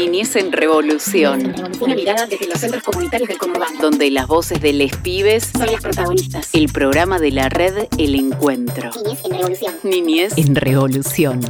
Niñez 0.00 0.34
en 0.36 0.50
Revolución. 0.50 1.54
Una 1.78 1.94
mirada 1.94 2.26
desde 2.26 2.46
los 2.46 2.58
centros 2.58 2.82
comunitarios 2.82 3.28
del 3.28 3.36
Conurbano. 3.36 3.82
Donde 3.82 4.10
las 4.10 4.26
voces 4.26 4.58
de 4.62 4.72
les 4.72 4.96
pibes 4.96 5.50
son 5.52 5.66
las 5.66 5.82
protagonistas. 5.82 6.48
El 6.54 6.72
programa 6.72 7.18
de 7.18 7.30
la 7.30 7.50
red 7.50 7.86
El 7.98 8.14
Encuentro. 8.14 8.90
Niñez 9.04 9.22
en 9.26 9.30
Revolución. 9.30 9.74
Niñez 9.82 10.38
en 10.38 10.54
Revolución. 10.56 11.40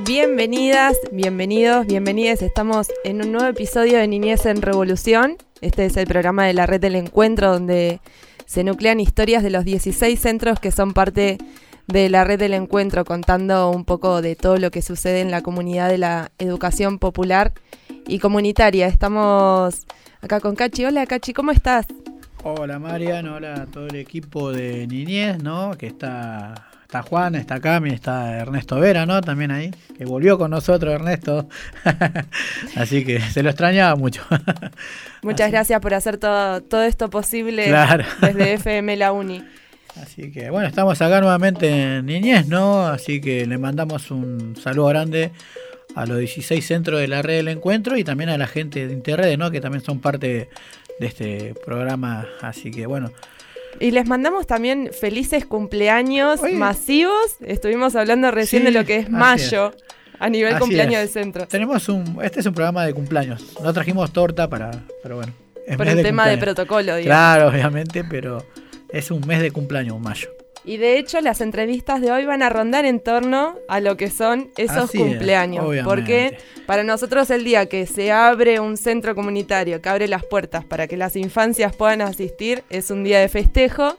Bienvenidas, 0.00 0.98
bienvenidos, 1.10 1.86
bienvenidas. 1.86 2.42
Estamos 2.42 2.88
en 3.02 3.22
un 3.22 3.32
nuevo 3.32 3.46
episodio 3.46 3.96
de 3.96 4.06
Niñez 4.08 4.44
en 4.44 4.60
Revolución. 4.60 5.38
Este 5.62 5.86
es 5.86 5.96
el 5.96 6.06
programa 6.06 6.44
de 6.44 6.52
la 6.52 6.66
red 6.66 6.82
del 6.82 6.96
encuentro 6.96 7.50
donde 7.50 8.00
se 8.46 8.64
nuclean 8.64 9.00
historias 9.00 9.42
de 9.42 9.50
los 9.50 9.64
16 9.64 10.18
centros 10.18 10.60
que 10.60 10.70
son 10.70 10.92
parte 10.92 11.38
de 11.86 12.08
la 12.08 12.24
red 12.24 12.38
del 12.38 12.54
encuentro, 12.54 13.04
contando 13.04 13.70
un 13.70 13.84
poco 13.84 14.22
de 14.22 14.34
todo 14.34 14.56
lo 14.56 14.70
que 14.70 14.82
sucede 14.82 15.20
en 15.20 15.30
la 15.30 15.42
comunidad 15.42 15.88
de 15.88 15.98
la 15.98 16.32
educación 16.38 16.98
popular 16.98 17.52
y 18.06 18.18
comunitaria. 18.18 18.86
Estamos 18.86 19.86
acá 20.20 20.40
con 20.40 20.56
Cachi. 20.56 20.84
Hola 20.84 21.06
Cachi, 21.06 21.32
¿cómo 21.32 21.52
estás? 21.52 21.86
Hola 22.42 22.78
Marian, 22.78 23.26
hola 23.28 23.62
a 23.62 23.66
todo 23.66 23.88
el 23.88 23.96
equipo 23.96 24.52
de 24.52 24.86
Niñez, 24.86 25.42
¿no? 25.42 25.76
Que 25.76 25.88
está, 25.88 26.68
está 26.86 27.02
Juan, 27.02 27.34
está 27.34 27.58
Cami, 27.58 27.90
está 27.90 28.38
Ernesto 28.38 28.78
Vera, 28.78 29.06
¿no? 29.06 29.20
También 29.20 29.50
ahí, 29.50 29.72
que 29.98 30.04
volvió 30.04 30.38
con 30.38 30.52
nosotros 30.52 30.94
Ernesto. 30.94 31.48
Así 32.76 33.04
que 33.04 33.20
se 33.20 33.42
lo 33.42 33.50
extrañaba 33.50 33.96
mucho. 33.96 34.22
Muchas 35.22 35.50
gracias 35.50 35.80
por 35.80 35.94
hacer 35.94 36.16
todo, 36.16 36.62
todo 36.62 36.84
esto 36.84 37.10
posible 37.10 37.74
desde 38.20 38.52
FM 38.54 38.96
La 38.98 39.10
Uni. 39.10 39.44
Así 40.00 40.30
que 40.30 40.48
bueno, 40.50 40.68
estamos 40.68 41.02
acá 41.02 41.20
nuevamente 41.20 41.96
en 41.96 42.06
Niñez, 42.06 42.46
¿no? 42.46 42.86
Así 42.86 43.20
que 43.20 43.46
le 43.46 43.58
mandamos 43.58 44.12
un 44.12 44.54
saludo 44.54 44.86
grande 44.86 45.32
a 45.96 46.06
los 46.06 46.18
16 46.18 46.64
centros 46.64 47.00
de 47.00 47.08
la 47.08 47.20
red 47.20 47.38
del 47.38 47.48
encuentro 47.48 47.96
y 47.96 48.04
también 48.04 48.30
a 48.30 48.38
la 48.38 48.46
gente 48.46 48.86
de 48.86 48.92
Interred, 48.92 49.36
¿no? 49.36 49.50
Que 49.50 49.60
también 49.60 49.82
son 49.82 49.98
parte 49.98 50.48
de 51.00 51.06
este 51.06 51.54
programa. 51.64 52.26
Así 52.42 52.70
que 52.70 52.86
bueno. 52.86 53.10
Y 53.80 53.90
les 53.90 54.06
mandamos 54.06 54.46
también 54.46 54.90
felices 54.98 55.44
cumpleaños 55.46 56.40
masivos. 56.54 57.36
Estuvimos 57.40 57.96
hablando 57.96 58.30
recién 58.30 58.64
de 58.64 58.70
lo 58.70 58.84
que 58.84 58.96
es 58.96 59.10
mayo. 59.10 59.72
A 60.18 60.30
nivel 60.30 60.58
cumpleaños 60.58 61.00
del 61.00 61.10
centro. 61.10 61.46
Tenemos 61.46 61.90
un, 61.90 62.18
este 62.22 62.40
es 62.40 62.46
un 62.46 62.54
programa 62.54 62.86
de 62.86 62.94
cumpleaños. 62.94 63.54
No 63.62 63.70
trajimos 63.74 64.14
torta 64.14 64.48
para, 64.48 64.70
pero 65.02 65.16
bueno. 65.16 65.34
Por 65.76 65.86
el 65.86 66.02
tema 66.02 66.26
de 66.26 66.38
protocolo, 66.38 66.96
digamos. 66.96 67.04
Claro, 67.04 67.48
obviamente, 67.48 68.02
pero 68.02 68.42
es 68.88 69.10
un 69.10 69.26
mes 69.26 69.42
de 69.42 69.50
cumpleaños, 69.50 70.00
mayo. 70.00 70.30
Y 70.66 70.78
de 70.78 70.98
hecho 70.98 71.20
las 71.20 71.40
entrevistas 71.40 72.00
de 72.00 72.10
hoy 72.10 72.26
van 72.26 72.42
a 72.42 72.48
rondar 72.48 72.84
en 72.84 72.98
torno 72.98 73.54
a 73.68 73.78
lo 73.78 73.96
que 73.96 74.10
son 74.10 74.50
esos 74.56 74.90
cumpleaños. 74.90 75.64
porque 75.84 76.38
para 76.66 76.82
nosotros 76.82 77.30
el 77.30 77.44
día 77.44 77.66
que 77.66 77.86
se 77.86 78.10
abre 78.10 78.58
un 78.58 78.76
centro 78.76 79.14
comunitario, 79.14 79.80
que 79.80 79.88
abre 79.88 80.08
las 80.08 80.24
puertas 80.24 80.64
para 80.64 80.88
que 80.88 80.96
las 80.96 81.14
infancias 81.14 81.74
puedan 81.76 82.00
asistir, 82.02 82.64
es 82.68 82.90
un 82.90 83.04
día 83.04 83.20
de 83.20 83.28
festejo. 83.28 83.96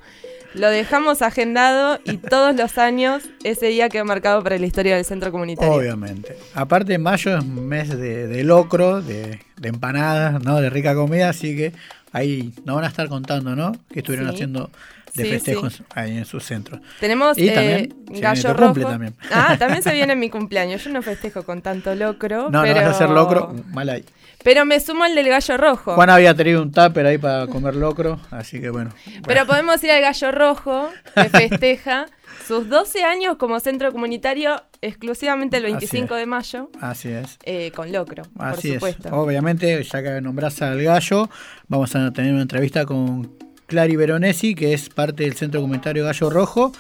Lo 0.54 0.70
dejamos 0.70 1.22
agendado 1.22 2.00
y 2.04 2.18
todos 2.30 2.54
los 2.54 2.78
años 2.78 3.23
ese 3.45 3.68
día 3.68 3.88
queda 3.88 4.04
marcado 4.04 4.44
para 4.44 4.58
la 4.58 4.66
historia 4.66 4.98
del 4.98 5.06
centro 5.06 5.32
comunitario. 5.32 5.73
Obviamente. 5.73 6.36
Aparte, 6.54 6.98
mayo 6.98 7.38
es 7.38 7.44
un 7.45 7.66
mes 7.66 7.98
de, 7.98 8.44
locro, 8.44 9.02
de, 9.02 9.40
empanadas, 9.64 10.44
¿no? 10.44 10.60
De 10.60 10.70
rica 10.70 10.95
comida, 10.95 11.30
así 11.30 11.56
que 11.56 11.72
ahí 12.12 12.54
nos 12.66 12.76
van 12.76 12.84
a 12.86 12.88
estar 12.90 13.08
contando, 13.08 13.56
¿no? 13.56 13.72
Que 13.90 14.00
estuvieron 14.00 14.28
haciendo 14.28 14.70
de 15.18 15.30
festejos 15.30 15.84
ahí 15.94 16.18
en 16.18 16.26
sus 16.26 16.44
centros. 16.44 16.80
Tenemos 17.00 17.38
y 17.38 17.50
también 17.50 17.96
eh, 18.12 18.20
gallo 18.22 18.54
rojo. 18.54 18.82
También. 18.82 19.16
Ah, 19.32 19.56
también 19.60 19.84
se 19.84 19.92
viene 19.92 20.16
mi 20.16 20.30
cumpleaños. 20.30 20.84
Yo 20.84 20.92
no 20.92 21.02
festejo 21.02 21.44
con 21.44 21.62
tanto 21.62 21.94
locro. 21.96 22.50
No, 22.50 22.62
pero... 22.62 22.76
no 22.76 22.82
vas 22.82 22.86
a 22.86 22.89
hacer 22.92 23.10
locro, 23.10 23.54
mal 23.72 23.89
ahí. 23.89 24.06
Pero 24.44 24.66
me 24.66 24.80
sumo 24.80 25.04
al 25.04 25.16
del 25.16 25.27
gallo 25.27 25.58
rojo. 25.58 25.95
Juan 25.95 26.10
había 26.10 26.33
tenido 26.33 26.61
un 26.61 26.72
tupper 26.72 27.06
ahí 27.06 27.17
para 27.17 27.48
comer 27.48 27.76
locro, 27.76 28.20
así 28.32 28.61
que 28.61 28.70
bueno. 28.70 28.92
Pero 29.26 29.45
podemos 29.45 29.83
ir 29.83 29.92
al 29.92 30.02
gallo 30.02 30.32
rojo, 30.32 30.89
que 31.16 31.30
festeja 31.50 32.06
sus 32.48 32.70
12 32.70 33.04
años 33.04 33.36
como 33.38 33.60
centro 33.60 33.92
comunitario 33.92 34.61
exclusivamente 34.82 35.58
el 35.58 35.64
25 35.64 36.16
de 36.16 36.26
mayo. 36.27 36.70
Así 36.80 37.10
es. 37.10 37.38
Eh, 37.44 37.72
con 37.76 37.92
locro, 37.92 38.23
así 38.39 38.70
por 38.70 38.73
supuesto. 38.76 39.08
Es. 39.10 39.14
Obviamente, 39.14 39.83
ya 39.83 40.04
que 40.04 40.22
nombras 40.22 40.61
al 40.61 40.82
gallo, 40.82 41.30
vamos 41.67 41.94
a 41.95 42.11
tener 42.14 42.32
una 42.32 42.44
entrevista 42.44 42.86
con 42.86 43.46
Clary 43.67 43.95
Veronesi, 43.95 44.55
que 44.55 44.73
es 44.73 44.89
parte 44.89 45.23
del 45.23 45.33
centro 45.33 45.61
comunitario 45.61 46.04
Gallo 46.04 46.30
Rojo 46.30 46.72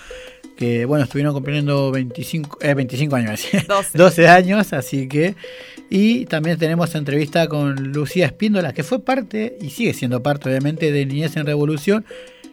que 0.57 0.85
bueno, 0.85 1.05
estuvieron 1.05 1.33
cumpliendo 1.33 1.91
25, 1.91 2.57
eh, 2.61 2.73
25 2.73 3.15
años, 3.15 3.47
12. 3.93 4.27
años, 4.27 4.73
así 4.73 5.07
que... 5.07 5.35
Y 5.89 6.25
también 6.25 6.57
tenemos 6.57 6.93
entrevista 6.95 7.47
con 7.47 7.93
Lucía 7.93 8.25
Espíndola, 8.25 8.73
que 8.73 8.83
fue 8.83 8.99
parte 8.99 9.57
y 9.61 9.69
sigue 9.69 9.93
siendo 9.93 10.21
parte 10.21 10.49
obviamente 10.49 10.91
de 10.91 11.05
Niñez 11.05 11.37
en 11.37 11.45
Revolución. 11.45 12.05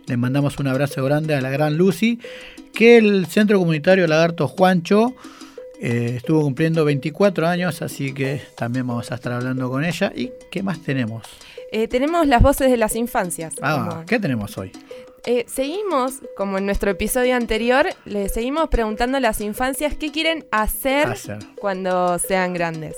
Le 0.06 0.17
mandamos 0.17 0.59
un 0.59 0.69
abrazo 0.69 1.03
grande 1.03 1.34
a 1.34 1.41
la 1.41 1.50
gran 1.50 1.77
Lucy, 1.77 2.21
que 2.73 2.99
el 2.99 3.27
Centro 3.27 3.59
Comunitario 3.59 4.06
Lagarto 4.06 4.47
Juancho 4.47 5.15
eh, 5.81 6.12
estuvo 6.17 6.43
cumpliendo 6.43 6.84
24 6.84 7.49
años, 7.49 7.83
así 7.83 8.15
que 8.15 8.41
también 8.56 8.87
vamos 8.87 9.11
a 9.11 9.17
estar 9.17 9.33
hablando 9.33 9.69
con 9.69 9.84
ella. 9.84 10.12
¿Y 10.15 10.31
qué 10.53 10.62
más 10.62 10.81
tenemos? 10.81 11.25
Eh, 11.77 11.89
tenemos 11.89 12.29
las 12.29 12.41
voces 12.41 12.71
de 12.71 12.77
las 12.77 12.95
infancias. 12.95 13.55
Ah, 13.61 14.05
¿qué 14.07 14.21
tenemos 14.21 14.57
hoy? 14.59 14.71
Eh, 15.27 15.45
seguimos, 15.49 16.21
como 16.37 16.59
en 16.59 16.67
nuestro 16.67 16.89
episodio 16.89 17.35
anterior, 17.35 17.89
le 18.05 18.29
seguimos 18.29 18.69
preguntando 18.69 19.19
a 19.19 19.21
las 19.21 19.41
infancias 19.41 19.97
qué 19.97 20.12
quieren 20.12 20.47
hacer, 20.53 21.17
cuando 21.57 22.21
sean 22.21 22.55
grandes. 22.55 22.95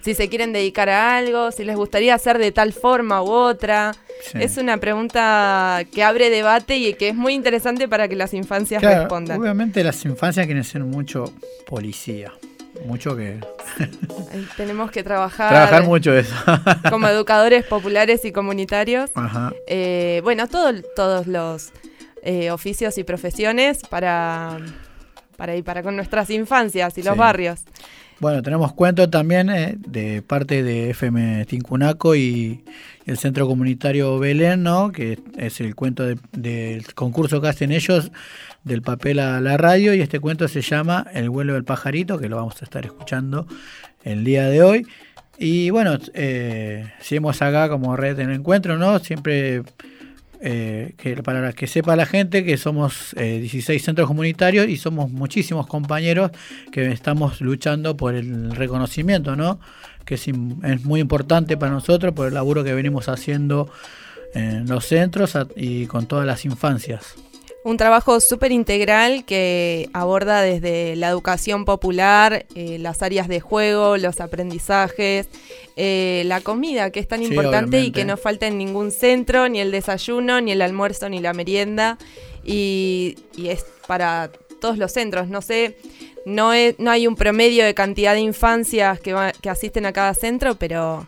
Si 0.00 0.14
se 0.14 0.28
quieren 0.28 0.52
dedicar 0.52 0.88
a 0.88 1.16
algo, 1.16 1.52
si 1.52 1.62
les 1.62 1.76
gustaría 1.76 2.16
hacer 2.16 2.38
de 2.38 2.50
tal 2.50 2.72
forma 2.72 3.22
u 3.22 3.30
otra. 3.30 3.94
Es 4.34 4.56
una 4.56 4.78
pregunta 4.78 5.84
que 5.92 6.02
abre 6.02 6.28
debate 6.28 6.78
y 6.78 6.94
que 6.94 7.10
es 7.10 7.14
muy 7.14 7.32
interesante 7.32 7.86
para 7.86 8.08
que 8.08 8.16
las 8.16 8.34
infancias 8.34 8.82
respondan. 8.82 9.40
Obviamente 9.40 9.84
las 9.84 10.04
infancias 10.04 10.46
quieren 10.46 10.64
ser 10.64 10.82
mucho 10.82 11.32
policía 11.64 12.32
mucho 12.84 13.16
que... 13.16 13.40
Tenemos 14.56 14.90
que 14.90 15.02
trabajar... 15.02 15.48
Trabajar 15.50 15.84
mucho 15.84 16.12
eso. 16.12 16.34
como 16.90 17.08
educadores 17.08 17.64
populares 17.64 18.24
y 18.24 18.32
comunitarios. 18.32 19.10
Eh, 19.66 20.20
bueno, 20.24 20.46
todos 20.48 21.26
los 21.26 21.72
eh, 22.22 22.50
oficios 22.50 22.98
y 22.98 23.04
profesiones 23.04 23.80
para, 23.88 24.58
para 25.36 25.54
ir 25.54 25.64
para 25.64 25.82
con 25.82 25.96
nuestras 25.96 26.30
infancias 26.30 26.98
y 26.98 27.02
los 27.02 27.16
barrios. 27.16 27.60
Bueno, 28.18 28.42
tenemos 28.42 28.72
cuentos 28.72 29.10
también 29.10 29.50
eh, 29.50 29.74
de 29.76 30.22
parte 30.22 30.62
de 30.62 30.90
FM 30.90 31.44
Tincunaco 31.44 32.16
y 32.16 32.64
el 33.04 33.18
Centro 33.18 33.46
Comunitario 33.46 34.18
Belén, 34.18 34.62
¿no? 34.62 34.90
que 34.90 35.18
es 35.36 35.60
el 35.60 35.74
cuento 35.74 36.02
del 36.32 36.94
concurso 36.94 37.42
que 37.42 37.48
hacen 37.48 37.72
ellos 37.72 38.10
del 38.64 38.80
papel 38.80 39.18
a 39.18 39.38
la 39.42 39.58
radio 39.58 39.92
y 39.92 40.00
este 40.00 40.18
cuento 40.18 40.48
se 40.48 40.62
llama 40.62 41.06
El 41.12 41.28
vuelo 41.28 41.52
del 41.52 41.64
pajarito, 41.64 42.18
que 42.18 42.30
lo 42.30 42.36
vamos 42.36 42.62
a 42.62 42.64
estar 42.64 42.86
escuchando 42.86 43.46
el 44.02 44.24
día 44.24 44.48
de 44.48 44.62
hoy. 44.62 44.86
Y 45.36 45.68
bueno, 45.68 45.98
eh, 46.14 46.90
seguimos 47.00 47.42
acá 47.42 47.68
como 47.68 47.96
red 47.96 48.18
en 48.18 48.30
encuentro, 48.30 48.78
¿no? 48.78 48.98
Siempre 48.98 49.62
eh, 50.40 50.94
que 50.96 51.22
para 51.22 51.52
que 51.52 51.66
sepa 51.66 51.96
la 51.96 52.06
gente 52.06 52.44
que 52.44 52.56
somos 52.56 53.14
16 53.16 53.68
eh, 53.68 53.84
centros 53.84 54.06
comunitarios 54.06 54.68
y 54.68 54.76
somos 54.76 55.10
muchísimos 55.10 55.66
compañeros 55.66 56.30
que 56.72 56.90
estamos 56.92 57.40
luchando 57.40 57.96
por 57.96 58.14
el 58.14 58.54
reconocimiento, 58.54 59.36
¿no? 59.36 59.58
Que 60.04 60.14
es 60.14 60.28
muy 60.84 61.00
importante 61.00 61.56
para 61.56 61.72
nosotros 61.72 62.14
por 62.14 62.28
el 62.28 62.34
laburo 62.34 62.62
que 62.62 62.74
venimos 62.74 63.08
haciendo 63.08 63.70
en 64.34 64.66
los 64.66 64.84
centros 64.84 65.36
y 65.56 65.86
con 65.86 66.06
todas 66.06 66.26
las 66.26 66.44
infancias. 66.44 67.16
Un 67.66 67.78
trabajo 67.78 68.20
súper 68.20 68.52
integral 68.52 69.24
que 69.24 69.90
aborda 69.92 70.40
desde 70.40 70.94
la 70.94 71.08
educación 71.08 71.64
popular, 71.64 72.46
eh, 72.54 72.78
las 72.78 73.02
áreas 73.02 73.26
de 73.26 73.40
juego, 73.40 73.96
los 73.96 74.20
aprendizajes, 74.20 75.26
eh, 75.74 76.22
la 76.26 76.40
comida, 76.42 76.92
que 76.92 77.00
es 77.00 77.08
tan 77.08 77.24
importante 77.24 77.80
y 77.80 77.90
que 77.90 78.04
no 78.04 78.16
falta 78.16 78.46
en 78.46 78.56
ningún 78.56 78.92
centro, 78.92 79.48
ni 79.48 79.58
el 79.58 79.72
desayuno, 79.72 80.40
ni 80.40 80.52
el 80.52 80.62
almuerzo, 80.62 81.08
ni 81.08 81.18
la 81.18 81.32
merienda. 81.32 81.98
Y, 82.44 83.16
es 83.36 83.66
para 83.88 84.30
todos 84.60 84.78
los 84.78 84.92
centros. 84.92 85.26
No 85.26 85.42
sé, 85.42 85.76
no, 86.24 86.52
no 86.78 86.90
hay 86.92 87.08
un 87.08 87.16
promedio 87.16 87.64
de 87.64 87.74
cantidad 87.74 88.14
de 88.14 88.20
infancias 88.20 89.00
que, 89.00 89.12
que 89.42 89.50
asisten 89.50 89.86
a 89.86 89.92
cada 89.92 90.14
centro, 90.14 90.54
pero 90.54 91.04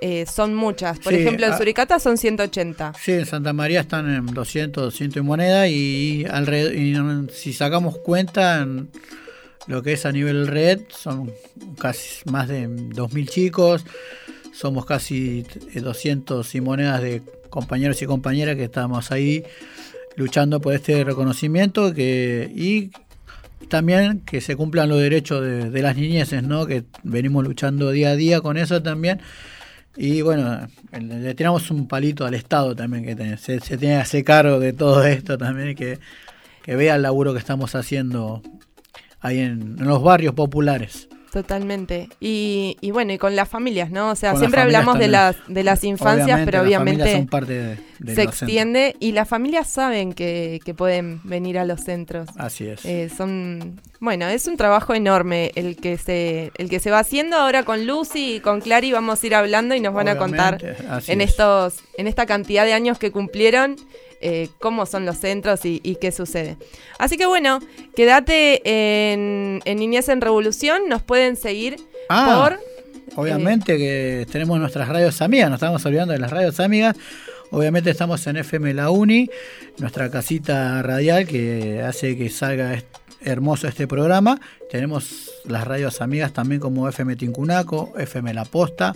eh, 0.00 0.24
son 0.26 0.54
muchas. 0.54 0.98
Por 0.98 1.12
ejemplo, 1.12 1.46
en 1.46 1.52
ah, 1.52 1.58
Suricata 1.58 1.98
son 1.98 2.16
180. 2.16 2.94
Sí, 3.00 3.12
en 3.12 3.26
Santa 3.26 3.52
María 3.52 3.80
están 3.80 4.12
en 4.12 4.26
200, 4.26 4.84
200 4.84 5.20
y 5.20 5.24
moneda 5.24 5.68
y, 5.68 6.24
alrededor, 6.24 7.30
si 7.32 7.52
sacamos 7.52 7.98
cuenta 7.98 8.62
en 8.62 8.88
lo 9.66 9.82
que 9.82 9.92
es 9.92 10.06
a 10.06 10.12
nivel 10.12 10.46
red, 10.46 10.80
son 10.88 11.30
casi 11.78 12.28
más 12.30 12.48
de 12.48 12.66
2.000 12.68 13.28
chicos, 13.28 13.84
somos 14.52 14.86
casi 14.86 15.44
200 15.74 16.54
y 16.54 16.60
monedas 16.60 17.02
de 17.02 17.22
compañeros 17.50 18.00
y 18.00 18.06
compañeras 18.06 18.56
que 18.56 18.64
estamos 18.64 19.12
ahí 19.12 19.44
luchando 20.16 20.60
por 20.60 20.74
este 20.74 21.04
reconocimiento 21.04 21.92
que, 21.92 22.50
y 22.54 22.90
también 23.68 24.20
que 24.20 24.40
se 24.40 24.56
cumplan 24.56 24.88
los 24.88 24.98
derechos 24.98 25.42
de, 25.42 25.82
las 25.82 25.96
niñeces, 25.96 26.42
¿no? 26.42 26.66
que 26.66 26.84
venimos 27.02 27.44
luchando 27.44 27.90
día 27.90 28.10
a 28.10 28.16
día 28.16 28.40
con 28.40 28.56
eso 28.56 28.82
también. 28.82 29.20
Y 29.96 30.22
bueno, 30.22 30.68
le 30.92 31.34
tiramos 31.34 31.70
un 31.70 31.88
palito 31.88 32.24
al 32.24 32.34
Estado 32.34 32.76
también, 32.76 33.04
que 33.04 33.36
se, 33.36 33.60
se 33.60 33.76
tiene 33.76 33.96
que 33.96 34.00
hacer 34.02 34.24
cargo 34.24 34.58
de 34.58 34.72
todo 34.72 35.04
esto 35.04 35.36
también, 35.36 35.74
que, 35.74 35.98
que 36.62 36.76
vea 36.76 36.94
el 36.94 37.02
laburo 37.02 37.32
que 37.32 37.38
estamos 37.38 37.74
haciendo 37.74 38.42
ahí 39.20 39.40
en 39.40 39.76
los 39.78 40.02
barrios 40.02 40.34
populares. 40.34 41.08
Totalmente. 41.32 42.08
Y, 42.18 42.76
y, 42.80 42.90
bueno, 42.90 43.12
y 43.12 43.18
con 43.18 43.36
las 43.36 43.48
familias, 43.48 43.90
¿no? 43.90 44.10
O 44.10 44.16
sea, 44.16 44.34
siempre 44.34 44.60
hablamos 44.60 44.98
de 44.98 45.06
las, 45.06 45.36
de 45.46 45.62
las 45.62 45.84
infancias, 45.84 46.40
pero 46.44 46.62
obviamente 46.62 47.26
se 48.04 48.22
extiende 48.22 48.96
y 48.98 49.12
las 49.12 49.28
familias 49.28 49.68
saben 49.68 50.12
que, 50.12 50.60
que, 50.64 50.74
pueden 50.74 51.20
venir 51.22 51.58
a 51.58 51.64
los 51.64 51.82
centros. 51.82 52.28
Así 52.36 52.66
es. 52.66 52.84
Eh, 52.84 53.10
son, 53.14 53.80
bueno, 54.00 54.26
es 54.26 54.46
un 54.46 54.56
trabajo 54.56 54.94
enorme 54.94 55.52
el 55.54 55.76
que 55.76 55.98
se, 55.98 56.50
el 56.56 56.68
que 56.68 56.80
se 56.80 56.90
va 56.90 56.98
haciendo 56.98 57.36
ahora 57.36 57.62
con 57.62 57.86
Lucy 57.86 58.36
y 58.36 58.40
con 58.40 58.60
Clary 58.60 58.90
vamos 58.92 59.22
a 59.22 59.26
ir 59.26 59.34
hablando 59.34 59.74
y 59.74 59.80
nos 59.80 59.94
van 59.94 60.08
a 60.08 60.16
contar 60.16 60.58
en 61.06 61.20
estos, 61.20 61.80
en 61.96 62.06
esta 62.06 62.26
cantidad 62.26 62.64
de 62.64 62.72
años 62.72 62.98
que 62.98 63.12
cumplieron 63.12 63.76
eh, 64.20 64.48
cómo 64.58 64.86
son 64.86 65.06
los 65.06 65.18
centros 65.18 65.60
y, 65.64 65.80
qué 66.00 66.12
sucede. 66.12 66.56
Así 66.98 67.16
que 67.16 67.26
bueno, 67.26 67.60
quédate 67.94 68.60
en, 68.64 69.60
Niñez 69.64 70.08
en 70.08 70.20
Revolución, 70.20 70.82
nos 70.88 71.02
pueden 71.02 71.36
seguir 71.36 71.76
ah, 72.08 72.38
por... 72.42 72.60
Obviamente 73.16 73.76
que 73.76 74.26
tenemos 74.30 74.58
nuestras 74.60 74.88
radios 74.88 75.20
amigas, 75.20 75.50
nos 75.50 75.56
estamos 75.56 75.84
olvidando 75.84 76.12
de 76.12 76.20
las 76.20 76.30
radios 76.30 76.60
amigas. 76.60 76.96
Obviamente 77.50 77.90
estamos 77.90 78.24
en 78.26 78.36
FM 78.36 78.74
La 78.74 78.90
Uni, 78.90 79.28
nuestra 79.78 80.10
casita 80.10 80.80
radial 80.82 81.26
que 81.26 81.82
hace 81.82 82.16
que 82.16 82.28
salga 82.30 82.80
hermoso 83.22 83.66
este 83.66 83.88
programa. 83.88 84.40
Tenemos 84.70 85.30
las 85.44 85.66
radios 85.66 86.00
amigas 86.00 86.32
también 86.32 86.60
como 86.60 86.88
FM 86.88 87.16
Tincunaco, 87.16 87.92
FM 87.96 88.34
La 88.34 88.44
Posta, 88.44 88.94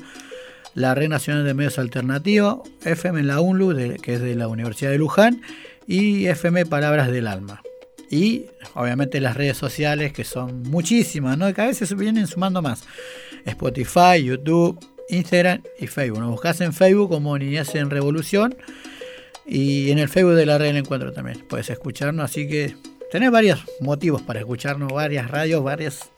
la 0.74 0.94
Red 0.94 1.08
Nacional 1.08 1.44
de 1.44 1.54
Medios 1.54 1.78
Alternativos, 1.78 2.68
FM 2.84 3.22
La 3.22 3.40
UNLU, 3.40 3.96
que 4.02 4.14
es 4.14 4.20
de 4.20 4.34
la 4.34 4.48
Universidad 4.48 4.90
de 4.90 4.98
Luján, 4.98 5.40
y 5.86 6.26
FM 6.26 6.66
Palabras 6.66 7.10
del 7.10 7.26
Alma. 7.26 7.62
Y 8.10 8.46
obviamente 8.74 9.20
las 9.20 9.36
redes 9.36 9.56
sociales, 9.56 10.12
que 10.12 10.24
son 10.24 10.62
muchísimas, 10.62 11.38
¿no? 11.38 11.52
Que 11.52 11.62
a 11.62 11.66
veces 11.66 11.96
vienen 11.96 12.26
sumando 12.26 12.62
más. 12.62 12.84
Spotify, 13.44 14.22
YouTube, 14.22 14.78
Instagram 15.08 15.62
y 15.78 15.86
Facebook. 15.86 16.20
Nos 16.20 16.30
buscas 16.30 16.60
en 16.60 16.72
Facebook 16.72 17.10
como 17.10 17.36
Niñez 17.38 17.74
en 17.74 17.90
Revolución. 17.90 18.56
Y 19.46 19.90
en 19.90 19.98
el 19.98 20.08
Facebook 20.08 20.34
de 20.34 20.46
la 20.46 20.58
red 20.58 20.66
del 20.66 20.76
encuentro 20.78 21.12
también. 21.12 21.44
Puedes 21.48 21.68
escucharnos, 21.70 22.24
así 22.24 22.48
que 22.48 22.76
tenés 23.10 23.30
varios 23.30 23.64
motivos 23.80 24.22
para 24.22 24.40
escucharnos, 24.40 24.92
varias 24.92 25.30
radios, 25.30 25.62
varias 25.62 26.10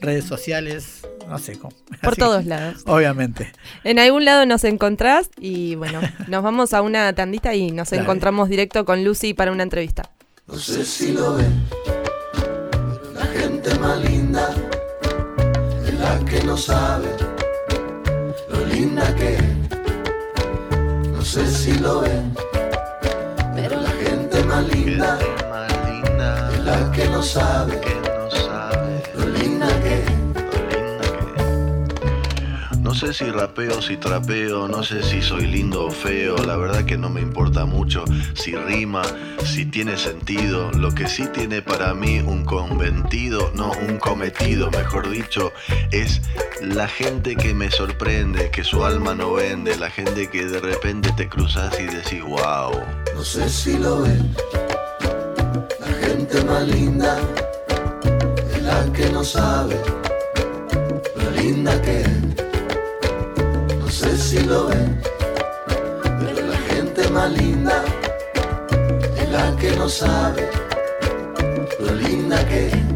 redes 0.00 0.24
sociales, 0.24 1.02
no 1.28 1.38
sé 1.38 1.58
cómo. 1.58 1.74
Por 2.02 2.16
todos 2.16 2.44
lados. 2.46 2.82
Obviamente. 2.86 3.52
En 3.84 3.98
algún 3.98 4.24
lado 4.24 4.46
nos 4.46 4.64
encontrás 4.64 5.30
y 5.38 5.74
bueno, 5.74 6.00
nos 6.28 6.42
vamos 6.42 6.74
a 6.74 6.82
una 6.82 7.12
tandita 7.12 7.54
y 7.54 7.70
nos 7.72 7.92
encontramos 7.92 8.48
directo 8.48 8.84
con 8.84 9.04
Lucy 9.04 9.34
para 9.34 9.52
una 9.52 9.62
entrevista. 9.62 10.10
No 10.46 10.58
sé 10.58 10.84
si 10.84 11.12
lo 11.12 11.34
ven, 11.36 11.62
la 13.14 13.26
gente 13.26 13.78
más 13.78 13.98
linda 14.00 14.54
es 15.86 15.94
la 15.94 16.18
que 16.24 16.42
no 16.42 16.56
sabe 16.56 17.08
lo 18.50 18.64
linda 18.66 19.14
que 19.14 19.34
es. 19.36 19.42
No 21.12 21.24
sé 21.24 21.46
si 21.46 21.78
lo 21.78 22.00
ven, 22.00 22.34
pero 23.54 23.80
la 23.80 23.90
gente 23.90 24.42
más 24.44 24.66
linda 24.74 25.18
es 26.52 26.64
la 26.64 26.90
que 26.90 27.08
no 27.08 27.22
sabe 27.22 27.80
sé 33.00 33.14
si 33.14 33.30
rapeo, 33.30 33.80
si 33.80 33.96
trapeo, 33.96 34.68
no 34.68 34.82
sé 34.82 35.02
si 35.02 35.22
soy 35.22 35.46
lindo 35.46 35.86
o 35.86 35.90
feo, 35.90 36.36
la 36.36 36.54
verdad 36.56 36.84
que 36.84 36.98
no 36.98 37.08
me 37.08 37.22
importa 37.22 37.64
mucho 37.64 38.04
si 38.34 38.54
rima, 38.54 39.00
si 39.42 39.64
tiene 39.64 39.96
sentido, 39.96 40.70
lo 40.72 40.94
que 40.94 41.08
sí 41.08 41.26
tiene 41.32 41.62
para 41.62 41.94
mí 41.94 42.20
un 42.20 42.44
conventido, 42.44 43.52
no 43.54 43.72
un 43.88 43.96
cometido, 43.96 44.70
mejor 44.70 45.08
dicho, 45.08 45.50
es 45.92 46.20
la 46.60 46.88
gente 46.88 47.36
que 47.36 47.54
me 47.54 47.70
sorprende, 47.70 48.50
que 48.50 48.64
su 48.64 48.84
alma 48.84 49.14
no 49.14 49.32
vende, 49.32 49.78
la 49.78 49.88
gente 49.88 50.28
que 50.28 50.44
de 50.44 50.60
repente 50.60 51.10
te 51.16 51.26
cruzas 51.26 51.80
y 51.80 51.84
decís, 51.84 52.22
wow. 52.22 52.82
No 53.14 53.24
sé 53.24 53.48
si 53.48 53.78
lo 53.78 54.02
ven, 54.02 54.34
la 55.80 56.06
gente 56.06 56.44
más 56.44 56.68
linda 56.68 57.18
es 58.52 58.62
la 58.62 58.92
que 58.92 59.08
no 59.08 59.24
sabe 59.24 59.80
lo 61.16 61.30
linda 61.30 61.80
que 61.80 62.02
es 62.02 62.49
sé 64.00 64.16
si 64.16 64.40
lo 64.44 64.68
ven, 64.68 64.98
pero 66.02 66.46
la 66.46 66.56
gente 66.72 67.06
más 67.10 67.30
linda 67.32 67.84
es 69.18 69.30
la 69.30 69.54
que 69.56 69.76
no 69.76 69.90
sabe 69.90 70.48
lo 71.78 71.94
linda 71.94 72.42
que 72.48 72.68
es. 72.68 72.89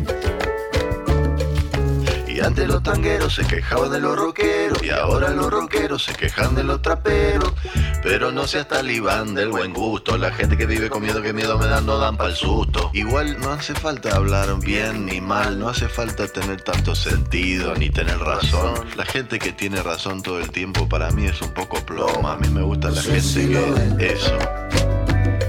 Antes 2.45 2.69
los 2.69 2.83
tangueros 2.83 3.35
se 3.35 3.47
quejaban 3.47 3.91
de 3.91 4.01
los 4.01 4.19
rockeros 4.19 4.83
y 4.83 4.91
ahora 4.91 5.31
los 5.31 5.51
rockeros 5.51 6.05
se 6.05 6.13
quejan 6.13 6.55
de 6.55 6.63
los 6.63 6.83
traperos. 6.83 7.55
Pero 8.03 8.33
no 8.33 8.47
seas 8.47 8.69
talibán 8.69 9.35
del 9.35 9.49
buen 9.49 9.73
gusto. 9.73 10.19
La 10.19 10.31
gente 10.31 10.59
que 10.59 10.67
vive 10.67 10.91
con 10.91 11.03
miedo, 11.03 11.23
que 11.23 11.33
miedo 11.33 11.59
me 11.59 11.67
dan, 11.67 11.87
no 11.87 11.97
dan 11.97 12.19
pa'l 12.19 12.37
susto. 12.37 12.91
Igual 12.93 13.41
no 13.41 13.53
hace 13.53 13.75
falta 13.75 14.15
hablar 14.15 14.59
bien 14.61 15.07
ni 15.07 15.23
mal, 15.23 15.59
no 15.59 15.71
hace 15.71 15.89
falta 15.89 16.29
tener 16.29 16.61
tanto 16.61 16.95
sentido 16.95 17.75
ni 17.77 17.89
tener 17.89 18.19
razón. 18.19 18.75
La 18.95 19.07
gente 19.07 19.39
que 19.39 19.53
tiene 19.53 19.83
razón 19.83 20.23
todo 20.23 20.39
el 20.39 20.51
tiempo 20.51 20.87
para 20.87 21.11
mí 21.13 21.25
es 21.25 21.41
un 21.41 21.55
poco 21.55 21.79
ploma. 21.87 22.35
A 22.35 22.37
mí 22.37 22.49
me 22.51 22.61
gusta 22.61 22.91
la 22.91 23.01
gente 23.01 23.49
que. 23.49 24.13
Eso. 24.13 24.39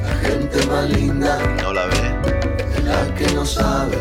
La 0.01 0.15
gente 0.21 0.65
más 0.67 0.89
linda. 0.89 1.37
¿No 1.61 1.73
la 1.73 1.87
ve? 1.87 2.15
Es 2.77 2.83
la 2.85 3.15
que 3.15 3.33
no 3.33 3.45
sabe. 3.45 3.97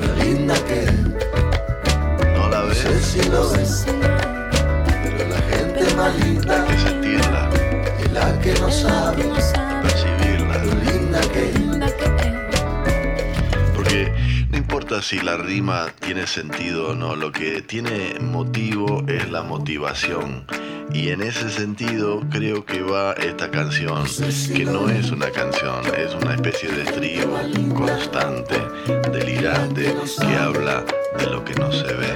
Lo 0.00 0.22
linda 0.22 0.54
que 0.66 0.84
es. 0.84 1.05
Si 3.16 3.30
lo 3.30 3.50
ves. 3.50 3.86
Pero 3.86 5.28
la 5.28 5.40
gente 5.50 5.94
más 5.94 6.14
linda 6.24 6.66
la 8.12 8.40
que 8.40 8.54
no 8.60 8.70
sabe 8.70 9.24
percibirla. 9.82 10.58
Lo 10.64 10.74
linda 10.90 11.20
que 11.32 11.52
Porque 13.74 14.12
no 14.50 14.56
importa 14.56 15.02
si 15.02 15.20
la 15.20 15.36
rima 15.36 15.88
tiene 16.00 16.26
sentido 16.26 16.90
o 16.90 16.94
no, 16.94 17.14
lo 17.14 17.30
que 17.32 17.62
tiene 17.62 18.18
motivo 18.20 19.04
es 19.06 19.30
la 19.30 19.42
motivación. 19.42 20.46
Y 20.92 21.10
en 21.10 21.20
ese 21.20 21.50
sentido 21.50 22.22
creo 22.30 22.64
que 22.64 22.80
va 22.80 23.12
esta 23.14 23.50
canción, 23.50 24.04
que 24.54 24.64
no 24.64 24.88
es 24.88 25.10
una 25.10 25.30
canción, 25.30 25.82
es 25.98 26.14
una 26.14 26.34
especie 26.34 26.70
de 26.70 26.84
estribo 26.84 27.38
constante, 27.74 28.56
delirante, 29.12 29.94
que 30.20 30.36
habla 30.36 30.84
de 31.18 31.26
lo 31.26 31.44
que 31.44 31.54
no 31.54 31.70
se 31.72 31.84
ve. 31.84 32.06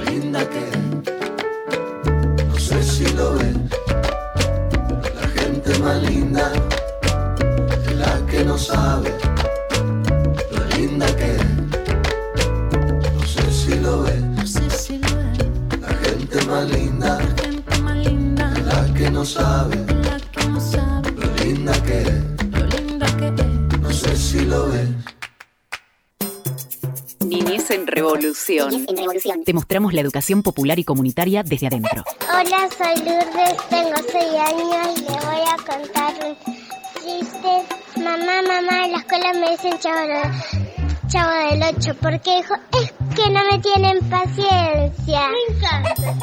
No 2.47 2.57
sé 2.57 2.83
si 2.83 3.05
lo 3.13 3.33
ves. 3.35 3.55
Más 5.81 5.99
linda 6.03 6.20
Revolución. 28.71 28.85
en 28.89 28.97
Revolución. 28.97 29.43
Te 29.43 29.53
mostramos 29.53 29.93
la 29.93 30.01
educación 30.01 30.43
popular 30.43 30.79
y 30.79 30.83
comunitaria 30.83 31.43
desde 31.43 31.67
adentro. 31.67 32.03
Hola, 32.29 32.69
soy 32.77 32.95
Lourdes, 33.03 33.57
tengo 33.69 33.95
6 34.11 34.23
años 34.39 34.87
y 34.97 35.01
le 35.01 35.19
voy 35.25 35.43
a 35.47 35.57
contar 35.57 36.13
un 36.25 36.35
chiste. 37.01 37.51
Mamá, 37.97 38.41
mamá, 38.47 38.85
en 38.85 38.91
la 38.93 38.97
escuela 38.99 39.33
me 39.33 39.51
dicen 39.51 39.77
chavo, 39.79 41.31
del 41.49 41.75
8 41.77 41.95
porque 42.01 42.39
hijo, 42.39 42.55
es 42.81 42.91
que 43.15 43.29
no 43.29 43.41
me 43.51 43.59
tienen 43.59 43.99
paciencia. 44.09 45.21
Me 45.29 45.55
encanta. 45.55 46.15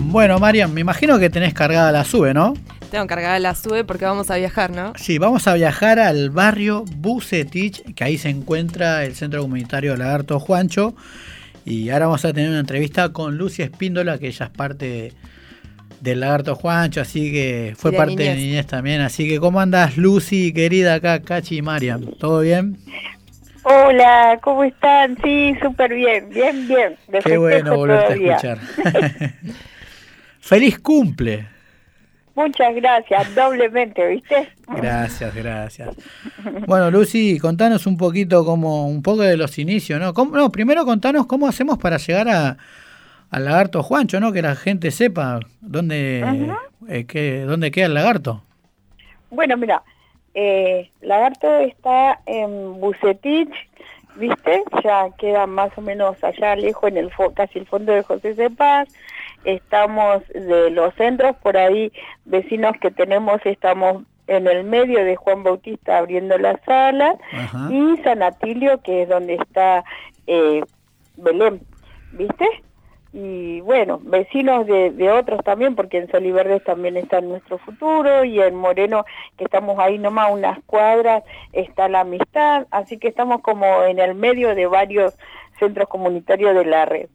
Bueno, 0.00 0.38
Marian, 0.38 0.72
me 0.72 0.80
imagino 0.80 1.18
que 1.18 1.28
tenés 1.30 1.54
cargada 1.54 1.92
la 1.92 2.04
sube, 2.04 2.32
¿no? 2.32 2.54
Tengo 2.90 3.06
cargada 3.06 3.38
la 3.38 3.54
sube 3.54 3.84
porque 3.84 4.06
vamos 4.06 4.30
a 4.30 4.36
viajar, 4.36 4.70
¿no? 4.70 4.92
Sí, 4.96 5.18
vamos 5.18 5.46
a 5.46 5.54
viajar 5.54 5.98
al 5.98 6.30
barrio 6.30 6.84
Bucetich, 6.96 7.82
que 7.94 8.04
ahí 8.04 8.16
se 8.16 8.30
encuentra 8.30 9.04
el 9.04 9.14
Centro 9.14 9.42
Comunitario 9.42 9.94
Lagarto 9.96 10.40
Juancho. 10.40 10.94
Y 11.66 11.90
ahora 11.90 12.06
vamos 12.06 12.24
a 12.24 12.32
tener 12.32 12.48
una 12.48 12.60
entrevista 12.60 13.10
con 13.12 13.36
Lucia 13.36 13.66
Espíndola, 13.66 14.16
que 14.18 14.28
ella 14.28 14.46
es 14.46 14.50
parte 14.52 15.12
del 16.00 16.20
lagarto 16.20 16.54
Juancho, 16.54 17.00
así 17.02 17.30
que 17.30 17.74
fue 17.76 17.90
De 17.90 17.96
parte 17.98 18.14
de 18.14 18.30
niñez. 18.30 18.36
niñez 18.38 18.66
también. 18.66 19.00
Así 19.02 19.28
que, 19.28 19.38
¿cómo 19.38 19.60
andas, 19.60 19.98
Lucy, 19.98 20.54
querida 20.54 20.94
acá, 20.94 21.20
Cachi 21.20 21.58
y 21.58 21.62
Mariam? 21.62 22.06
¿Todo 22.18 22.40
bien? 22.40 22.78
Hola, 23.64 24.38
¿cómo 24.40 24.64
están? 24.64 25.18
Sí, 25.22 25.54
súper 25.60 25.92
bien, 25.92 26.30
bien, 26.30 26.66
bien. 26.68 26.96
De 27.08 27.18
Qué 27.18 27.36
bueno 27.36 27.76
volverte 27.76 28.14
todavía. 28.14 28.32
a 28.32 28.36
escuchar. 28.36 29.32
¡Feliz 30.40 30.78
cumple! 30.78 31.46
Muchas 32.38 32.72
gracias, 32.76 33.34
doblemente, 33.34 34.06
¿viste? 34.06 34.48
Gracias, 34.68 35.34
gracias. 35.34 35.88
Bueno, 36.68 36.88
Lucy, 36.88 37.38
contanos 37.40 37.84
un 37.88 37.96
poquito 37.96 38.44
como 38.44 38.86
un 38.86 39.02
poco 39.02 39.22
de 39.22 39.36
los 39.36 39.58
inicios, 39.58 39.98
¿no? 40.00 40.14
¿Cómo- 40.14 40.36
no, 40.36 40.48
primero 40.52 40.84
contanos 40.84 41.26
cómo 41.26 41.48
hacemos 41.48 41.78
para 41.78 41.96
llegar 41.96 42.28
a 42.28 42.56
al 43.30 43.44
lagarto 43.44 43.82
Juancho, 43.82 44.20
¿no? 44.20 44.32
Que 44.32 44.40
la 44.40 44.54
gente 44.54 44.90
sepa 44.92 45.40
dónde 45.60 46.24
eh, 46.88 47.04
qué- 47.06 47.40
dónde 47.40 47.70
queda 47.72 47.86
el 47.86 47.94
lagarto. 47.94 48.42
Bueno, 49.30 49.56
mira, 49.56 49.82
eh, 50.32 50.90
Lagarto 51.02 51.52
está 51.58 52.20
en 52.24 52.80
Bucetich, 52.80 53.50
¿viste? 54.16 54.62
Ya 54.84 55.08
queda 55.18 55.46
más 55.46 55.70
o 55.76 55.80
menos 55.82 56.16
allá 56.22 56.54
lejos, 56.56 56.88
en 56.90 56.98
el 56.98 57.10
fo- 57.10 57.34
casi 57.34 57.58
el 57.58 57.66
fondo 57.66 57.92
de 57.92 58.02
José 58.04 58.34
C. 58.36 58.48
Estamos 59.44 60.26
de 60.28 60.70
los 60.70 60.94
centros, 60.94 61.36
por 61.36 61.56
ahí 61.56 61.92
vecinos 62.24 62.72
que 62.80 62.90
tenemos, 62.90 63.40
estamos 63.44 64.02
en 64.26 64.46
el 64.46 64.64
medio 64.64 65.04
de 65.04 65.16
Juan 65.16 65.42
Bautista 65.42 65.98
abriendo 65.98 66.38
la 66.38 66.58
sala 66.64 67.16
Ajá. 67.32 67.68
y 67.70 67.96
San 68.02 68.22
Atilio, 68.22 68.80
que 68.82 69.02
es 69.02 69.08
donde 69.08 69.34
está 69.34 69.84
eh, 70.26 70.62
Belén, 71.16 71.60
¿viste? 72.12 72.46
Y 73.12 73.62
bueno, 73.62 73.98
vecinos 74.02 74.66
de, 74.66 74.90
de 74.90 75.10
otros 75.10 75.42
también, 75.42 75.74
porque 75.74 75.96
en 75.96 76.10
Soliverdes 76.10 76.62
también 76.62 76.98
está 76.98 77.22
nuestro 77.22 77.56
futuro 77.58 78.22
y 78.22 78.38
en 78.40 78.54
Moreno, 78.54 79.04
que 79.38 79.44
estamos 79.44 79.78
ahí 79.78 79.98
nomás 79.98 80.30
unas 80.30 80.58
cuadras, 80.66 81.24
está 81.52 81.88
la 81.88 82.00
amistad, 82.00 82.66
así 82.70 82.98
que 82.98 83.08
estamos 83.08 83.40
como 83.40 83.82
en 83.84 83.98
el 83.98 84.14
medio 84.14 84.54
de 84.54 84.66
varios 84.66 85.16
centros 85.58 85.88
comunitarios 85.88 86.54
de 86.54 86.64
la 86.66 86.84
red. 86.84 87.08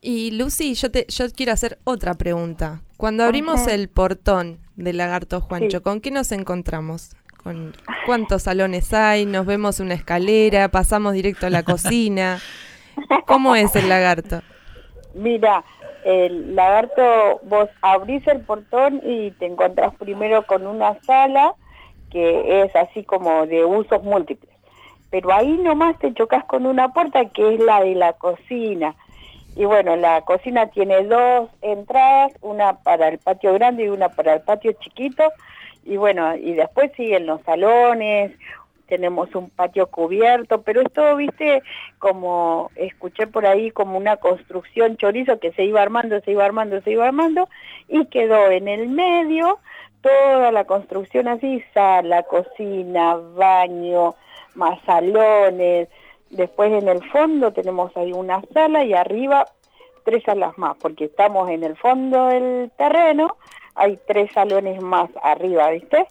Y 0.00 0.30
Lucy, 0.32 0.74
yo 0.74 0.90
te, 0.90 1.06
yo 1.08 1.26
quiero 1.34 1.52
hacer 1.52 1.78
otra 1.84 2.14
pregunta. 2.14 2.80
Cuando 2.96 3.24
abrimos 3.24 3.62
Ajá. 3.62 3.74
el 3.74 3.88
portón 3.88 4.58
del 4.76 4.98
lagarto 4.98 5.40
Juancho, 5.40 5.78
Sí. 5.78 5.82
¿con 5.82 6.00
qué 6.00 6.10
nos 6.10 6.32
encontramos? 6.32 7.10
¿Con 7.42 7.74
cuántos 8.06 8.42
salones 8.42 8.92
hay? 8.92 9.24
¿Nos 9.26 9.46
vemos 9.46 9.80
una 9.80 9.94
escalera? 9.94 10.68
¿Pasamos 10.68 11.12
directo 11.14 11.46
a 11.46 11.50
la 11.50 11.62
cocina? 11.64 12.38
¿Cómo 13.26 13.54
es 13.56 13.74
el 13.76 13.88
lagarto? 13.88 14.42
Mira, 15.14 15.64
el 16.04 16.54
lagarto, 16.54 17.40
vos 17.44 17.68
abrís 17.82 18.26
el 18.28 18.40
portón 18.40 19.00
y 19.04 19.30
te 19.32 19.46
encontrás 19.46 19.94
primero 19.96 20.46
con 20.46 20.66
una 20.66 21.00
sala 21.02 21.54
que 22.10 22.62
es 22.62 22.74
así 22.76 23.02
como 23.02 23.46
de 23.46 23.64
usos 23.64 24.02
múltiples. 24.02 24.54
Pero 25.10 25.32
ahí 25.32 25.56
nomás 25.58 25.98
te 25.98 26.12
chocas 26.14 26.44
con 26.44 26.66
una 26.66 26.92
puerta 26.92 27.24
que 27.30 27.54
es 27.54 27.60
la 27.60 27.80
de 27.82 27.94
la 27.94 28.12
cocina. 28.14 28.94
Y 29.56 29.64
bueno, 29.64 29.96
la 29.96 30.20
cocina 30.20 30.66
tiene 30.66 31.02
dos 31.04 31.48
entradas, 31.62 32.32
una 32.42 32.74
para 32.82 33.08
el 33.08 33.18
patio 33.18 33.54
grande 33.54 33.84
y 33.84 33.88
una 33.88 34.10
para 34.10 34.34
el 34.34 34.42
patio 34.42 34.72
chiquito. 34.72 35.32
Y 35.82 35.96
bueno, 35.96 36.36
y 36.36 36.52
después 36.52 36.92
siguen 36.94 37.24
los 37.24 37.40
salones, 37.42 38.32
tenemos 38.86 39.34
un 39.34 39.48
patio 39.48 39.86
cubierto, 39.86 40.60
pero 40.60 40.82
es 40.82 40.92
todo, 40.92 41.16
viste, 41.16 41.62
como 41.98 42.70
escuché 42.76 43.26
por 43.26 43.46
ahí 43.46 43.70
como 43.70 43.96
una 43.96 44.18
construcción 44.18 44.98
chorizo 44.98 45.38
que 45.38 45.52
se 45.52 45.64
iba 45.64 45.80
armando, 45.80 46.20
se 46.20 46.32
iba 46.32 46.44
armando, 46.44 46.80
se 46.82 46.92
iba 46.92 47.06
armando 47.06 47.48
y 47.88 48.04
quedó 48.06 48.50
en 48.50 48.68
el 48.68 48.88
medio 48.88 49.58
toda 50.02 50.52
la 50.52 50.64
construcción 50.64 51.28
así, 51.28 51.64
sala, 51.72 52.24
cocina, 52.24 53.16
baño, 53.34 54.14
más 54.54 54.80
salones, 54.82 55.88
después 56.30 56.72
en 56.72 56.88
el 56.88 57.08
fondo 57.10 57.52
tenemos 57.52 57.96
ahí 57.96 58.12
una 58.12 58.42
sala 58.52 58.84
y 58.84 58.94
arriba 58.94 59.46
tres 60.04 60.22
salas 60.24 60.56
más, 60.56 60.76
porque 60.76 61.06
estamos 61.06 61.50
en 61.50 61.64
el 61.64 61.76
fondo 61.76 62.28
del 62.28 62.70
terreno, 62.76 63.36
hay 63.74 63.98
tres 64.06 64.32
salones 64.32 64.80
más 64.80 65.10
arriba, 65.22 65.70
¿viste? 65.70 66.06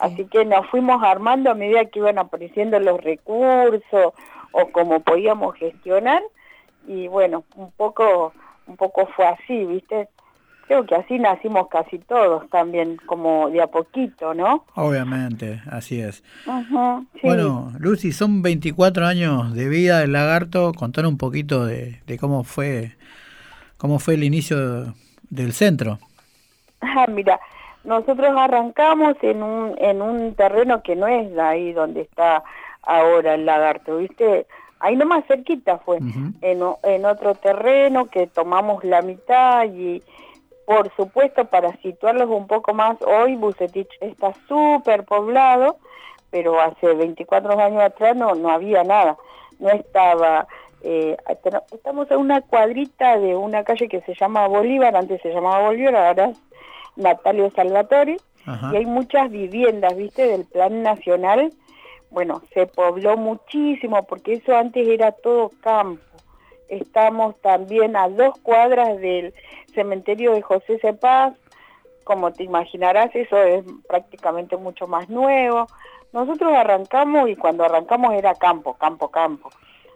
Así 0.00 0.24
que 0.26 0.44
nos 0.44 0.66
fuimos 0.68 1.02
armando 1.02 1.50
a 1.50 1.54
medida 1.54 1.84
que 1.84 1.98
iban 1.98 2.18
apareciendo 2.18 2.80
los 2.80 3.00
recursos 3.02 4.12
o 4.52 4.68
como 4.72 5.00
podíamos 5.00 5.54
gestionar 5.56 6.22
y 6.86 7.06
bueno, 7.08 7.44
un 7.54 7.70
poco 7.72 8.32
un 8.66 8.76
poco 8.76 9.06
fue 9.14 9.26
así, 9.26 9.64
¿viste? 9.64 10.08
Creo 10.66 10.86
que 10.86 10.94
así 10.94 11.18
nacimos 11.18 11.68
casi 11.68 11.98
todos 11.98 12.48
también, 12.50 12.96
como 13.06 13.50
de 13.50 13.60
a 13.62 13.66
poquito, 13.66 14.32
¿no? 14.34 14.64
Obviamente, 14.74 15.60
así 15.70 16.00
es. 16.00 16.22
Ujú, 16.46 17.04
sí. 17.14 17.20
Bueno, 17.22 17.72
Lucy, 17.78 18.12
son 18.12 18.40
24 18.42 19.06
años 19.06 19.54
de 19.54 19.68
vida 19.68 20.00
del 20.00 20.12
lagarto. 20.12 20.72
Contar 20.72 21.06
un 21.06 21.18
poquito 21.18 21.66
de, 21.66 22.00
de 22.06 22.18
cómo 22.18 22.44
fue 22.44 22.92
cómo 23.76 23.98
fue 23.98 24.14
el 24.14 24.24
inicio 24.24 24.94
del 25.30 25.52
centro. 25.52 25.98
Ah, 26.80 27.06
mira, 27.08 27.38
nosotros 27.84 28.34
arrancamos 28.36 29.14
en 29.22 29.42
un, 29.42 29.74
en 29.78 30.00
un 30.00 30.34
terreno 30.34 30.82
que 30.82 30.96
no 30.96 31.06
es 31.06 31.30
de 31.34 31.40
ahí 31.42 31.72
donde 31.72 32.02
está 32.02 32.42
ahora 32.82 33.34
el 33.34 33.44
lagarto, 33.46 33.98
¿viste? 33.98 34.46
Ahí 34.80 34.96
nomás 34.96 35.24
cerquita 35.26 35.78
fue, 35.78 35.98
en, 36.42 36.62
o- 36.62 36.78
en 36.82 37.04
otro 37.06 37.34
terreno 37.34 38.06
que 38.06 38.26
tomamos 38.26 38.84
la 38.84 39.00
mitad 39.02 39.64
y 39.64 40.02
por 40.66 40.94
supuesto 40.96 41.44
para 41.46 41.76
situarlos 41.82 42.28
un 42.30 42.46
poco 42.46 42.72
más, 42.74 42.96
hoy 43.02 43.36
Bucetich 43.36 43.90
está 44.00 44.32
súper 44.48 45.04
poblado, 45.04 45.76
pero 46.30 46.60
hace 46.60 46.94
24 46.94 47.58
años 47.58 47.82
atrás 47.82 48.16
no, 48.16 48.34
no 48.34 48.50
había 48.50 48.82
nada, 48.84 49.16
no 49.58 49.68
estaba... 49.70 50.46
eh, 50.82 51.16
estamos 51.72 52.10
en 52.10 52.18
una 52.18 52.40
cuadrita 52.40 53.18
de 53.18 53.36
una 53.36 53.64
calle 53.64 53.88
que 53.88 54.00
se 54.02 54.14
llama 54.14 54.46
Bolívar, 54.48 54.96
antes 54.96 55.20
se 55.22 55.32
llamaba 55.32 55.66
Bolívar, 55.66 55.94
ahora 55.96 56.30
es 56.30 56.38
Natalio 56.96 57.50
Salvatore, 57.50 58.16
Ajá. 58.46 58.70
y 58.72 58.76
hay 58.76 58.86
muchas 58.86 59.30
viviendas, 59.30 59.96
¿viste? 59.96 60.26
Del 60.26 60.44
plan 60.44 60.82
nacional. 60.82 61.52
Bueno, 62.10 62.42
se 62.52 62.66
pobló 62.66 63.16
muchísimo 63.16 64.04
porque 64.04 64.34
eso 64.34 64.56
antes 64.56 64.86
era 64.86 65.12
todo 65.12 65.50
campo. 65.62 66.02
Estamos 66.68 67.36
también 67.40 67.96
a 67.96 68.08
dos 68.08 68.38
cuadras 68.40 68.98
del 68.98 69.34
cementerio 69.74 70.32
de 70.32 70.42
José 70.42 70.78
Cepaz. 70.78 71.34
Como 72.04 72.32
te 72.32 72.44
imaginarás, 72.44 73.14
eso 73.14 73.42
es 73.42 73.64
prácticamente 73.88 74.56
mucho 74.56 74.86
más 74.86 75.08
nuevo. 75.08 75.66
Nosotros 76.12 76.52
arrancamos 76.52 77.28
y 77.28 77.36
cuando 77.36 77.64
arrancamos 77.64 78.14
era 78.14 78.34
campo, 78.34 78.74
campo, 78.74 79.08
campo. 79.10 79.50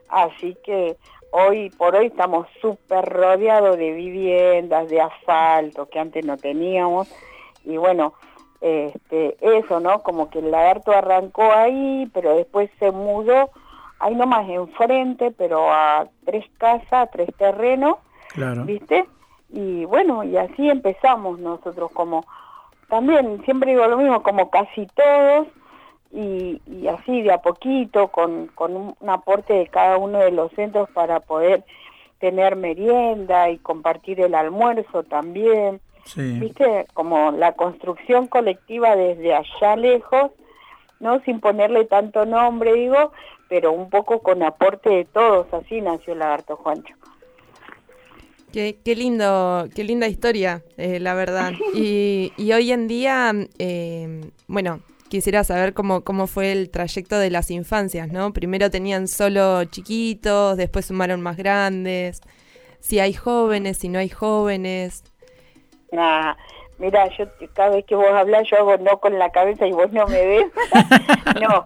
Así 0.08 0.56
que 0.64 0.96
hoy 1.30 1.70
por 1.70 1.94
hoy 1.94 2.06
estamos 2.06 2.46
súper 2.60 3.04
rodeados 3.04 3.76
de 3.76 3.92
viviendas, 3.92 4.88
de 4.88 5.00
asfalto 5.00 5.88
que 5.88 5.98
antes 5.98 6.24
no 6.24 6.36
teníamos. 6.36 7.08
Y 7.64 7.76
bueno, 7.76 8.14
este, 8.60 9.36
eso, 9.40 9.80
¿no? 9.80 10.02
Como 10.02 10.30
que 10.30 10.40
el 10.40 10.50
lagarto 10.50 10.92
arrancó 10.92 11.52
ahí, 11.52 12.10
pero 12.12 12.36
después 12.36 12.70
se 12.78 12.90
mudó 12.90 13.50
ahí 14.00 14.14
nomás 14.14 14.48
enfrente, 14.48 15.30
pero 15.30 15.72
a 15.72 16.08
tres 16.24 16.44
casas, 16.58 16.92
a 16.92 17.06
tres 17.06 17.28
terrenos, 17.36 17.96
Claro. 18.28 18.64
¿viste? 18.64 19.06
Y 19.50 19.84
bueno, 19.86 20.22
y 20.24 20.36
así 20.36 20.68
empezamos 20.68 21.38
nosotros 21.38 21.90
como, 21.92 22.24
también 22.88 23.42
siempre 23.44 23.72
digo 23.72 23.86
lo 23.86 23.96
mismo, 23.96 24.22
como 24.22 24.50
casi 24.50 24.86
todos, 24.86 25.46
y, 26.12 26.60
y 26.66 26.86
así 26.88 27.22
de 27.22 27.32
a 27.32 27.42
poquito, 27.42 28.08
con, 28.08 28.48
con 28.48 28.76
un, 28.76 28.94
un 29.00 29.10
aporte 29.10 29.54
de 29.54 29.66
cada 29.68 29.96
uno 29.98 30.18
de 30.18 30.30
los 30.30 30.52
centros 30.52 30.88
para 30.90 31.20
poder 31.20 31.64
tener 32.18 32.56
merienda 32.56 33.48
y 33.50 33.58
compartir 33.58 34.20
el 34.20 34.34
almuerzo 34.34 35.02
también. 35.04 35.80
Sí. 36.04 36.38
¿Viste? 36.38 36.86
Como 36.94 37.30
la 37.32 37.52
construcción 37.52 38.26
colectiva 38.28 38.96
desde 38.96 39.34
allá 39.34 39.76
lejos, 39.76 40.30
¿no? 41.00 41.20
Sin 41.20 41.40
ponerle 41.40 41.84
tanto 41.84 42.24
nombre, 42.24 42.72
digo, 42.72 43.12
pero 43.48 43.72
un 43.72 43.90
poco 43.90 44.20
con 44.20 44.42
aporte 44.42 44.90
de 44.90 45.04
todos, 45.04 45.46
así 45.52 45.80
nació 45.80 46.14
Lagarto 46.14 46.56
Juancho. 46.56 46.94
Qué, 48.52 48.78
qué 48.84 48.96
lindo, 48.96 49.68
qué 49.74 49.84
linda 49.84 50.08
historia, 50.08 50.62
eh, 50.76 51.00
la 51.00 51.14
verdad. 51.14 51.52
Y, 51.74 52.32
y 52.36 52.52
hoy 52.52 52.72
en 52.72 52.88
día, 52.88 53.32
eh, 53.58 54.30
bueno, 54.46 54.80
quisiera 55.08 55.44
saber 55.44 55.74
cómo, 55.74 56.02
cómo 56.02 56.26
fue 56.26 56.52
el 56.52 56.70
trayecto 56.70 57.18
de 57.18 57.30
las 57.30 57.50
infancias, 57.50 58.10
¿no? 58.10 58.32
Primero 58.32 58.70
tenían 58.70 59.08
solo 59.08 59.64
chiquitos, 59.64 60.56
después 60.56 60.86
sumaron 60.86 61.20
más 61.20 61.36
grandes. 61.36 62.20
Si 62.80 63.00
hay 63.00 63.12
jóvenes, 63.12 63.78
si 63.78 63.88
no 63.88 63.98
hay 63.98 64.08
jóvenes. 64.08 65.02
Nah, 65.92 66.34
mira, 66.78 67.08
yo 67.16 67.26
cada 67.54 67.70
vez 67.70 67.84
que 67.84 67.94
vos 67.94 68.08
hablas 68.12 68.48
yo 68.50 68.56
hago 68.58 68.76
no 68.78 68.98
con 68.98 69.18
la 69.18 69.30
cabeza 69.30 69.66
y 69.66 69.72
vos 69.72 69.92
no 69.92 70.06
me 70.06 70.24
ves. 70.26 70.46
no, 71.40 71.64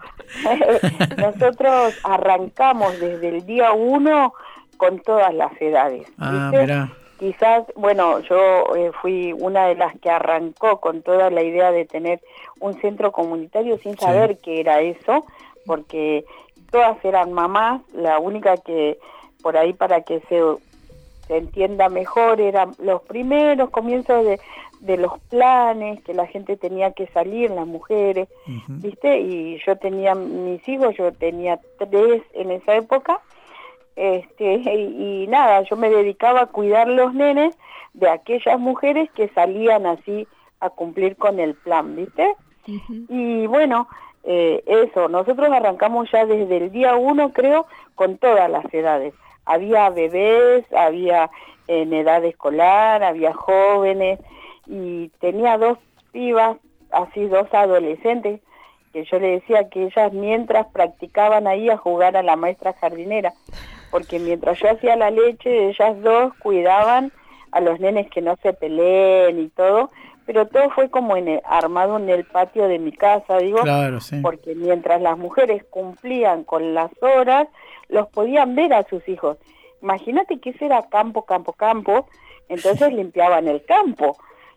nosotros 1.17 1.99
arrancamos 2.05 2.99
desde 2.99 3.29
el 3.29 3.47
día 3.47 3.73
uno 3.73 4.35
con 4.77 4.99
todas 5.01 5.33
las 5.35 5.53
edades. 5.61 6.11
Ah, 6.19 6.51
mirá. 6.53 6.93
quizás, 7.19 7.65
bueno, 7.77 8.21
yo 8.21 8.75
eh, 8.75 8.91
fui 9.01 9.33
una 9.33 9.67
de 9.67 9.77
las 9.77 9.97
que 10.01 10.11
arrancó 10.11 10.81
con 10.81 11.03
toda 11.03 11.31
la 11.31 11.43
idea 11.43 11.71
de 11.71 11.85
tener 11.85 12.21
un 12.59 12.81
centro 12.81 13.13
comunitario 13.13 13.79
sin 13.79 13.97
saber 13.97 14.39
qué 14.39 14.61
era 14.61 14.81
eso, 14.81 15.25
porque 15.67 16.25
todas 16.71 16.97
eran 17.05 17.33
mamás, 17.33 17.83
la 17.93 18.19
única 18.19 18.57
que 18.57 18.99
por 19.43 19.57
ahí 19.57 19.73
para 19.73 20.03
que 20.03 20.21
se, 20.29 20.41
se 21.27 21.37
entienda 21.37 21.89
mejor 21.89 22.41
eran 22.41 22.75
los 22.79 23.03
primeros 23.03 23.71
comienzos 23.71 24.25
de, 24.25 24.41
de 24.81 24.97
los 24.97 25.19
planes, 25.31 26.03
que 26.03 26.15
la 26.15 26.27
gente 26.27 26.57
tenía 26.57 26.93
que 26.93 27.07
salir, 27.09 27.51
las 27.51 27.67
mujeres, 27.67 28.29
¿viste? 28.69 29.21
Y 29.21 29.61
yo 29.65 29.77
tenía 29.77 30.15
mis 30.15 30.67
hijos, 30.69 30.97
yo 30.97 31.13
tenía 31.13 31.61
tres 31.79 32.23
en 32.35 32.51
esa 32.51 32.75
época, 32.75 33.21
este, 33.97 34.55
y, 34.75 35.25
y 35.25 35.27
nada, 35.29 35.63
yo 35.63 35.77
me 35.77 35.91
dedicaba 35.91 36.43
a 36.43 36.47
cuidar 36.47 36.89
los 36.89 37.15
nenes 37.15 37.57
de 37.95 38.09
aquellas 38.09 38.59
mujeres 38.59 39.11
que 39.13 39.29
salían 39.29 39.87
así 39.87 40.27
a 40.61 40.71
cumplir 40.71 41.17
con 41.17 41.41
el 41.41 41.55
plan, 41.55 41.97
¿viste? 41.97 42.35
Y 43.09 43.47
bueno, 43.49 43.89
eh, 44.25 44.63
eso, 44.67 45.09
nosotros 45.09 45.51
arrancamos 45.51 46.09
ya 46.13 46.25
desde 46.25 46.57
el 46.57 46.71
día 46.71 46.95
uno, 46.95 47.33
creo, 47.33 47.67
con 47.97 48.19
todas 48.19 48.49
las 48.49 48.73
edades. 48.73 49.15
Había 49.45 49.91
bebés, 49.91 50.65
había 50.73 51.31
en 51.69 51.93
edad 51.93 52.25
escolar, 52.25 53.03
había 53.03 53.33
jóvenes, 53.33 54.19
y 54.67 55.09
tenía 55.21 55.59
dos 55.59 55.79
pibas, 56.13 56.57
así 56.91 57.25
dos 57.27 57.53
adolescentes, 57.53 58.41
que 58.93 59.05
yo 59.05 59.19
le 59.19 59.29
decía 59.41 59.69
que 59.71 59.85
ellas 59.85 60.13
mientras 60.13 60.67
practicaban 60.67 61.47
ahí 61.47 61.71
a 61.71 61.77
jugar 61.79 62.17
a 62.17 62.23
la 62.23 62.37
maestra 62.37 62.75
jardinera, 62.75 63.33
porque 63.91 64.19
mientras 64.19 64.59
yo 64.59 64.71
hacía 64.71 64.97
la 64.97 65.11
leche, 65.11 65.69
ellas 65.71 66.01
dos 66.03 66.33
cuidaban 66.43 67.11
a 67.53 67.61
los 67.61 67.81
nenes 67.81 68.09
que 68.11 68.21
no 68.21 68.37
se 68.43 68.53
peleen 68.53 69.39
y 69.41 69.49
todo, 69.49 69.91
pero 70.27 70.47
todo 70.47 70.71
fue 70.71 70.89
como 70.91 71.17
en 71.17 71.29
el- 71.29 71.43
armado 71.45 71.97
en 71.97 72.09
el 72.09 72.25
patio 72.25 72.69
de 72.69 72.79
mi 72.79 72.93
casa, 72.93 73.39
digo, 73.39 73.59
Claro, 73.63 74.01
sí. 74.01 74.21
porque 74.23 74.55
mientras 74.55 75.01
las 75.01 75.19
mujeres 75.19 75.65
cumplían 75.71 76.45
con 76.45 76.75
las 76.75 76.91
horas, 77.03 77.49
los 77.93 78.09
podían 78.09 78.57
ver 78.57 78.75
a 78.75 78.83
sus 78.85 79.07
hijos. 79.09 79.39
Imagínate 79.83 80.41
que 80.41 80.51
ese 80.51 80.67
era 80.67 80.89
campo, 80.89 81.25
campo, 81.25 81.53
campo, 81.53 82.07
entonces 82.49 82.93
limpiaban 82.93 83.47
el 83.47 83.65
campo 83.65 84.17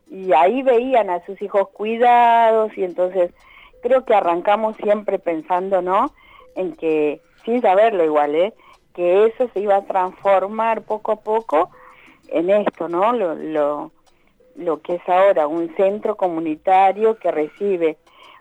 y 0.09 0.33
ahí 0.33 0.63
veían 0.63 1.09
a 1.09 1.23
sus 1.25 1.41
hijos 1.41 1.69
cuidados 1.69 2.75
y 2.77 2.83
entonces 2.83 3.31
creo 3.81 4.05
que 4.05 4.15
arrancamos 4.15 4.75
siempre 4.77 5.19
pensando, 5.19 5.81
¿no? 5.81 6.11
En 6.55 6.75
que, 6.75 7.21
sin 7.43 7.61
saberlo 7.61 8.03
igual, 8.03 8.35
¿eh? 8.35 8.53
Que 8.93 9.25
eso 9.25 9.49
se 9.53 9.59
iba 9.59 9.75
a 9.75 9.85
transformar 9.85 10.83
poco 10.83 11.11
a 11.11 11.17
poco 11.17 11.69
en 12.29 12.49
esto, 12.49 12.87
¿no? 12.87 13.13
Lo, 13.13 13.35
lo, 13.35 13.91
lo 14.55 14.81
que 14.81 14.95
es 14.95 15.09
ahora 15.09 15.47
un 15.47 15.75
centro 15.75 16.15
comunitario 16.15 17.17
que 17.17 17.31
recibe 17.31 17.97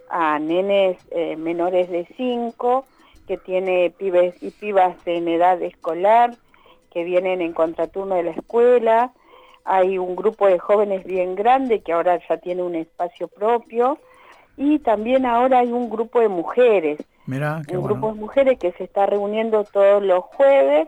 a 0.08 0.38
nenes 0.38 0.98
eh, 1.10 1.36
menores 1.36 1.90
de 1.90 2.06
5, 2.16 2.84
que 3.26 3.38
tiene 3.38 3.92
pibes 3.96 4.34
y 4.42 4.50
pibas 4.50 4.96
en 5.06 5.28
edad 5.28 5.60
escolar, 5.62 6.34
que 6.90 7.04
vienen 7.04 7.40
en 7.40 7.52
contraturno 7.52 8.14
de 8.14 8.24
la 8.24 8.30
escuela. 8.32 9.12
Hay 9.64 9.98
un 9.98 10.14
grupo 10.14 10.46
de 10.46 10.58
jóvenes 10.58 11.04
bien 11.04 11.34
grande 11.34 11.80
que 11.80 11.92
ahora 11.92 12.20
ya 12.28 12.36
tiene 12.36 12.62
un 12.62 12.74
espacio 12.74 13.28
propio. 13.28 13.98
Y 14.56 14.78
también 14.80 15.26
ahora 15.26 15.60
hay 15.60 15.72
un 15.72 15.90
grupo 15.90 16.20
de 16.20 16.28
mujeres, 16.28 16.98
qué 17.66 17.76
un 17.76 17.82
bueno. 17.82 17.94
grupo 17.94 18.12
de 18.12 18.20
mujeres 18.20 18.58
que 18.58 18.70
se 18.72 18.84
está 18.84 19.06
reuniendo 19.06 19.64
todos 19.64 20.00
los 20.02 20.22
jueves, 20.24 20.86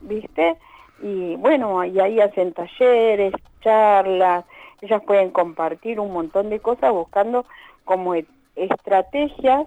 ¿viste? 0.00 0.56
Y 1.02 1.36
bueno, 1.36 1.82
y 1.84 1.98
ahí 1.98 2.20
hacen 2.20 2.52
talleres, 2.52 3.32
charlas, 3.62 4.44
ellas 4.82 5.02
pueden 5.06 5.30
compartir 5.30 5.98
un 5.98 6.12
montón 6.12 6.50
de 6.50 6.60
cosas 6.60 6.92
buscando 6.92 7.46
como 7.84 8.14
e- 8.14 8.26
estrategias 8.54 9.66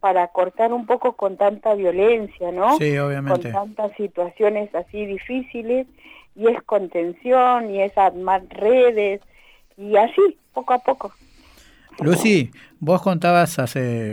para 0.00 0.28
cortar 0.28 0.72
un 0.72 0.86
poco 0.86 1.12
con 1.14 1.36
tanta 1.36 1.74
violencia, 1.74 2.52
¿no? 2.52 2.76
Sí, 2.78 2.96
obviamente. 2.98 3.50
Con 3.52 3.74
tantas 3.74 3.96
situaciones 3.96 4.74
así 4.74 5.06
difíciles, 5.06 5.86
y 6.34 6.48
es 6.48 6.62
contención, 6.64 7.70
y 7.70 7.80
es 7.82 7.96
armar 7.96 8.42
redes, 8.50 9.20
y 9.76 9.96
así, 9.96 10.38
poco 10.52 10.74
a 10.74 10.78
poco. 10.78 11.12
Lucy, 12.00 12.50
vos 12.78 13.00
contabas 13.00 13.58
hace 13.58 14.12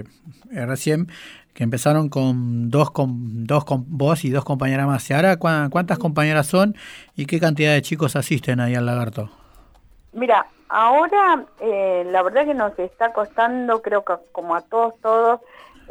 eh, 0.51 0.65
recién 0.65 1.07
que 1.53 1.63
empezaron 1.63 2.09
con 2.09 2.69
dos 2.71 2.89
con 2.91 3.45
dos 3.45 3.65
con 3.65 3.83
vos 3.87 4.23
y 4.25 4.29
dos 4.31 4.43
compañeras 4.45 4.87
más. 4.87 5.07
¿Y 5.09 5.13
ahora 5.13 5.37
cuá- 5.37 5.69
cuántas 5.69 5.99
compañeras 5.99 6.47
son 6.47 6.75
y 7.15 7.25
qué 7.25 7.39
cantidad 7.39 7.73
de 7.73 7.81
chicos 7.81 8.15
asisten 8.15 8.59
ahí 8.59 8.73
al 8.73 8.85
lagarto? 8.85 9.29
Mira, 10.13 10.47
ahora 10.69 11.45
eh, 11.59 12.03
la 12.09 12.23
verdad 12.23 12.45
que 12.45 12.53
nos 12.53 12.77
está 12.79 13.11
costando, 13.13 13.81
creo 13.81 14.03
que 14.05 14.13
como 14.31 14.55
a 14.55 14.61
todos, 14.61 14.93
todos, 15.01 15.41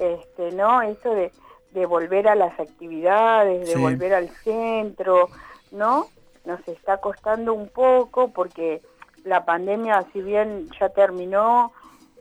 este, 0.03 0.53
¿no? 0.53 0.83
Eso 0.83 1.15
de, 1.15 1.33
de 1.73 1.87
volver 1.87 2.29
a 2.29 2.35
las 2.35 2.59
actividades, 2.59 3.67
de 3.67 3.75
Sí. 3.75 3.81
volver 3.81 4.15
al 4.15 4.29
centro, 4.45 5.31
¿no? 5.71 6.07
Nos 6.45 6.67
está 6.69 6.99
costando 6.99 7.55
un 7.55 7.69
poco 7.69 8.29
porque 8.29 8.83
la 9.25 9.45
pandemia, 9.45 10.05
si 10.13 10.21
bien 10.21 10.69
ya 10.81 10.89
terminó, 10.89 11.73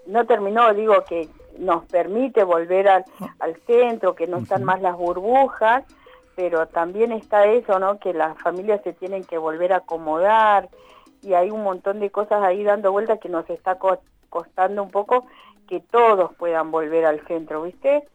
no 0.06 0.26
terminó, 0.26 0.74
digo 0.74 1.04
que 1.08 1.28
nos 1.58 1.86
permite 1.86 2.44
volver 2.44 2.88
al, 2.88 3.06
al 3.40 3.56
centro, 3.68 4.16
que 4.16 4.28
no 4.28 4.38
están 4.38 4.64
más 4.64 4.82
las 4.82 4.96
burbujas, 4.96 5.84
pero 6.36 6.68
también 6.68 7.12
está 7.12 7.46
eso, 7.46 7.78
¿no? 7.80 8.00
Que 8.00 8.14
las 8.14 8.38
familias 8.42 8.82
se 8.84 8.94
tienen 8.94 9.24
que 9.26 9.38
volver 9.38 9.74
a 9.74 9.78
acomodar 9.78 10.70
y 11.24 11.34
hay 11.34 11.52
un 11.52 11.62
montón 11.64 12.00
de 12.00 12.10
cosas 12.10 12.42
ahí 12.44 12.64
dando 12.64 12.92
vueltas 12.92 13.20
que 13.20 13.30
nos 13.30 13.48
está 13.50 13.76
co- 13.78 14.00
costando 14.30 14.82
un 14.82 14.92
poco 14.92 15.26
que 15.72 15.80
todos 15.80 16.36
puedan 16.36 16.70
volver 16.70 17.06
al 17.06 17.26
centro, 17.28 17.62
¿viste? 17.62 18.06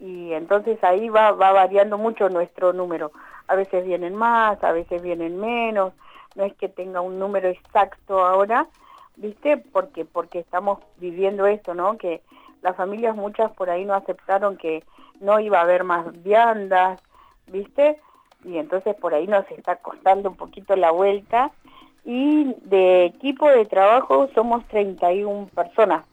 Y 0.00 0.32
entonces 0.32 0.82
ahí 0.82 1.10
va, 1.10 1.32
va 1.32 1.52
variando 1.52 1.98
mucho 1.98 2.30
nuestro 2.30 2.72
número. 2.72 3.12
A 3.48 3.54
veces 3.54 3.84
vienen 3.84 4.14
más, 4.14 4.64
a 4.64 4.72
veces 4.72 5.02
vienen 5.02 5.38
menos, 5.38 5.92
no 6.36 6.44
es 6.44 6.54
que 6.54 6.70
tenga 6.70 7.02
un 7.02 7.18
número 7.18 7.48
exacto 7.48 8.24
ahora, 8.24 8.66
¿viste? 9.16 9.58
Porque 9.58 10.06
porque 10.06 10.38
estamos 10.38 10.78
viviendo 10.96 11.44
esto, 11.44 11.74
¿no? 11.74 11.98
Que 11.98 12.22
las 12.62 12.74
familias 12.76 13.14
muchas 13.14 13.52
por 13.52 13.68
ahí 13.68 13.84
no 13.84 13.92
aceptaron 13.92 14.56
que 14.56 14.82
no 15.20 15.38
iba 15.38 15.58
a 15.58 15.64
haber 15.64 15.84
más 15.84 16.22
viandas, 16.22 16.98
¿viste? 17.48 18.00
Y 18.42 18.56
entonces 18.56 18.96
por 18.96 19.12
ahí 19.12 19.26
nos 19.26 19.44
está 19.50 19.76
costando 19.76 20.30
un 20.30 20.36
poquito 20.36 20.76
la 20.76 20.92
vuelta. 20.92 21.50
Y 22.06 22.54
de 22.62 23.04
equipo 23.04 23.50
de 23.50 23.66
trabajo 23.66 24.30
somos 24.34 24.64
31 24.68 25.48
personas 25.54 26.06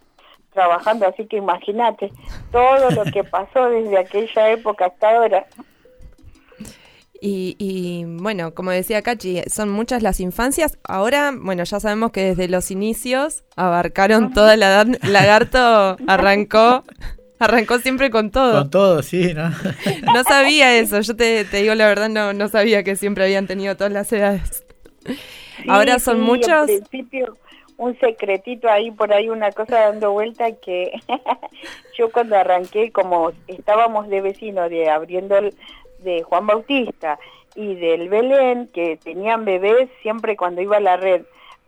trabajando, 0.54 1.08
así 1.08 1.26
que 1.28 1.38
imagínate 1.38 2.12
todo 2.52 2.92
lo 2.92 3.04
que 3.12 3.24
pasó 3.24 3.66
desde 3.70 3.98
aquella 3.98 4.52
época 4.52 4.86
hasta 4.86 5.10
ahora. 5.16 5.46
Y, 7.26 7.56
y, 7.58 8.04
bueno, 8.06 8.54
como 8.54 8.72
decía 8.72 9.02
Cachi, 9.02 9.44
son 9.48 9.70
muchas 9.70 10.04
las 10.04 10.20
infancias. 10.20 10.78
Ahora, 10.84 11.32
bueno, 11.34 11.64
ya 11.64 11.80
sabemos 11.80 12.12
que 12.12 12.26
desde 12.26 12.50
los 12.50 12.70
inicios 12.70 13.44
abarcaron 13.56 14.34
toda 14.34 14.58
la 14.58 14.68
edad. 14.68 14.88
Lagarto 15.04 15.96
arrancó, 16.06 16.84
arrancó 17.40 17.80
siempre 17.80 18.10
con 18.12 18.30
todo. 18.30 18.64
Con 18.64 18.70
todo, 18.70 19.04
sí, 19.04 19.34
¿no? 19.34 19.52
No 20.14 20.24
sabía 20.26 20.76
eso, 20.76 21.00
yo 21.00 21.16
te, 21.16 21.46
te 21.46 21.58
digo 21.62 21.76
la 21.76 21.88
verdad, 21.88 22.10
no, 22.10 22.34
no 22.34 22.50
sabía 22.50 22.84
que 22.84 22.98
siempre 22.98 23.24
habían 23.24 23.48
tenido 23.48 23.78
todas 23.78 23.94
las 23.94 24.12
edades. 24.12 24.66
Ahora 25.70 26.00
son 26.00 26.18
Sí, 26.18 26.22
muchos. 26.24 26.70
En 26.70 26.84
principio, 26.84 27.38
un 27.84 28.00
secretito 28.00 28.70
ahí, 28.70 28.92
por 28.92 29.14
ahí, 29.14 29.30
una 29.30 29.52
cosa 29.52 29.80
dando 29.82 30.12
vuelta 30.12 30.52
que 30.54 30.92
yo 31.98 32.12
cuando 32.12 32.36
arranqué, 32.38 32.92
como 32.92 33.32
estábamos 33.48 34.08
de 34.10 34.22
vecinos 34.22 34.70
de 34.70 34.90
abriendo 34.90 35.38
el- 35.38 35.54
de 36.00 36.22
Juan 36.24 36.46
Bautista 36.48 37.18
y 37.56 37.76
del 37.76 38.10
Belén, 38.10 38.68
que 38.74 38.98
tenían 38.98 39.46
bebés, 39.46 39.90
siempre 40.02 40.36
cuando 40.36 40.62
iba 40.62 40.78
a 40.78 40.82
la 40.82 40.98
red, 40.98 41.22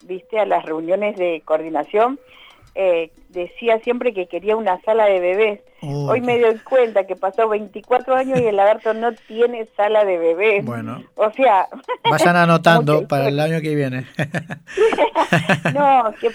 viste, 0.04 0.40
a 0.40 0.46
las 0.46 0.66
reuniones 0.66 1.16
de 1.18 1.42
coordinación, 1.46 2.20
eh, 2.76 3.12
decía 3.30 3.80
siempre 3.80 4.14
que 4.14 4.28
quería 4.28 4.56
una 4.56 4.80
sala 4.82 5.06
de 5.06 5.20
bebés. 5.20 5.62
Hoy 5.82 6.20
me 6.22 6.40
doy 6.40 6.58
cuenta 6.60 7.06
que 7.06 7.16
pasó 7.16 7.48
24 7.48 8.16
años 8.16 8.40
y 8.40 8.46
el 8.46 8.56
lagarto 8.56 8.94
no 8.94 9.14
tiene 9.28 9.68
sala 9.78 10.04
de 10.04 10.18
bebés. 10.18 10.66
Bueno. 10.66 11.04
O 11.16 11.32
sea, 11.32 11.68
Vayan 12.10 12.36
anotando 12.36 13.08
para 13.08 13.28
el 13.28 13.40
año 13.40 13.62
que 13.62 13.76
viene. 13.76 14.06
no, 15.74 16.14
que 16.20 16.32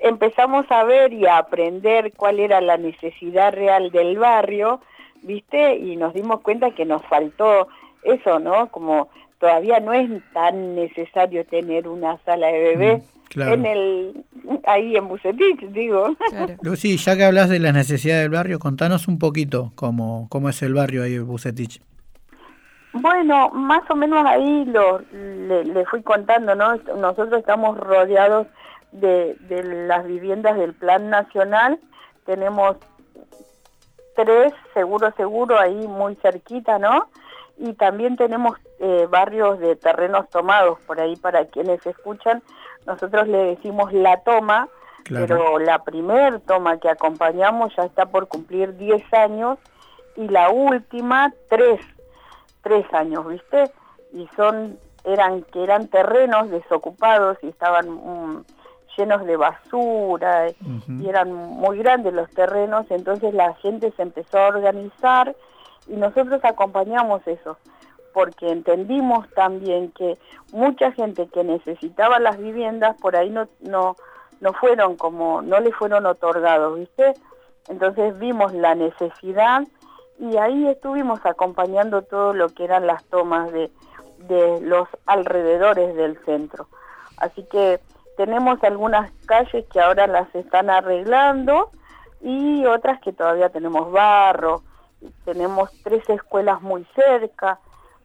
empezamos 0.00 0.66
a 0.70 0.84
ver 0.84 1.12
y 1.12 1.26
a 1.26 1.38
aprender 1.38 2.12
cuál 2.16 2.40
era 2.40 2.60
la 2.60 2.76
necesidad 2.76 3.52
real 3.52 3.90
del 3.90 4.18
barrio, 4.18 4.80
¿viste? 5.22 5.76
Y 5.76 5.96
nos 5.96 6.14
dimos 6.14 6.40
cuenta 6.42 6.72
que 6.72 6.84
nos 6.84 7.02
faltó 7.06 7.68
eso, 8.02 8.38
¿no? 8.38 8.68
Como 8.68 9.08
todavía 9.38 9.80
no 9.80 9.94
es 9.94 10.10
tan 10.34 10.74
necesario 10.74 11.46
tener 11.46 11.88
una 11.88 12.18
sala 12.24 12.48
de 12.48 12.60
bebés 12.60 13.02
Mm, 13.02 13.19
claro. 13.30 13.54
en 13.54 13.66
el 13.66 14.24
ahí 14.66 14.96
en 14.96 15.08
Bucetich, 15.08 15.60
digo. 15.70 16.14
Claro. 16.28 16.56
Lucy, 16.62 16.96
ya 16.98 17.16
que 17.16 17.24
hablas 17.24 17.48
de 17.48 17.58
las 17.58 17.72
necesidades 17.72 18.22
del 18.22 18.30
barrio, 18.30 18.58
contanos 18.58 19.08
un 19.08 19.18
poquito 19.18 19.72
cómo, 19.74 20.26
cómo 20.28 20.48
es 20.50 20.62
el 20.62 20.74
barrio 20.74 21.02
ahí 21.02 21.14
en 21.14 21.26
Bucetich. 21.26 21.80
Bueno, 22.92 23.50
más 23.50 23.88
o 23.88 23.94
menos 23.94 24.26
ahí 24.26 24.64
lo, 24.66 25.00
le, 25.12 25.64
le 25.64 25.86
fui 25.86 26.02
contando, 26.02 26.54
¿no? 26.54 26.76
Nosotros 26.96 27.38
estamos 27.38 27.78
rodeados 27.78 28.48
de, 28.92 29.36
de 29.48 29.86
las 29.86 30.04
viviendas 30.04 30.58
del 30.58 30.74
Plan 30.74 31.08
Nacional, 31.08 31.78
tenemos 32.26 32.76
tres, 34.16 34.52
seguro, 34.74 35.12
seguro, 35.16 35.58
ahí 35.58 35.86
muy 35.86 36.16
cerquita, 36.16 36.78
¿no? 36.78 37.08
Y 37.58 37.74
también 37.74 38.16
tenemos 38.16 38.58
eh, 38.80 39.06
barrios 39.10 39.58
de 39.60 39.76
terrenos 39.76 40.28
tomados 40.30 40.78
por 40.86 41.00
ahí 41.00 41.16
para 41.16 41.44
quienes 41.46 41.84
escuchan. 41.86 42.42
Nosotros 42.86 43.28
le 43.28 43.38
decimos 43.44 43.92
la 43.92 44.20
toma, 44.22 44.68
Claro. 45.04 45.26
pero 45.26 45.58
la 45.58 45.82
primer 45.82 46.40
toma 46.40 46.78
que 46.78 46.88
acompañamos 46.90 47.74
ya 47.76 47.84
está 47.84 48.06
por 48.06 48.28
cumplir 48.28 48.76
10 48.76 49.02
años 49.14 49.58
y 50.16 50.28
la 50.28 50.50
última 50.50 51.32
tres, 51.48 51.80
tres 52.62 52.84
años, 52.92 53.26
¿viste? 53.26 53.70
Y 54.12 54.28
son, 54.36 54.78
eran, 55.04 55.42
que 55.44 55.64
eran 55.64 55.88
terrenos 55.88 56.50
desocupados 56.50 57.38
y 57.42 57.48
estaban 57.48 57.88
mm, 57.90 58.44
llenos 58.96 59.24
de 59.24 59.36
basura 59.36 60.48
eh, 60.48 60.56
y 60.88 61.08
eran 61.08 61.32
muy 61.32 61.78
grandes 61.78 62.12
los 62.12 62.28
terrenos, 62.30 62.84
entonces 62.90 63.32
la 63.32 63.54
gente 63.54 63.92
se 63.96 64.02
empezó 64.02 64.38
a 64.38 64.48
organizar 64.48 65.34
y 65.88 65.94
nosotros 65.96 66.44
acompañamos 66.44 67.26
eso, 67.26 67.56
porque 68.12 68.50
entendimos 68.50 69.28
también 69.30 69.92
que 69.92 70.18
mucha 70.52 70.92
gente 70.92 71.28
que 71.28 71.44
necesitaba 71.44 72.18
las 72.18 72.38
viviendas 72.38 72.96
por 73.00 73.16
ahí 73.16 73.30
no, 73.30 73.48
no, 73.60 73.96
no 74.40 74.52
fueron 74.54 74.96
como, 74.96 75.42
no 75.42 75.60
le 75.60 75.72
fueron 75.72 76.06
otorgados, 76.06 76.78
¿viste? 76.78 77.14
Entonces 77.68 78.18
vimos 78.18 78.52
la 78.52 78.74
necesidad 78.74 79.62
y 80.18 80.36
ahí 80.36 80.66
estuvimos 80.68 81.24
acompañando 81.24 82.02
todo 82.02 82.32
lo 82.34 82.48
que 82.50 82.64
eran 82.64 82.86
las 82.86 83.04
tomas 83.04 83.52
de, 83.52 83.70
de 84.28 84.60
los 84.60 84.88
alrededores 85.06 85.94
del 85.94 86.18
centro. 86.24 86.68
Así 87.16 87.44
que 87.44 87.80
tenemos 88.16 88.62
algunas 88.64 89.12
calles 89.26 89.64
que 89.72 89.80
ahora 89.80 90.06
las 90.06 90.34
están 90.34 90.68
arreglando 90.68 91.70
y 92.20 92.66
otras 92.66 93.00
que 93.00 93.12
todavía 93.12 93.48
tenemos 93.48 93.90
barro, 93.92 94.62
tenemos 95.24 95.70
tres 95.82 96.06
escuelas 96.08 96.60
muy 96.60 96.86
cerca, 96.94 97.58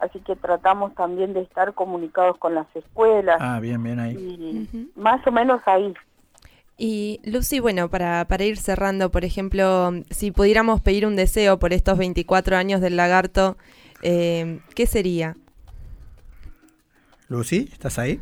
así 0.05 0.19
que 0.19 0.35
tratamos 0.35 0.93
también 0.95 1.33
de 1.33 1.41
estar 1.41 1.73
comunicados 1.73 2.37
con 2.37 2.55
las 2.55 2.67
escuelas 2.75 3.37
Ah, 3.39 3.59
bien, 3.59 3.81
bien 3.83 3.99
ahí. 3.99 4.15
y 4.15 4.89
más 4.99 5.25
o 5.27 5.31
menos 5.31 5.61
ahí. 5.65 5.93
Y 6.77 7.21
Lucy, 7.23 7.59
bueno, 7.61 7.87
para, 7.89 8.25
para 8.25 8.43
ir 8.43 8.57
cerrando, 8.57 9.09
por 9.09 9.23
ejemplo, 9.23 9.91
si 10.09 10.31
pudiéramos 10.31 10.81
pedir 10.81 11.05
un 11.05 11.15
deseo 11.15 11.57
por 11.57 11.71
estos 11.71 11.97
24 11.97 12.57
años 12.57 12.81
del 12.81 12.97
lagarto, 12.97 13.55
eh, 14.01 14.59
¿qué 14.75 14.85
sería? 14.85 15.35
Lucy, 17.29 17.69
¿estás 17.71 17.97
ahí? 17.97 18.19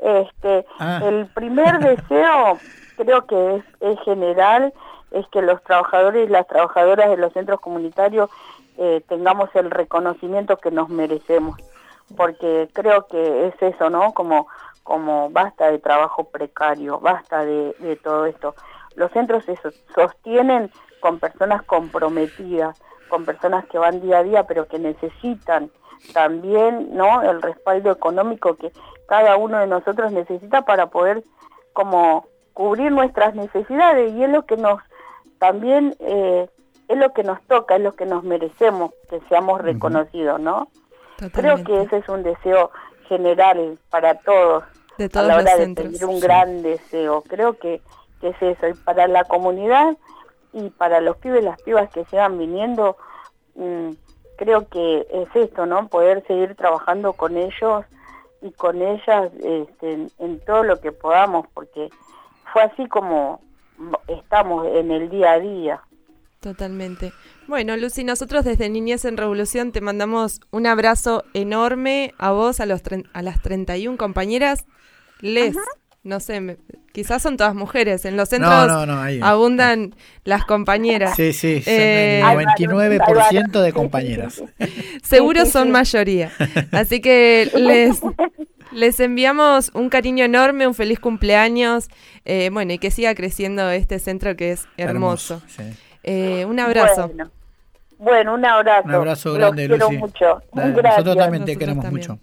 Este, 0.00 0.66
Ah. 0.78 1.00
el 1.04 1.26
primer 1.28 1.78
deseo 1.80 2.58
creo 2.96 3.26
que 3.26 3.56
es, 3.56 3.64
es 3.80 3.98
general, 4.04 4.72
es 5.12 5.24
que 5.32 5.40
los 5.40 5.62
trabajadores 5.62 6.28
y 6.28 6.32
las 6.32 6.46
trabajadoras 6.48 7.08
de 7.10 7.16
los 7.16 7.32
centros 7.32 7.60
comunitarios 7.60 8.28
eh, 8.78 9.02
tengamos 9.08 9.50
el 9.54 9.70
reconocimiento 9.70 10.56
que 10.56 10.70
nos 10.70 10.88
merecemos, 10.88 11.58
porque 12.16 12.68
creo 12.72 13.06
que 13.06 13.48
es 13.48 13.54
eso, 13.60 13.90
¿no? 13.90 14.12
Como, 14.14 14.46
como 14.84 15.30
basta 15.30 15.70
de 15.70 15.78
trabajo 15.78 16.24
precario, 16.30 17.00
basta 17.00 17.44
de, 17.44 17.98
todo 18.02 18.26
esto. 18.26 18.54
Los 18.94 19.10
centros 19.12 19.44
se 19.44 19.56
so- 19.56 19.72
sostienen 19.94 20.70
con 21.00 21.18
personas 21.18 21.62
comprometidas, 21.64 22.80
con 23.08 23.24
personas 23.24 23.66
que 23.66 23.78
van 23.78 24.00
día 24.00 24.18
a 24.18 24.22
día, 24.22 24.44
pero 24.44 24.68
que 24.68 24.78
necesitan 24.78 25.70
también, 26.12 26.96
¿no? 26.96 27.22
El 27.22 27.42
respaldo 27.42 27.90
económico 27.90 28.54
que 28.56 28.72
cada 29.08 29.36
uno 29.36 29.58
de 29.58 29.66
nosotros 29.66 30.12
necesita 30.12 30.62
para 30.62 30.86
poder 30.86 31.24
como 31.72 32.26
cubrir 32.52 32.92
nuestras 32.92 33.34
necesidades 33.34 34.12
y 34.12 34.24
es 34.24 34.30
lo 34.30 34.46
que 34.46 34.56
nos 34.56 34.80
también 35.38 35.94
eh, 36.00 36.48
es 36.88 36.96
lo 36.98 37.12
que 37.12 37.22
nos 37.22 37.40
toca, 37.42 37.76
es 37.76 37.82
lo 37.82 37.92
que 37.94 38.06
nos 38.06 38.24
merecemos 38.24 38.92
que 39.10 39.20
seamos 39.28 39.60
reconocidos, 39.60 40.40
¿no? 40.40 40.68
Creo 41.32 41.62
que 41.64 41.82
ese 41.82 41.98
es 41.98 42.08
un 42.08 42.22
deseo 42.22 42.70
general 43.08 43.78
para 43.90 44.14
todos 44.20 44.64
De 44.96 45.04
a 45.06 45.08
todos 45.08 45.26
la 45.26 45.34
los 45.34 45.42
hora 45.42 45.56
de 45.56 45.64
centros. 45.64 45.86
pedir 45.88 46.04
un 46.06 46.14
Sí. 46.16 46.20
gran 46.20 46.62
deseo. 46.62 47.22
Creo 47.22 47.58
que, 47.58 47.80
que 48.20 48.28
es 48.28 48.42
eso. 48.42 48.68
Y 48.68 48.74
para 48.74 49.06
la 49.08 49.24
comunidad 49.24 49.96
y 50.52 50.70
para 50.70 51.00
los 51.00 51.16
pibes 51.18 51.42
y 51.42 51.44
las 51.44 51.60
pibas 51.62 51.90
que 51.90 52.04
sigan 52.06 52.38
viniendo, 52.38 52.96
mm, 53.54 53.90
creo 54.36 54.68
que 54.68 55.06
es 55.12 55.28
esto, 55.34 55.66
¿no? 55.66 55.88
Poder 55.88 56.24
seguir 56.26 56.54
trabajando 56.54 57.12
con 57.12 57.36
ellos 57.36 57.84
y 58.40 58.52
con 58.52 58.80
ellas 58.80 59.30
este, 59.42 59.92
en, 59.92 60.10
en 60.18 60.40
todo 60.44 60.62
lo 60.62 60.80
que 60.80 60.92
podamos, 60.92 61.46
porque 61.54 61.90
fue 62.52 62.62
así 62.62 62.86
como 62.86 63.40
estamos 64.06 64.66
en 64.68 64.90
el 64.92 65.08
día 65.10 65.32
a 65.32 65.38
día. 65.40 65.82
Totalmente. 66.40 67.12
Bueno, 67.48 67.76
Lucy, 67.76 68.04
nosotros 68.04 68.44
desde 68.44 68.68
Niñez 68.68 69.04
en 69.04 69.16
Revolución 69.16 69.72
te 69.72 69.80
mandamos 69.80 70.40
un 70.50 70.66
abrazo 70.66 71.24
enorme 71.34 72.14
a 72.18 72.30
vos, 72.30 72.60
a, 72.60 72.66
los 72.66 72.80
a 73.12 73.22
las 73.22 73.42
31 73.42 73.96
compañeras. 73.98 74.64
Les, 75.20 75.56
no 76.04 76.20
sé, 76.20 76.40
me- 76.40 76.56
quizás 76.92 77.22
son 77.22 77.36
todas 77.36 77.56
mujeres. 77.56 78.04
En 78.04 78.16
los 78.16 78.28
centros 78.28 78.68
no, 78.68 78.86
no, 78.86 79.00
ahí. 79.00 79.18
abundan 79.20 79.96
las 80.22 80.44
compañeras. 80.44 81.16
Sí, 81.16 81.32
sí, 81.32 81.60
son 81.60 81.72
Eh, 81.74 82.20
el 82.20 82.24
99% 82.68 83.60
de 83.60 83.72
compañeras. 83.72 84.40
Seguro 85.02 85.44
son 85.44 85.72
mayoría. 85.72 86.30
Así 86.70 87.00
que 87.00 87.50
les, 87.56 87.98
les 88.72 89.00
enviamos 89.00 89.72
un 89.74 89.88
cariño 89.88 90.24
enorme, 90.24 90.68
un 90.68 90.74
feliz 90.74 91.00
cumpleaños. 91.00 91.88
eh, 92.24 92.50
bueno, 92.52 92.74
y 92.74 92.78
que 92.78 92.92
siga 92.92 93.12
creciendo 93.16 93.68
este 93.70 93.98
centro 93.98 94.36
que 94.36 94.52
es 94.52 94.66
hermoso. 94.76 95.42
sí. 95.48 95.64
Eh, 96.02 96.44
un 96.44 96.58
abrazo. 96.60 97.08
Bueno, 97.08 97.30
bueno, 97.98 98.34
un 98.34 98.44
abrazo. 98.44 98.88
Un 98.88 98.94
abrazo 98.94 99.28
Los 99.30 99.38
grande, 99.38 99.66
quiero 99.68 99.86
Lucy. 99.86 99.96
mucho. 99.98 100.42
Dale, 100.54 100.72
Gracias. 100.72 101.04
Nosotros 101.04 101.16
también 101.16 101.44
te 101.44 101.52
Nosotros 101.52 101.58
queremos 101.58 101.84
también. 101.84 102.08
mucho. 102.10 102.20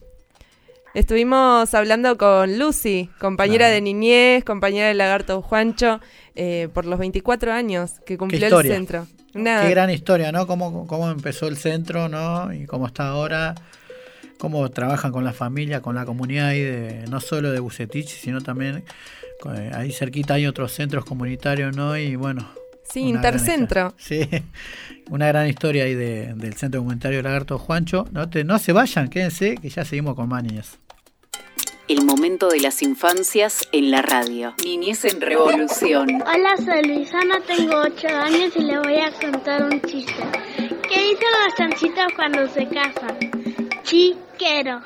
Estuvimos 0.93 1.73
hablando 1.73 2.17
con 2.17 2.57
Lucy, 2.57 3.09
compañera 3.19 3.67
de 3.67 3.81
niñez, 3.81 4.45
compañera 4.45 4.87
del 4.87 4.97
lagarto 4.97 5.41
Juancho, 5.41 5.99
eh, 6.35 6.69
por 6.73 6.85
los 6.85 6.97
24 6.99 7.51
años 7.51 7.99
que 8.05 8.17
cumplió 8.17 8.59
el 8.59 8.65
centro. 8.67 9.05
Una- 9.33 9.63
Qué 9.63 9.69
gran 9.71 9.89
historia, 9.89 10.31
¿no? 10.31 10.47
Cómo, 10.47 10.87
cómo 10.87 11.09
empezó 11.11 11.47
el 11.47 11.57
centro, 11.57 12.07
¿no? 12.07 12.53
Y 12.53 12.65
cómo 12.65 12.87
está 12.87 13.09
ahora. 13.09 13.55
Cómo 14.37 14.69
trabajan 14.69 15.11
con 15.11 15.23
la 15.25 15.33
familia, 15.33 15.81
con 15.81 15.95
la 15.95 16.05
comunidad 16.05 16.47
ahí, 16.49 16.61
de, 16.61 17.05
no 17.09 17.19
solo 17.19 17.51
de 17.51 17.59
Bucetich, 17.59 18.07
sino 18.07 18.41
también 18.41 18.83
eh, 19.53 19.71
ahí 19.73 19.91
cerquita 19.91 20.35
hay 20.35 20.45
otros 20.47 20.71
centros 20.73 21.03
comunitarios, 21.05 21.75
¿no? 21.75 21.97
Y 21.97 22.15
bueno. 22.15 22.47
Sí, 22.89 23.01
una 23.01 23.09
Intercentro. 23.15 23.93
Sí, 23.97 24.21
una 25.09 25.27
gran 25.27 25.47
historia 25.47 25.83
ahí 25.83 25.95
de- 25.95 26.33
del 26.35 26.53
Centro 26.55 26.81
Comunitario 26.81 27.21
Lagarto 27.21 27.57
Juancho. 27.57 28.05
No, 28.11 28.29
te, 28.29 28.43
no 28.43 28.57
se 28.59 28.71
vayan, 28.71 29.09
quédense, 29.09 29.55
que 29.55 29.69
ya 29.69 29.83
seguimos 29.85 30.15
con 30.15 30.29
más 30.29 30.43
niñas. 30.43 30.77
El 31.87 32.03
momento 32.03 32.47
de 32.49 32.59
las 32.61 32.81
infancias 32.81 33.67
en 33.71 33.91
la 33.91 34.01
radio. 34.01 34.55
Niñez 34.63 35.05
en 35.05 35.21
Revolución. 35.21 36.07
Hola, 36.25 36.55
soy 36.57 36.83
Luisana, 36.83 37.35
tengo 37.45 37.75
8 37.79 38.07
años 38.07 38.53
y 38.55 38.61
le 38.63 38.79
voy 38.79 38.95
a 38.99 39.11
contar 39.11 39.63
un 39.63 39.79
chiste. 39.81 40.23
¿Qué 40.57 40.99
dicen 40.99 41.27
los 41.45 41.55
chanchitos 41.57 42.05
cuando 42.15 42.47
se 42.47 42.67
casan? 42.69 43.17
Chiquero. 43.83 44.81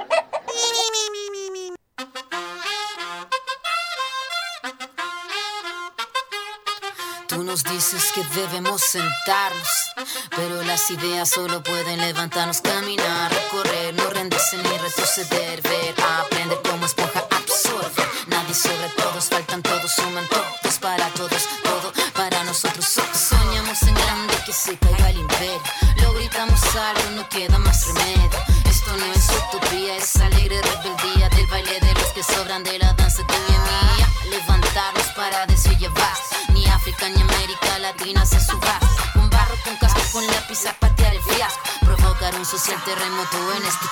Tú 7.39 7.45
nos 7.45 7.63
dices 7.63 8.11
que 8.13 8.21
debemos 8.37 8.81
sentarnos, 8.81 9.69
pero 10.35 10.61
las 10.63 10.91
ideas 10.91 11.29
solo 11.29 11.63
pueden 11.63 12.01
levantarnos, 12.01 12.59
caminar, 12.59 13.31
recorrer, 13.31 13.93
no 13.93 14.09
rendirse 14.09 14.57
ni 14.57 14.77
retroceder, 14.77 15.61
ver, 15.61 15.95
aprender 16.21 16.59
como 16.69 16.85
esponja 16.85 17.23
absorbe. 17.31 18.03
Nadie 18.27 18.53
sobre 18.53 18.89
todos, 18.89 19.23
faltan 19.29 19.61
todos, 19.61 19.89
suman 19.89 20.27
todos 20.27 20.79
para 20.81 21.07
todos, 21.11 21.47
todo 21.63 21.93
para 22.13 22.43
nosotros. 22.43 22.83
So- 22.83 23.07
Soñamos 23.13 23.81
en 23.83 23.93
grande 23.93 24.33
que 24.45 24.51
se 24.51 24.77
caiga 24.77 25.09
el 25.09 25.19
imperio, 25.19 25.63
lo 26.01 26.13
gritamos 26.15 26.59
algo, 26.75 27.09
no 27.11 27.29
queda 27.29 27.57
más 27.57 27.87
remedio. 27.87 28.29
Esto 28.69 28.91
no 28.97 29.05
es 29.13 29.29
utopía, 29.29 29.95
es 29.95 30.13
alegre 30.17 30.61
rebeldía 30.61 31.29
del 31.29 31.47
baile 31.47 31.79
de 31.79 31.93
los 31.93 32.07
que 32.07 32.21
sobran 32.21 32.65
de 32.65 32.77
la 32.79 32.91
danza 32.95 33.25
tuya 33.25 33.39
y 33.47 33.97
mía. 33.97 34.09
Levantarnos 34.29 35.07
para 35.15 35.45
decir 35.45 35.77
ya. 35.77 35.89
Ni 36.53 36.65
África 36.67 37.07
ni 37.09 37.23
Con 39.13 39.29
barro, 39.29 39.53
con 39.63 39.77
casco, 39.77 40.01
con 40.13 40.25
lápiz 40.25 40.65
a 40.65 40.73
patear 40.73 41.13
el 41.13 41.21
fiasco. 41.21 41.61
Provocar 41.81 42.33
un 42.35 42.45
social 42.45 42.83
terremoto 42.83 43.53
en 43.55 43.63
este 43.63 43.85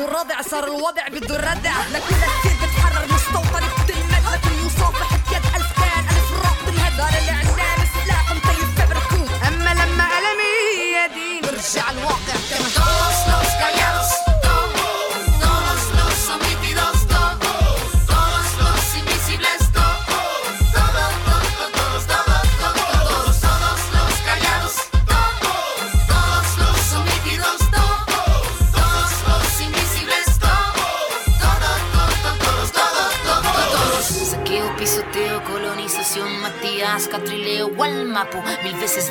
الرابع 0.00 0.42
صار 0.42 0.64
الوضع 0.64 1.08
بده 1.08 1.36
الردع 1.36 1.72
لكلك 1.92 2.53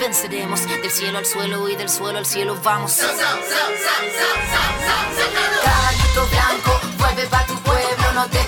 venceremos, 0.04 0.68
del 0.68 0.92
cielo 0.92 1.18
al 1.18 1.26
suelo 1.26 1.70
y 1.70 1.78
del 1.78 1.90
suelo 1.90 2.18
al 2.20 2.26
cielo 2.26 2.58
vamos. 2.62 2.98
Caballito 5.64 6.28
blanco, 6.30 6.82
vuelve 6.98 7.26
pa' 7.28 7.46
tu 7.46 7.56
pueblo, 7.60 8.12
no 8.14 8.28
te 8.28 8.44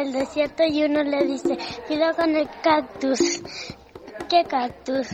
por 0.00 0.06
el 0.06 0.12
desierto 0.12 0.62
y 0.64 0.84
uno 0.84 1.02
le 1.02 1.26
dice, 1.26 1.58
cuidado 1.86 2.16
con 2.16 2.36
el 2.36 2.48
cactus. 2.62 3.42
¿Qué 4.28 4.44
cactus? 4.44 5.08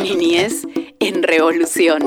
Niñez 0.00 0.66
en 1.00 1.22
revolución. 1.22 2.02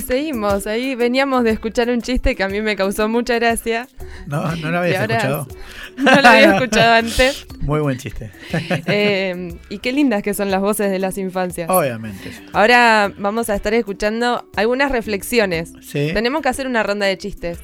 Y 0.00 0.02
seguimos, 0.02 0.66
ahí 0.66 0.94
veníamos 0.94 1.44
de 1.44 1.50
escuchar 1.50 1.90
un 1.90 2.00
chiste 2.00 2.34
que 2.34 2.42
a 2.42 2.48
mí 2.48 2.62
me 2.62 2.74
causó 2.74 3.06
mucha 3.06 3.34
gracia. 3.34 3.86
No, 4.26 4.56
no 4.56 4.70
lo 4.70 4.78
habías 4.78 5.02
escuchado. 5.02 5.46
No 5.98 6.22
lo 6.22 6.28
había 6.28 6.54
escuchado 6.54 6.94
antes. 6.94 7.46
Muy 7.60 7.80
buen 7.80 7.98
chiste. 7.98 8.30
Eh, 8.86 9.54
y 9.68 9.78
qué 9.80 9.92
lindas 9.92 10.22
que 10.22 10.32
son 10.32 10.50
las 10.50 10.62
voces 10.62 10.90
de 10.90 10.98
las 10.98 11.18
infancias. 11.18 11.68
Obviamente. 11.68 12.30
Ahora 12.54 13.12
vamos 13.18 13.50
a 13.50 13.54
estar 13.54 13.74
escuchando 13.74 14.48
algunas 14.56 14.90
reflexiones. 14.90 15.72
Sí. 15.82 16.10
Tenemos 16.14 16.40
que 16.40 16.48
hacer 16.48 16.66
una 16.66 16.82
ronda 16.82 17.04
de 17.06 17.18
chistes. 17.18 17.58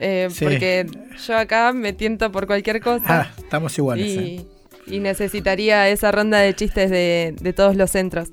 eh, 0.00 0.28
Sí. 0.30 0.44
Porque 0.44 0.86
yo 1.26 1.36
acá 1.36 1.72
me 1.74 1.92
tiento 1.92 2.32
por 2.32 2.46
cualquier 2.46 2.80
cosa. 2.80 3.04
Ah, 3.06 3.30
estamos 3.36 3.76
iguales. 3.76 4.06
y, 4.06 4.18
¿eh? 4.18 4.46
y 4.86 5.00
necesitaría 5.00 5.88
esa 5.90 6.10
ronda 6.12 6.38
de 6.38 6.54
chistes 6.54 6.88
de, 6.90 7.34
de 7.38 7.52
todos 7.52 7.76
los 7.76 7.90
centros. 7.90 8.28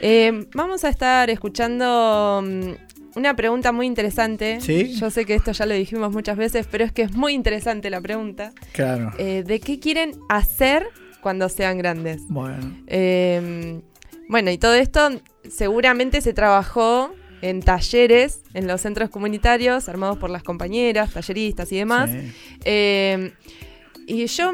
Eh, 0.00 0.46
vamos 0.54 0.84
a 0.84 0.88
estar 0.88 1.28
escuchando 1.30 2.42
mm, 2.44 2.70
una 3.16 3.34
pregunta 3.36 3.72
muy 3.72 3.86
interesante. 3.86 4.60
Sí. 4.60 4.94
Yo 4.94 5.10
sé 5.10 5.24
que 5.24 5.34
esto 5.34 5.52
ya 5.52 5.66
lo 5.66 5.74
dijimos 5.74 6.12
muchas 6.12 6.36
veces, 6.36 6.66
pero 6.70 6.84
es 6.84 6.92
que 6.92 7.02
es 7.02 7.12
muy 7.12 7.32
interesante 7.32 7.90
la 7.90 8.00
pregunta. 8.00 8.52
Claro. 8.72 9.12
Eh, 9.18 9.44
¿De 9.46 9.60
qué 9.60 9.78
quieren 9.78 10.12
hacer 10.28 10.86
cuando 11.20 11.48
sean 11.48 11.78
grandes? 11.78 12.22
Bueno. 12.28 12.76
Eh, 12.86 13.80
bueno, 14.28 14.50
y 14.50 14.58
todo 14.58 14.74
esto 14.74 15.10
seguramente 15.48 16.20
se 16.20 16.32
trabajó 16.32 17.14
en 17.42 17.60
talleres 17.60 18.40
en 18.54 18.66
los 18.66 18.80
centros 18.80 19.10
comunitarios 19.10 19.88
armados 19.88 20.18
por 20.18 20.30
las 20.30 20.42
compañeras, 20.42 21.12
talleristas 21.12 21.70
y 21.72 21.76
demás. 21.76 22.10
Sí. 22.10 22.32
Eh, 22.64 23.32
y 24.06 24.26
yo 24.26 24.52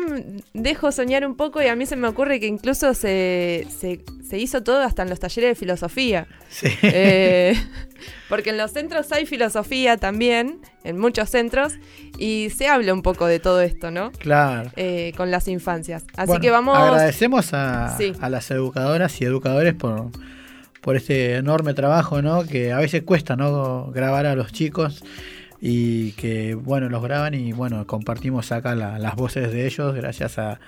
dejo 0.54 0.92
soñar 0.92 1.26
un 1.26 1.34
poco 1.36 1.60
y 1.62 1.66
a 1.66 1.76
mí 1.76 1.86
se 1.86 1.96
me 1.96 2.06
ocurre 2.08 2.38
que 2.40 2.46
incluso 2.46 2.94
se, 2.94 3.66
se- 3.76 4.00
se 4.28 4.38
hizo 4.38 4.62
todo 4.62 4.80
hasta 4.82 5.02
en 5.02 5.10
los 5.10 5.18
talleres 5.18 5.50
de 5.50 5.54
filosofía. 5.56 6.26
Sí. 6.48 6.68
Eh, 6.82 7.54
porque 8.28 8.50
en 8.50 8.58
los 8.58 8.70
centros 8.72 9.10
hay 9.12 9.26
filosofía 9.26 9.96
también, 9.96 10.60
en 10.84 10.98
muchos 10.98 11.30
centros, 11.30 11.74
y 12.16 12.48
se 12.56 12.68
habla 12.68 12.94
un 12.94 13.02
poco 13.02 13.26
de 13.26 13.40
todo 13.40 13.60
esto, 13.60 13.90
¿no? 13.90 14.12
Claro. 14.12 14.70
Eh, 14.76 15.12
con 15.16 15.30
las 15.32 15.48
infancias. 15.48 16.04
Así 16.16 16.26
Bueno, 16.28 16.40
que 16.42 16.50
vamos... 16.50 16.78
Agradecemos 16.78 17.52
a, 17.54 17.96
Sí. 17.98 18.12
a 18.20 18.28
las 18.28 18.50
educadoras 18.52 19.20
y 19.20 19.24
educadores 19.24 19.74
por, 19.74 20.10
por 20.80 20.94
este 20.96 21.34
enorme 21.36 21.74
trabajo, 21.74 22.22
¿no? 22.22 22.44
Que 22.46 22.72
a 22.72 22.78
veces 22.78 23.02
cuesta, 23.02 23.34
¿no? 23.34 23.90
Grabar 23.92 24.26
a 24.26 24.36
los 24.36 24.52
chicos 24.52 25.02
y 25.61 26.12
que, 26.12 26.55
bueno, 26.55 26.88
los 26.88 27.03
graban 27.03 27.35
y, 27.35 27.53
bueno, 27.53 27.87
compartimos 27.87 28.51
acá 28.53 28.75
la- 28.75 28.99
las 28.99 29.14
voces 29.16 29.53
de 29.53 29.66
ellos 29.66 29.94
gracias 29.94 30.38
a, 30.38 30.61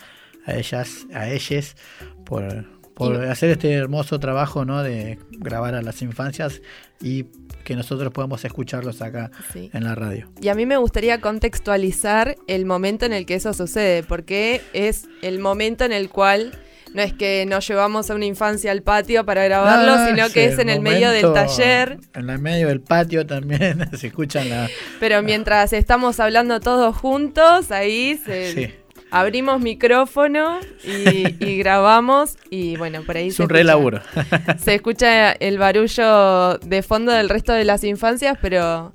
a 0.45 0.55
ellas, 0.55 1.07
a 1.15 1.29
ellas, 1.31 1.77
por, 2.25 2.67
por 2.95 3.15
Y- 3.25 3.29
hacer 3.29 3.51
este 3.51 3.73
hermoso 3.73 4.19
trabajo, 4.21 4.65
¿no? 4.65 4.83
De 4.83 5.19
grabar 5.31 5.75
a 5.75 5.83
las 5.83 6.03
infancias 6.03 6.61
y 7.01 7.25
que 7.65 7.77
nosotros 7.77 8.13
podamos 8.13 8.45
escucharlos 8.45 9.01
acá 9.03 9.31
Sí. 9.53 9.71
en 9.73 9.85
la 9.85 9.95
radio. 9.95 10.29
Y 10.41 10.49
a 10.49 10.55
mí 10.55 10.67
me 10.67 10.77
gustaría 10.77 11.21
contextualizar 11.21 12.37
el 12.49 12.67
momento 12.67 13.07
en 13.07 13.13
el 13.13 13.25
que 13.25 13.35
eso 13.37 13.53
sucede, 13.55 14.03
porque 14.03 14.61
es 14.73 15.07
el 15.23 15.39
momento 15.39 15.85
en 15.85 15.93
el 15.93 16.11
cual 16.11 16.53
no 16.95 17.03
es 17.03 17.13
que 17.13 17.45
nos 17.47 17.67
llevamos 17.67 18.11
a 18.11 18.15
una 18.15 18.27
infancia 18.27 18.71
al 18.73 18.83
patio 18.83 19.25
para 19.25 19.45
grabarlo, 19.45 19.97
No, 19.97 20.07
sino 20.07 20.29
que 20.31 20.47
es 20.47 20.59
en 20.59 20.69
el 20.69 20.81
medio 20.81 21.11
del 21.11 21.33
taller, 21.33 21.99
En 22.15 22.29
el 22.31 22.39
medio 22.39 22.69
del 22.69 22.81
patio 22.81 23.27
también 23.27 23.89
se 23.97 24.09
escuchan 24.09 24.49
la... 24.51 24.69
pero 25.01 25.23
mientras 25.23 25.73
estamos 25.73 26.21
hablando 26.21 26.61
todos 26.61 26.97
juntos, 26.97 27.71
ahí 27.71 28.21
se- 28.25 28.53
Sí. 28.55 28.75
abrimos 29.11 29.61
micrófono 29.61 30.59
y, 30.85 31.45
y 31.45 31.59
grabamos 31.63 32.37
y 32.51 32.77
bueno, 32.77 33.03
por 33.05 33.17
ahí 33.17 33.29
Es 33.29 33.37
se 33.37 33.43
un 33.43 33.49
re 33.49 33.61
escucha- 33.61 33.67
laburo. 33.67 34.01
se 34.59 34.75
escucha 34.75 35.33
el 35.33 35.59
barullo 35.59 36.59
de 36.59 36.83
fondo 36.83 37.13
del 37.13 37.29
resto 37.29 37.53
de 37.53 37.65
las 37.65 37.85
infancias, 37.85 38.39
pero, 38.41 38.93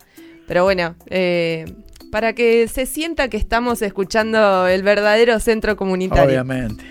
pero 0.47 0.63
bueno, 0.63 0.95
eh, 1.09 1.65
para 2.11 2.33
que 2.33 2.67
se 2.67 2.85
sienta 2.85 3.29
que 3.29 3.37
estamos 3.37 3.81
escuchando 3.81 4.67
el 4.67 4.83
verdadero 4.83 5.39
centro 5.39 5.75
comunitario. 5.75 6.25
Obviamente. 6.25 6.83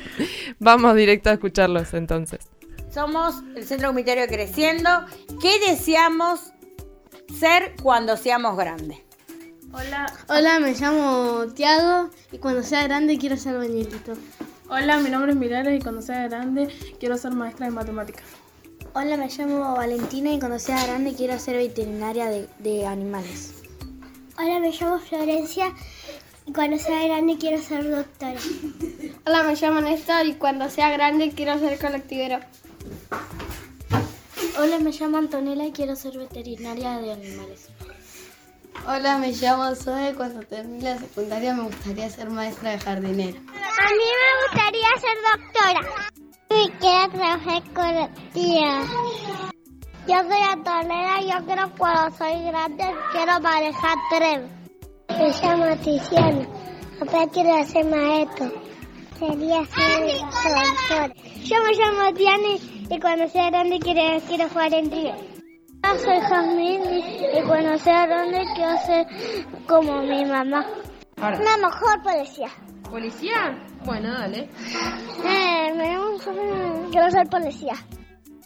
Vamos 0.59 0.95
directo 0.97 1.31
a 1.31 1.35
escucharlos 1.35 1.95
entonces. 1.95 2.41
Somos 2.93 3.43
el 3.55 3.67
Centro 3.67 3.89
Comunitario 3.89 4.27
Creciendo. 4.27 4.89
¿Qué 5.41 5.59
deseamos 5.69 6.53
ser 7.39 7.75
cuando 7.83 8.17
seamos 8.17 8.57
grandes? 8.57 8.99
Hola. 9.73 10.11
Hola, 10.29 10.61
me 10.61 10.73
llamo 10.73 11.45
Tiago 11.55 12.11
y 12.33 12.39
cuando 12.39 12.63
sea 12.63 12.85
grande 12.85 13.19
quiero 13.19 13.37
ser 13.37 13.59
bañilito. 13.59 14.15
Hola, 14.71 14.99
mi 15.01 15.11
nombre 15.11 15.33
es 15.33 15.37
Mirales 15.37 15.79
y 15.79 15.83
cuando 15.83 16.01
sea 16.01 16.27
grande 16.29 16.69
quiero 16.99 17.19
ser 17.19 17.33
maestra 17.33 17.67
de 17.67 17.73
matemáticas. 17.73 18.25
Hola, 18.95 19.19
me 19.19 19.29
llamo 19.29 19.77
Valentina 19.77 20.33
y 20.33 20.39
cuando 20.39 20.59
sea 20.59 20.83
grande 20.87 21.15
quiero 21.15 21.39
ser 21.39 21.57
veterinaria 21.57 22.31
de, 22.31 22.49
de 22.61 22.87
animales. 22.87 23.56
Hola, 24.39 24.59
me 24.61 24.71
llamo 24.71 24.99
Florencia 24.99 25.73
Y 26.45 26.53
cuando 26.53 26.77
sea 26.79 27.07
grande 27.07 27.39
quiero 27.39 27.63
ser 27.63 27.89
doctora. 27.91 28.39
Hola, 29.25 29.43
me 29.45 29.55
llamo 29.55 29.81
Néstor 29.81 30.27
y 30.27 30.35
cuando 30.35 30.69
sea 30.69 30.91
grande 30.91 31.33
quiero 31.35 31.59
ser 31.59 31.79
colectivero. 31.79 32.41
Hola, 34.59 34.79
me 34.79 34.93
llamo 34.93 35.17
Antonella 35.17 35.65
y 35.65 35.73
quiero 35.73 35.97
ser 35.97 36.19
veterinaria 36.19 36.99
de 36.99 37.13
animales. 37.13 37.69
Hola, 38.87 39.19
me 39.19 39.33
llamo 39.33 39.75
Zoe. 39.75 40.15
Cuando 40.15 40.41
termine 40.43 40.85
la 40.85 40.99
secundaria 40.99 41.55
me 41.55 41.63
gustaría 41.65 42.11
ser 42.11 42.29
maestra 42.29 42.73
de 42.73 42.79
jardinera. 42.79 43.39
A 43.39 43.91
mí 43.91 44.07
me 44.23 44.33
gustaría 44.45 44.89
ser 45.01 45.17
doctora. 45.33 45.81
Y 46.51 46.71
quiero 46.79 47.11
trabajar 47.11 47.63
con 47.73 47.95
la 47.95 48.09
tía. 48.33 49.56
Yo 50.07 50.15
soy 50.23 50.41
Antonella 50.53 51.21
y 51.21 51.31
yo 51.33 51.47
quiero 51.47 51.69
cuando 51.77 52.17
soy 52.17 52.41
grande 52.45 52.85
quiero 53.11 53.41
manejar 53.41 53.97
tren. 54.09 54.49
Me 55.09 55.29
llamo 55.43 55.77
Tiziano. 55.83 56.47
Papá 57.01 57.27
quiero 57.33 57.65
ser 57.65 57.87
maestro. 57.87 58.53
Sería 59.19 59.65
ser 59.65 60.07
doctor. 60.07 61.13
Yo 61.43 61.57
me 61.65 61.73
llamo 61.73 62.15
Tiani 62.15 62.87
y 62.89 63.01
cuando 63.01 63.27
sea 63.29 63.51
grande 63.51 63.81
quiero, 63.81 64.21
quiero 64.29 64.49
jugar 64.49 64.75
en 64.75 64.91
Río. 64.93 65.15
Yo 65.83 65.99
soy 65.99 66.21
Jasmine 66.21 67.39
y 67.39 67.43
cuando 67.43 67.77
sea 67.79 68.07
grande 68.07 68.45
quiero 68.55 68.79
ser 68.87 69.07
como 69.67 70.03
mi 70.03 70.25
mamá. 70.25 70.65
Ahora. 71.17 71.37
Una 71.41 71.57
mejor 71.57 72.03
policía. 72.05 72.49
¿Policía? 72.89 73.59
Bueno, 73.85 74.13
dale. 74.13 74.49
Eh, 75.25 75.73
me 75.75 75.99
gusta, 75.99 76.31
quiero 76.93 77.11
ser 77.11 77.29
policía. 77.29 77.75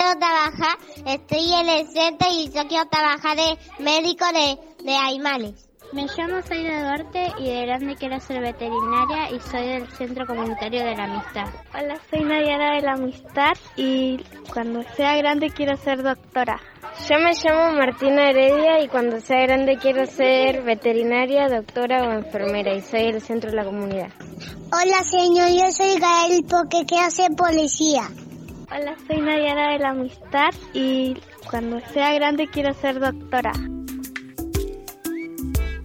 Quiero 0.00 0.18
trabajar, 0.18 0.78
estoy 1.04 1.52
en 1.52 1.68
el 1.68 1.86
centro 1.88 2.26
y 2.32 2.48
yo 2.50 2.66
quiero 2.68 2.88
trabajar 2.88 3.36
de 3.36 3.58
médico 3.84 4.24
de, 4.32 4.58
de 4.82 4.96
animales. 4.96 5.68
Me 5.92 6.06
llamo 6.16 6.40
Zaira 6.40 6.84
Duarte 6.84 7.30
y 7.38 7.50
de 7.50 7.66
grande 7.66 7.96
quiero 7.96 8.18
ser 8.18 8.40
veterinaria 8.40 9.30
y 9.30 9.38
soy 9.40 9.66
del 9.66 9.86
Centro 9.90 10.26
Comunitario 10.26 10.82
de 10.82 10.96
la 10.96 11.04
Amistad. 11.04 11.48
Hola, 11.74 12.00
soy 12.08 12.24
Nayara 12.24 12.76
de 12.76 12.80
la 12.80 12.92
Amistad 12.92 13.52
y 13.76 14.16
cuando 14.50 14.82
sea 14.96 15.18
grande 15.18 15.50
quiero 15.50 15.76
ser 15.76 16.02
doctora. 16.02 16.58
Yo 17.06 17.18
me 17.18 17.34
llamo 17.34 17.76
Martina 17.76 18.30
Heredia 18.30 18.82
y 18.82 18.88
cuando 18.88 19.20
sea 19.20 19.42
grande 19.42 19.76
quiero 19.76 20.06
ser 20.06 20.62
veterinaria, 20.62 21.46
doctora 21.48 22.08
o 22.08 22.12
enfermera 22.12 22.74
y 22.74 22.80
soy 22.80 23.12
del 23.12 23.20
centro 23.20 23.50
de 23.50 23.56
la 23.56 23.66
comunidad. 23.66 24.08
Hola 24.72 25.04
señor, 25.04 25.50
yo 25.50 25.70
soy 25.70 26.00
Gael 26.00 26.46
porque 26.48 26.86
quiero 26.86 27.10
ser 27.10 27.32
policía. 27.36 28.08
Hola, 28.70 28.94
soy 29.06 29.20
Nayara 29.20 29.72
de 29.72 29.78
la 29.80 29.90
Amistad 29.90 30.54
y 30.72 31.16
cuando 31.48 31.80
sea 31.92 32.14
grande 32.14 32.46
quiero 32.48 32.72
ser 32.74 33.00
doctora. 33.00 33.52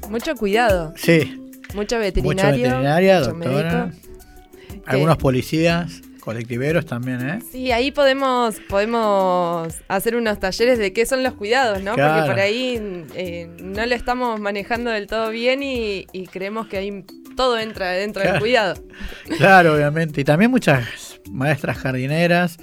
Mucho 0.09 0.35
cuidado. 0.35 0.93
Sí. 0.95 1.41
Mucho 1.73 1.97
Mucha 1.97 1.99
veterinario. 1.99 2.63
veterinaria, 2.69 3.19
mucho 3.19 3.31
doctora. 3.33 3.85
médico. 3.85 4.81
Algunos 4.85 5.17
policías, 5.17 6.01
colectiveros 6.19 6.85
también, 6.85 7.27
¿eh? 7.27 7.39
Sí, 7.51 7.71
ahí 7.71 7.91
podemos, 7.91 8.59
podemos 8.69 9.73
hacer 9.87 10.15
unos 10.15 10.39
talleres 10.39 10.77
de 10.77 10.93
qué 10.93 11.05
son 11.07 11.23
los 11.23 11.33
cuidados, 11.33 11.81
¿no? 11.81 11.95
Claro. 11.95 12.13
Porque 12.17 12.29
por 12.31 12.39
ahí 12.39 13.05
eh, 13.15 13.49
no 13.61 13.83
lo 13.85 13.95
estamos 13.95 14.39
manejando 14.39 14.91
del 14.91 15.07
todo 15.07 15.31
bien 15.31 15.63
y, 15.63 16.05
y 16.13 16.27
creemos 16.27 16.67
que 16.67 16.77
ahí 16.77 17.03
todo 17.35 17.57
entra 17.57 17.89
dentro 17.91 18.21
del 18.21 18.39
cuidado. 18.39 18.75
Claro, 19.37 19.73
obviamente. 19.73 20.21
Y 20.21 20.23
también 20.23 20.51
muchas 20.51 21.14
maestras 21.31 21.77
jardineras. 21.77 22.57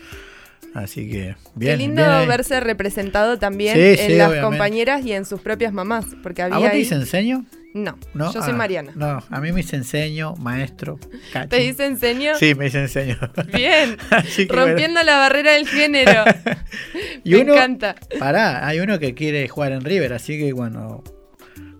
Así 0.75 1.09
que 1.11 1.37
bien. 1.55 1.73
Qué 1.73 1.77
lindo 1.77 2.03
bien 2.03 2.29
verse 2.29 2.59
representado 2.61 3.39
también 3.39 3.75
Sí, 3.75 3.81
en 4.03 4.11
sí, 4.11 4.17
las 4.17 4.29
obviamente. 4.31 4.41
compañeras 4.43 5.05
y 5.05 5.13
en 5.13 5.25
sus 5.27 5.41
propias 5.41 5.73
mamás. 5.73 6.07
Porque 6.23 6.41
había 6.43 6.57
¿A 6.57 6.61
vos 6.61 6.71
te 6.71 6.77
dicen 6.79 7.01
enseño? 7.01 7.45
No, 7.75 7.99
¿No? 8.15 8.33
yo 8.33 8.43
soy 8.43 8.53
Ah, 8.53 8.57
Mariana. 8.57 8.93
No, 8.95 9.23
a 9.31 9.41
mí 9.41 9.51
me 9.51 9.59
dice 9.63 9.77
enseño, 9.77 10.35
maestro. 10.37 10.99
cachín. 11.33 11.49
¿Te 11.49 11.57
dice 11.59 11.87
enseño? 11.87 12.35
Sí, 12.39 12.55
me 12.55 12.67
dice 12.67 12.81
enseño. 12.81 13.17
Bien, 13.55 13.97
rompiendo 14.49 15.03
la 15.03 15.17
barrera 15.19 15.53
del 15.53 15.67
género. 15.67 16.25
Y 17.25 17.31
Me 17.33 17.43
uno, 17.43 17.55
encanta. 17.55 17.95
Pará, 18.19 18.67
hay 18.67 18.81
uno 18.81 18.99
que 18.99 19.15
quiere 19.15 19.47
jugar 19.49 19.73
en 19.73 19.83
River, 19.83 20.13
así 20.15 20.39
que 20.39 20.53
cuando, 20.53 21.05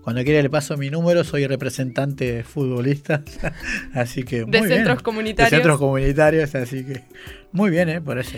cuando 0.03 0.21
quiere 0.23 0.43
le 0.43 0.49
paso 0.49 0.75
mi 0.75 0.89
número, 0.89 1.23
soy 1.23 1.47
representante 1.47 2.31
de 2.33 2.43
futbolistas. 2.43 3.21
así 3.93 4.23
que 4.23 4.39
De 4.39 4.45
muy 4.45 4.67
bien. 4.67 4.79
centros 4.79 5.01
comunitarios. 5.01 5.51
De 5.51 5.57
centros 5.57 5.79
comunitarios, 5.79 6.55
así 6.55 6.85
que 6.85 7.03
muy 7.53 7.69
bien, 7.71 7.87
¿eh? 7.87 8.01
Por 8.01 8.19
eso. 8.19 8.37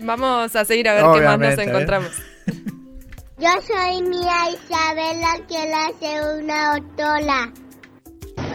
Vamos 0.00 0.54
a 0.54 0.64
seguir 0.64 0.88
a 0.88 0.94
ver 0.94 1.04
qué 1.14 1.26
más 1.26 1.38
nos 1.38 1.58
¿eh? 1.58 1.62
encontramos. 1.68 2.10
Yo 3.38 3.48
soy 3.66 4.02
Mía 4.02 4.32
Isabela, 4.52 5.40
que 5.48 5.68
la 5.68 5.86
hace 5.86 6.42
una 6.42 6.76
doctora. 6.76 7.52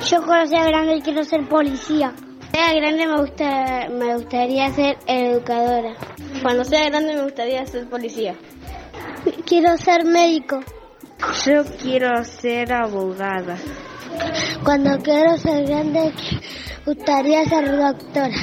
Yo 0.10 0.26
cuando 0.26 0.48
sea 0.48 0.66
grande 0.66 1.02
quiero 1.04 1.24
ser 1.26 1.46
policía. 1.50 2.14
Cuando 2.16 2.52
sea 2.52 2.74
grande 2.76 3.08
me, 3.08 3.18
gusta, 3.20 3.90
me 3.90 4.16
gustaría 4.16 4.74
ser 4.74 4.98
educadora. 5.08 5.94
Cuando 6.42 6.64
sea 6.64 6.86
grande 6.90 7.16
me 7.16 7.24
gustaría 7.24 7.66
ser 7.66 7.90
policía. 7.90 8.34
Quiero 9.46 9.78
ser 9.78 10.06
médico. 10.06 10.62
Yo 11.20 11.64
quiero 11.82 12.24
ser 12.24 12.72
abogada. 12.72 13.58
Cuando 14.64 14.98
quiero 15.00 15.38
ser 15.38 15.66
grande 15.66 16.14
me 16.14 16.94
gustaría 16.94 17.44
ser 17.46 17.78
doctora. 17.78 18.36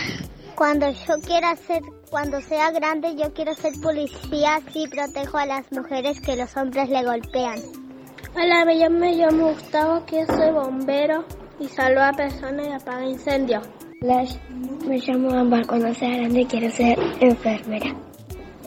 Cuando 0.55 0.91
yo 0.91 1.15
quiera 1.27 1.57
ser, 1.57 1.81
cuando 2.11 2.41
sea 2.43 2.71
grande 2.71 3.17
yo 3.17 3.33
quiero 3.33 3.55
ser 3.55 3.73
policía, 3.83 4.61
sí 4.73 4.87
protejo 4.89 5.39
a 5.39 5.47
las 5.47 5.73
mujeres 5.73 6.21
que 6.21 6.37
los 6.37 6.55
hombres 6.57 6.89
le 6.91 7.03
golpean. 7.03 7.61
Hola, 8.35 8.65
me 8.67 8.75
llamo, 8.75 8.99
me 8.99 9.15
llamo 9.15 9.49
Gustavo, 9.49 10.05
que 10.05 10.27
soy 10.27 10.53
bombero 10.53 11.25
y 11.59 11.69
salvo 11.69 12.01
a 12.01 12.13
personas 12.13 12.67
y 12.67 12.73
apaga 12.73 13.07
incendios. 13.07 13.67
Hola, 14.03 14.25
me 14.87 14.99
llamo 14.99 15.31
Ámbar, 15.31 15.67
cuando 15.67 15.95
sea 15.95 16.11
grande 16.11 16.47
quiero 16.47 16.71
ser 16.71 16.99
enfermera. 17.21 17.95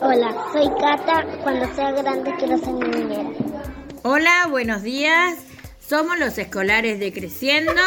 Hola, 0.02 0.34
soy 0.52 0.68
Cata, 0.80 1.24
cuando 1.42 1.66
sea 1.74 1.92
grande 1.92 2.32
quiero 2.38 2.58
ser 2.58 2.74
niñera. 2.74 3.30
Hola, 4.02 4.46
buenos 4.48 4.82
días. 4.82 5.36
Somos 5.86 6.18
los 6.18 6.38
escolares 6.38 6.98
de 6.98 7.12
Creciendo, 7.12 7.82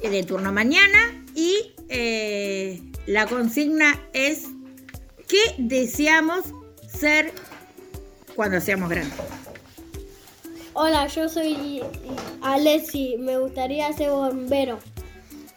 eh, 0.00 0.08
de 0.08 0.22
turno 0.22 0.52
mañana, 0.52 1.20
y 1.34 1.74
eh, 1.88 2.80
la 3.06 3.26
consigna 3.26 4.00
es 4.12 4.44
¿qué 5.26 5.40
deseamos 5.58 6.44
ser 6.86 7.32
cuando 8.36 8.60
seamos 8.60 8.88
grandes? 8.88 9.18
Hola, 10.74 11.08
yo 11.08 11.28
soy 11.28 11.82
Alessi, 12.42 13.16
me 13.18 13.36
gustaría 13.36 13.92
ser 13.94 14.10
bombero. 14.10 14.78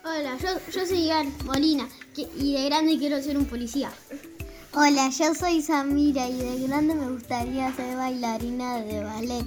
Hola, 0.04 0.36
yo, 0.42 0.50
yo 0.72 0.88
soy 0.88 1.06
Ian 1.06 1.32
Molina 1.46 1.88
y 2.16 2.54
de 2.54 2.66
grande 2.66 2.98
quiero 2.98 3.22
ser 3.22 3.38
un 3.38 3.46
policía. 3.46 3.92
Hola, 4.72 5.10
yo 5.10 5.34
soy 5.34 5.64
Samira 5.64 6.28
y 6.28 6.38
de 6.38 6.68
grande 6.68 6.94
me 6.94 7.10
gustaría 7.10 7.74
ser 7.74 7.98
bailarina 7.98 8.76
de 8.82 9.04
ballet. 9.04 9.46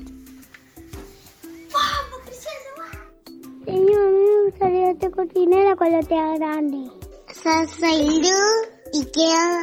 Señor, 3.65 4.01
a 4.01 4.11
mí 4.11 4.19
me 4.19 4.51
gustaría 4.51 4.95
ser 4.99 5.11
cocinera 5.13 5.77
cuando 5.77 6.03
sea 6.09 6.35
grande. 6.35 6.91
Soy, 7.33 7.69
soy 7.69 8.21
Lu 8.21 8.93
y 8.95 9.05
quiero, 9.13 9.59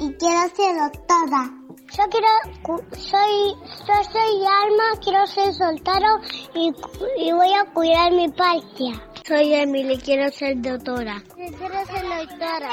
y 0.00 0.12
quiero 0.14 0.56
ser 0.56 0.76
doctora. 0.80 1.50
Yo 1.96 2.04
quiero, 2.10 2.80
soy, 2.98 3.54
yo 3.86 3.94
soy 4.10 4.46
Alma, 4.64 5.00
quiero 5.00 5.26
ser 5.28 5.54
soltero 5.54 6.08
y, 6.54 6.72
y 7.18 7.32
voy 7.32 7.52
a 7.54 7.64
cuidar 7.72 8.10
mi 8.10 8.28
patria. 8.30 9.00
Soy 9.24 9.54
Emily, 9.54 9.96
quiero 9.98 10.28
ser 10.32 10.60
doctora. 10.60 11.22
Quiero 11.36 11.56
ser 11.86 12.02
doctora. 12.02 12.70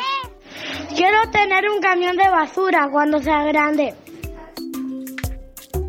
Quiero 0.96 1.18
tener 1.32 1.70
un 1.70 1.82
camión 1.82 2.18
de 2.18 2.30
basura 2.30 2.90
cuando 2.92 3.22
sea 3.22 3.44
grande. 3.44 3.94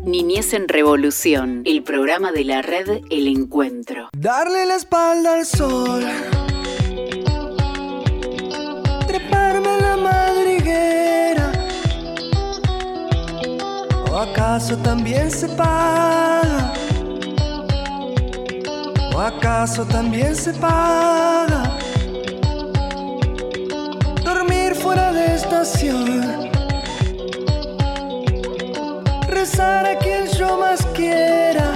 Niñez 0.05 0.53
en 0.53 0.67
Revolución, 0.67 1.61
el 1.65 1.81
programa 1.81 2.31
de 2.31 2.43
la 2.43 2.61
red 2.61 3.01
El 3.09 3.27
Encuentro. 3.27 4.09
Darle 4.11 4.65
la 4.65 4.75
espalda 4.75 5.35
al 5.35 5.45
sol. 5.45 6.03
Treparme 9.07 9.69
en 9.77 9.81
la 9.81 9.97
madriguera. 9.97 11.51
¿O 14.11 14.17
acaso 14.17 14.77
también 14.77 15.31
se 15.31 15.47
paga? 15.49 16.73
¿O 19.15 19.19
acaso 19.19 19.85
también 19.85 20.35
se 20.35 20.53
paga? 20.53 21.62
Rezar 29.27 29.85
a 29.85 29.97
quien 29.97 30.27
yo 30.37 30.57
más 30.57 30.85
quiera. 30.87 31.73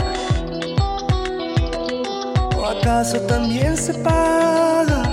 ¿O 2.58 2.66
acaso 2.66 3.20
también 3.22 3.78
se 3.78 3.94
paga? 3.94 5.04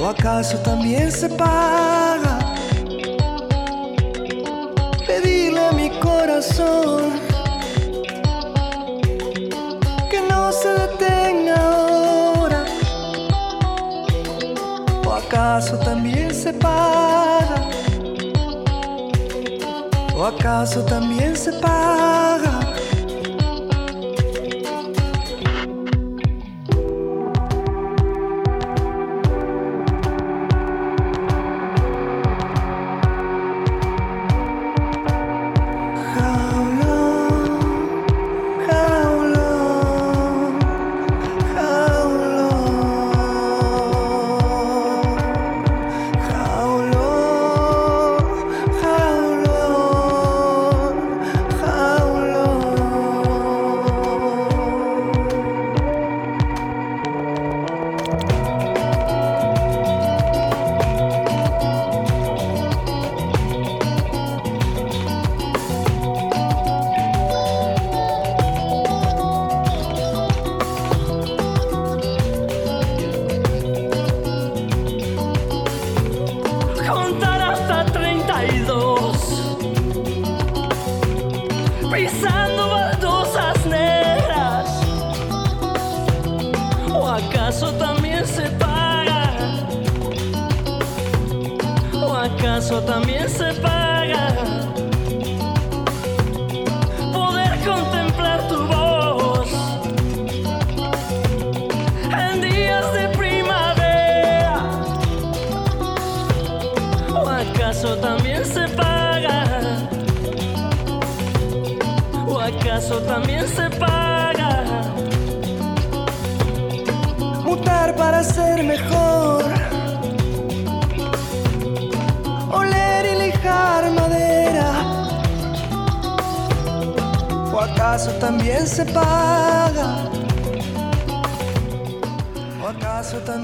¿O 0.00 0.06
acaso 0.06 0.58
también 0.58 1.12
se 1.12 1.28
paga? 1.28 2.38
Pedirle 5.06 5.60
a 5.60 5.72
mi 5.72 5.90
corazón 6.00 7.27
acaso 15.58 15.76
también 15.78 16.32
se 16.32 16.52
paga? 16.52 17.68
¿O 20.14 20.24
acaso 20.24 20.84
también 20.84 21.36
se 21.36 21.52
paga? 21.54 22.57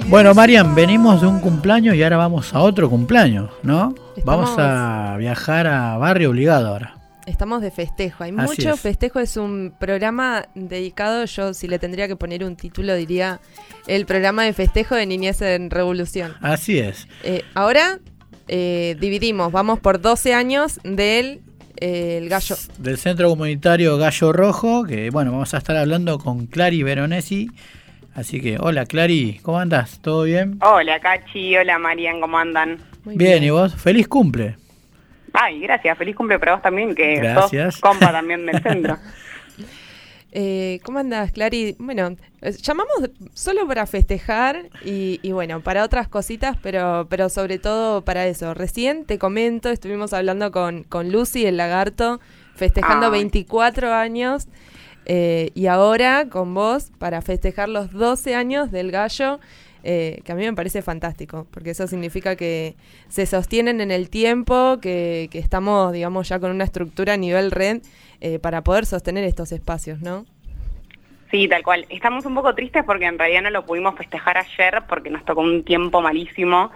Bueno, 0.09 0.34
Marian, 0.34 0.74
venimos 0.74 1.20
de 1.20 1.26
un 1.26 1.40
cumpleaños 1.40 1.95
y 1.97 2.03
ahora 2.03 2.16
vamos 2.16 2.55
a 2.55 2.61
otro 2.61 2.88
cumpleaños, 2.90 3.51
¿no? 3.62 3.95
Vamos 4.24 4.55
a 4.59 5.16
viajar 5.18 5.66
a 5.66 5.97
Barrio 5.99 6.30
Obligado 6.30 6.68
ahora. 6.68 6.97
Estamos 7.26 7.62
de 7.62 7.70
festejo, 7.70 8.22
hay 8.22 8.34
Así 8.36 8.62
mucho 8.62 8.74
es. 8.74 8.80
festejo, 8.80 9.18
es 9.18 9.36
un 9.36 9.74
programa 9.78 10.47
dedicado, 10.55 11.24
yo 11.24 11.55
si 11.55 11.68
le 11.68 11.78
tendría 11.78 12.07
que 12.07 12.16
poner 12.16 12.45
un 12.45 12.55
título 12.55 12.95
diría 12.95 13.40
el 13.86 14.05
programa 14.05 14.45
de 14.45 14.53
festejo 14.53 14.95
de 14.95 15.07
Niñez 15.07 15.40
en 15.40 15.70
Revolución. 15.70 16.34
Así 16.42 16.78
es. 16.78 17.09
Eh, 17.22 17.42
ahora 17.55 17.99
eh, 18.47 18.97
dividimos, 19.01 19.51
vamos 19.53 19.80
por 19.80 20.01
12 20.01 20.34
años 20.34 20.80
del 20.84 21.40
eh, 21.80 22.18
el 22.18 22.28
gallo. 22.28 22.57
Del 22.78 22.99
Centro 22.99 23.28
Comunitario 23.28 23.97
Gallo 23.97 24.32
Rojo, 24.32 24.84
que 24.84 25.11
bueno, 25.11 25.32
vamos 25.32 25.55
a 25.55 25.59
estar 25.59 25.76
hablando 25.76 26.18
con 26.18 26.47
Clary 26.47 26.82
Veronesi. 26.82 27.51
Así 28.15 28.41
que, 28.41 28.59
hola 28.61 28.87
Clary, 28.87 29.41
¿cómo 29.43 29.59
andas? 29.59 29.99
¿Todo 30.01 30.23
bien? 30.23 30.59
Hola, 30.62 31.01
Cachi. 31.01 31.57
Hola, 31.57 31.79
Marian. 31.79 32.21
¿Cómo 32.21 32.39
andan? 32.39 32.79
bien, 33.05 33.43
¿y 33.43 33.51
vos? 33.51 33.75
Feliz 33.75 34.07
cumple. 34.07 34.57
Ay, 35.33 35.61
gracias. 35.61 35.99
Feliz 35.99 36.15
cumple 36.15 36.39
para 36.39 36.53
vos 36.55 36.62
también, 36.62 36.95
que 36.95 37.17
Gracias. 37.17 37.75
sos 37.75 37.81
compa 37.81 38.12
también 38.12 38.47
del 38.47 38.62
centro. 38.62 38.97
Eh, 40.37 40.81
¿Cómo 40.83 40.99
andas, 40.99 41.31
Clary? 41.31 41.77
Bueno, 41.79 42.17
llamamos 42.61 42.93
solo 43.35 43.69
para 43.69 43.87
festejar 43.87 44.62
y, 44.85 45.21
y 45.23 45.31
bueno, 45.31 45.61
para 45.61 45.85
otras 45.85 46.09
cositas, 46.09 46.57
pero, 46.61 47.07
pero 47.09 47.29
sobre 47.29 47.61
todo 47.61 48.05
para 48.05 48.27
eso. 48.27 48.53
Recién 48.53 49.05
te 49.05 49.17
comento, 49.17 49.69
estuvimos 49.71 50.12
hablando 50.12 50.51
con, 50.51 50.83
con 50.83 51.12
Lucy, 51.12 51.47
el 51.47 51.57
lagarto, 51.57 52.19
festejando 52.57 53.07
Ay. 53.07 53.12
24 53.12 53.95
años 53.95 54.49
eh, 55.07 55.50
y 55.55 55.66
ahora 55.66 56.28
con 56.28 56.55
vos 56.55 56.90
para 56.98 57.22
festejar 57.22 57.68
los 57.68 57.92
12 57.92 58.34
años 58.34 58.70
del 58.70 58.90
gallo. 58.90 59.40
eh, 59.86 60.22
que 60.24 60.32
a 60.32 60.34
mí 60.34 60.42
me 60.44 60.55
parece 60.55 60.80
fantástico, 60.80 61.46
porque 61.50 61.70
eso 61.70 61.86
significa 61.86 62.36
que 62.36 62.74
se 63.09 63.26
sostienen 63.26 63.82
en 63.82 63.90
el 63.90 64.09
tiempo, 64.09 64.78
que, 64.80 65.28
estamos, 65.34 65.92
digamos, 65.92 66.26
ya 66.26 66.38
con 66.38 66.50
una 66.50 66.64
estructura 66.64 67.12
a 67.12 67.16
nivel 67.18 67.50
red 67.50 67.82
eh, 68.22 68.38
para 68.38 68.64
poder 68.64 68.86
sostener 68.86 69.24
estos 69.24 69.52
espacios, 69.52 70.00
¿no? 70.00 70.24
Sí, 71.30 71.48
tal 71.48 71.62
cual. 71.62 71.84
Estamos 71.90 72.24
un 72.26 72.34
poco 72.34 72.55
tristes 72.55 72.84
porque 72.84 73.07
en 73.07 73.18
realidad 73.18 73.42
no 73.42 73.50
lo 73.50 73.66
pudimos 73.66 73.96
festejar 73.96 74.38
ayer 74.38 74.84
porque 74.88 75.11
nos 75.11 75.24
tocó 75.24 75.40
un 75.40 75.64
tiempo 75.64 76.00
malísimo. 76.00 76.70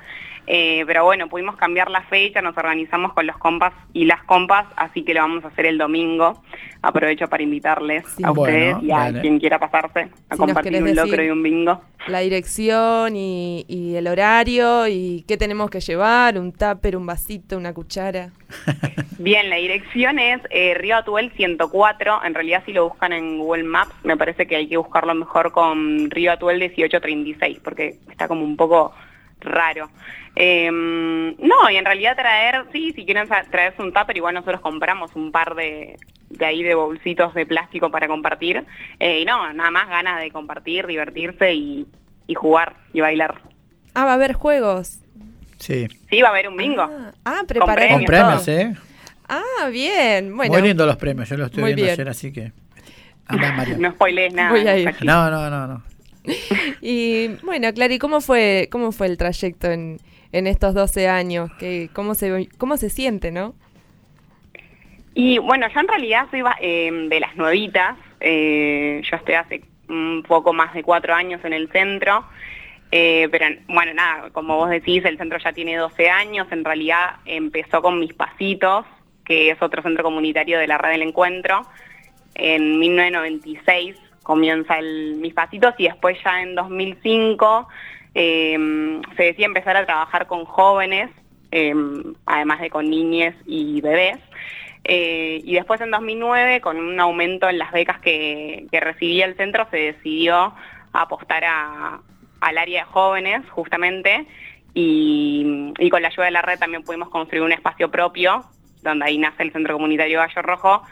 Eh, 0.50 0.82
pero 0.86 1.04
bueno, 1.04 1.28
pudimos 1.28 1.56
cambiar 1.56 1.90
la 1.90 2.00
fecha, 2.04 2.40
nos 2.40 2.56
organizamos 2.56 3.12
con 3.12 3.26
los 3.26 3.36
compas 3.36 3.74
y 3.92 4.06
las 4.06 4.24
compas, 4.24 4.64
así 4.76 5.02
que 5.02 5.12
lo 5.12 5.20
vamos 5.20 5.44
a 5.44 5.48
hacer 5.48 5.66
el 5.66 5.76
domingo. 5.76 6.42
Aprovecho 6.80 7.28
para 7.28 7.42
invitarles 7.42 8.06
a 8.22 8.30
Bueno, 8.30 8.76
ustedes 8.78 8.82
y 8.82 8.90
a 8.90 9.20
quien 9.20 9.38
quiera 9.38 9.58
pasarse 9.58 10.08
a 10.30 10.36
Si 10.36 10.38
compartir 10.38 10.82
un 10.82 10.94
locro 10.94 11.22
y 11.22 11.28
un 11.28 11.42
bingo. 11.42 11.82
La 12.06 12.20
dirección 12.20 13.14
y, 13.14 13.66
y 13.68 13.96
el 13.96 14.06
horario 14.06 14.88
y 14.88 15.22
qué 15.28 15.36
tenemos 15.36 15.68
que 15.68 15.80
llevar, 15.80 16.38
un 16.38 16.52
tupper, 16.52 16.96
un 16.96 17.04
vasito, 17.04 17.58
una 17.58 17.74
cuchara. 17.74 18.30
Bien, 19.18 19.50
la 19.50 19.56
dirección 19.56 20.18
es 20.18 20.40
eh, 20.48 20.72
Río 20.74 20.96
Atuel 20.96 21.30
104. 21.36 22.24
En 22.24 22.32
realidad, 22.32 22.62
si 22.64 22.72
lo 22.72 22.88
buscan 22.88 23.12
en 23.12 23.38
Google 23.38 23.64
Maps, 23.64 23.92
me 24.02 24.16
parece 24.16 24.46
que 24.46 24.56
hay 24.56 24.68
que 24.68 24.78
buscarlo 24.78 25.14
mejor 25.14 25.52
con 25.52 26.10
Río 26.10 26.32
Atuel 26.32 26.58
1836, 26.58 27.58
porque 27.62 27.98
está 28.08 28.28
como 28.28 28.44
un 28.44 28.56
poco 28.56 28.94
raro. 29.40 29.90
Eh, 30.36 30.70
no, 30.70 31.70
y 31.70 31.76
en 31.76 31.84
realidad 31.84 32.16
traer, 32.16 32.64
sí, 32.72 32.92
si 32.94 33.04
quieren 33.04 33.28
traerse 33.50 33.82
un 33.82 33.92
tupper, 33.92 34.16
igual 34.16 34.34
nosotros 34.34 34.60
compramos 34.60 35.14
un 35.16 35.32
par 35.32 35.54
de, 35.54 35.96
de 36.30 36.46
ahí 36.46 36.62
de 36.62 36.74
bolsitos 36.74 37.34
de 37.34 37.44
plástico 37.46 37.90
para 37.90 38.06
compartir. 38.06 38.64
Eh, 39.00 39.20
y 39.20 39.24
no, 39.24 39.52
nada 39.52 39.70
más 39.70 39.88
ganas 39.88 40.20
de 40.20 40.30
compartir, 40.30 40.86
divertirse 40.86 41.52
y, 41.54 41.86
y 42.26 42.34
jugar 42.34 42.76
y 42.92 43.00
bailar. 43.00 43.40
Ah, 43.94 44.04
va 44.04 44.12
a 44.12 44.14
haber 44.14 44.34
juegos. 44.34 45.00
Sí. 45.58 45.88
Sí, 46.08 46.22
va 46.22 46.28
a 46.28 46.30
haber 46.30 46.48
un 46.48 46.56
bingo. 46.56 46.88
Ah. 47.24 47.42
Con 47.58 48.04
premios, 48.04 48.46
¿eh? 48.46 48.74
Ah, 49.28 49.68
bien. 49.72 50.36
Bueno. 50.36 50.52
Muy 50.52 50.62
lindos 50.62 50.86
los 50.86 50.96
premios, 50.96 51.28
yo 51.28 51.36
los 51.36 51.46
estoy 51.46 51.62
Muy 51.62 51.74
viendo 51.74 51.84
bien. 51.84 51.94
ayer, 51.94 52.08
así 52.08 52.32
que... 52.32 52.52
Marian. 53.28 53.80
No 53.80 53.90
spoilees 53.90 54.32
nada. 54.32 54.50
Voy 54.50 54.66
a 54.66 54.78
ir. 54.78 54.84
Cachi. 54.86 55.04
No, 55.04 55.30
no, 55.30 55.50
no, 55.50 55.66
no. 55.66 55.82
Y 56.80 57.28
bueno, 57.42 57.72
Clary, 57.72 57.98
¿cómo 57.98 58.20
fue, 58.20 58.68
cómo 58.70 58.92
fue 58.92 59.06
el 59.08 59.16
trayecto 59.16 59.70
en, 59.70 59.98
en 60.32 60.46
estos 60.46 60.74
12 60.74 61.08
años? 61.08 61.50
¿Qué, 61.58 61.90
cómo, 61.92 62.14
se, 62.14 62.48
¿Cómo 62.58 62.76
se 62.76 62.90
siente, 62.90 63.30
no? 63.32 63.54
Y 65.14 65.38
bueno, 65.38 65.66
yo 65.74 65.80
en 65.80 65.88
realidad 65.88 66.28
soy 66.30 66.42
eh, 66.60 66.90
de 67.08 67.20
las 67.20 67.36
nuevitas. 67.36 67.96
eh, 68.20 69.02
yo 69.10 69.16
estoy 69.16 69.34
hace 69.34 69.62
un 69.88 70.22
poco 70.26 70.52
más 70.52 70.74
de 70.74 70.82
cuatro 70.82 71.14
años 71.14 71.44
en 71.44 71.52
el 71.52 71.70
centro. 71.72 72.24
eh, 72.90 73.28
pero 73.30 73.46
bueno, 73.68 73.94
nada, 73.94 74.30
como 74.30 74.56
vos 74.56 74.70
decís, 74.70 75.04
el 75.04 75.18
centro 75.18 75.38
ya 75.38 75.52
tiene 75.52 75.76
12 75.76 76.08
años. 76.10 76.46
En 76.52 76.64
realidad 76.64 77.16
empezó 77.24 77.82
con 77.82 77.98
Mis 78.00 78.14
Pasitos, 78.14 78.86
que 79.24 79.50
es 79.50 79.60
otro 79.62 79.82
centro 79.82 80.04
comunitario 80.04 80.58
de 80.58 80.66
la 80.68 80.78
Red 80.78 80.92
del 80.92 81.02
Encuentro. 81.02 81.66
En 82.34 82.78
1996 82.78 83.96
comienza 84.28 84.78
el 84.78 85.16
Mis 85.22 85.32
Pasitos 85.32 85.72
y 85.78 85.84
después 85.84 86.18
ya 86.22 86.42
en 86.42 86.54
2005 86.54 87.66
eh, 88.14 89.00
se 89.16 89.22
decía 89.22 89.46
empezar 89.46 89.74
a 89.78 89.86
trabajar 89.86 90.26
con 90.26 90.44
jóvenes, 90.44 91.08
eh, 91.50 91.74
además 92.26 92.60
de 92.60 92.68
con 92.68 92.90
niñes 92.90 93.34
y 93.46 93.80
bebés. 93.80 94.18
Eh, 94.84 95.40
y 95.42 95.54
después 95.54 95.80
en 95.80 95.90
2009, 95.90 96.60
con 96.60 96.76
un 96.76 97.00
aumento 97.00 97.48
en 97.48 97.56
las 97.56 97.72
becas 97.72 98.00
que, 98.00 98.66
que 98.70 98.80
recibía 98.80 99.24
el 99.24 99.34
centro, 99.34 99.66
se 99.70 99.78
decidió 99.78 100.52
apostar 100.92 101.44
al 101.46 102.58
área 102.58 102.84
de 102.84 102.90
jóvenes, 102.90 103.48
justamente, 103.48 104.26
y, 104.74 105.72
y 105.78 105.88
con 105.88 106.02
la 106.02 106.08
ayuda 106.08 106.26
de 106.26 106.32
la 106.32 106.42
red 106.42 106.58
también 106.58 106.82
pudimos 106.82 107.08
construir 107.08 107.42
un 107.42 107.52
espacio 107.52 107.90
propio, 107.90 108.44
donde 108.82 109.06
ahí 109.06 109.16
nace 109.16 109.42
el 109.42 109.52
Centro 109.52 109.72
Comunitario 109.76 110.18
Gallo 110.18 110.42
Rojo, 110.42 110.82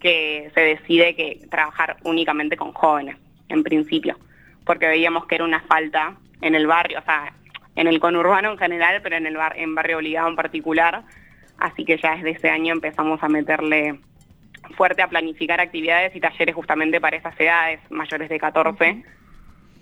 que 0.00 0.50
se 0.54 0.60
decide 0.60 1.14
que 1.14 1.46
trabajar 1.50 1.98
únicamente 2.04 2.56
con 2.56 2.72
jóvenes, 2.72 3.16
en 3.48 3.62
principio, 3.62 4.18
porque 4.64 4.86
veíamos 4.86 5.26
que 5.26 5.36
era 5.36 5.44
una 5.44 5.60
falta 5.60 6.16
en 6.40 6.54
el 6.54 6.66
barrio, 6.66 6.98
o 6.98 7.02
sea, 7.02 7.32
en 7.76 7.86
el 7.86 8.00
conurbano 8.00 8.52
en 8.52 8.58
general, 8.58 9.00
pero 9.02 9.16
en 9.16 9.26
el 9.26 9.36
bar, 9.36 9.56
en 9.56 9.74
barrio 9.74 9.98
obligado 9.98 10.28
en 10.28 10.36
particular. 10.36 11.02
Así 11.58 11.84
que 11.84 11.98
ya 11.98 12.16
desde 12.16 12.30
ese 12.30 12.48
año 12.48 12.72
empezamos 12.72 13.22
a 13.22 13.28
meterle 13.28 13.98
fuerte 14.76 15.02
a 15.02 15.08
planificar 15.08 15.60
actividades 15.60 16.14
y 16.14 16.20
talleres 16.20 16.54
justamente 16.54 17.00
para 17.00 17.16
esas 17.16 17.38
edades 17.38 17.80
mayores 17.90 18.28
de 18.28 18.38
14, 18.38 19.04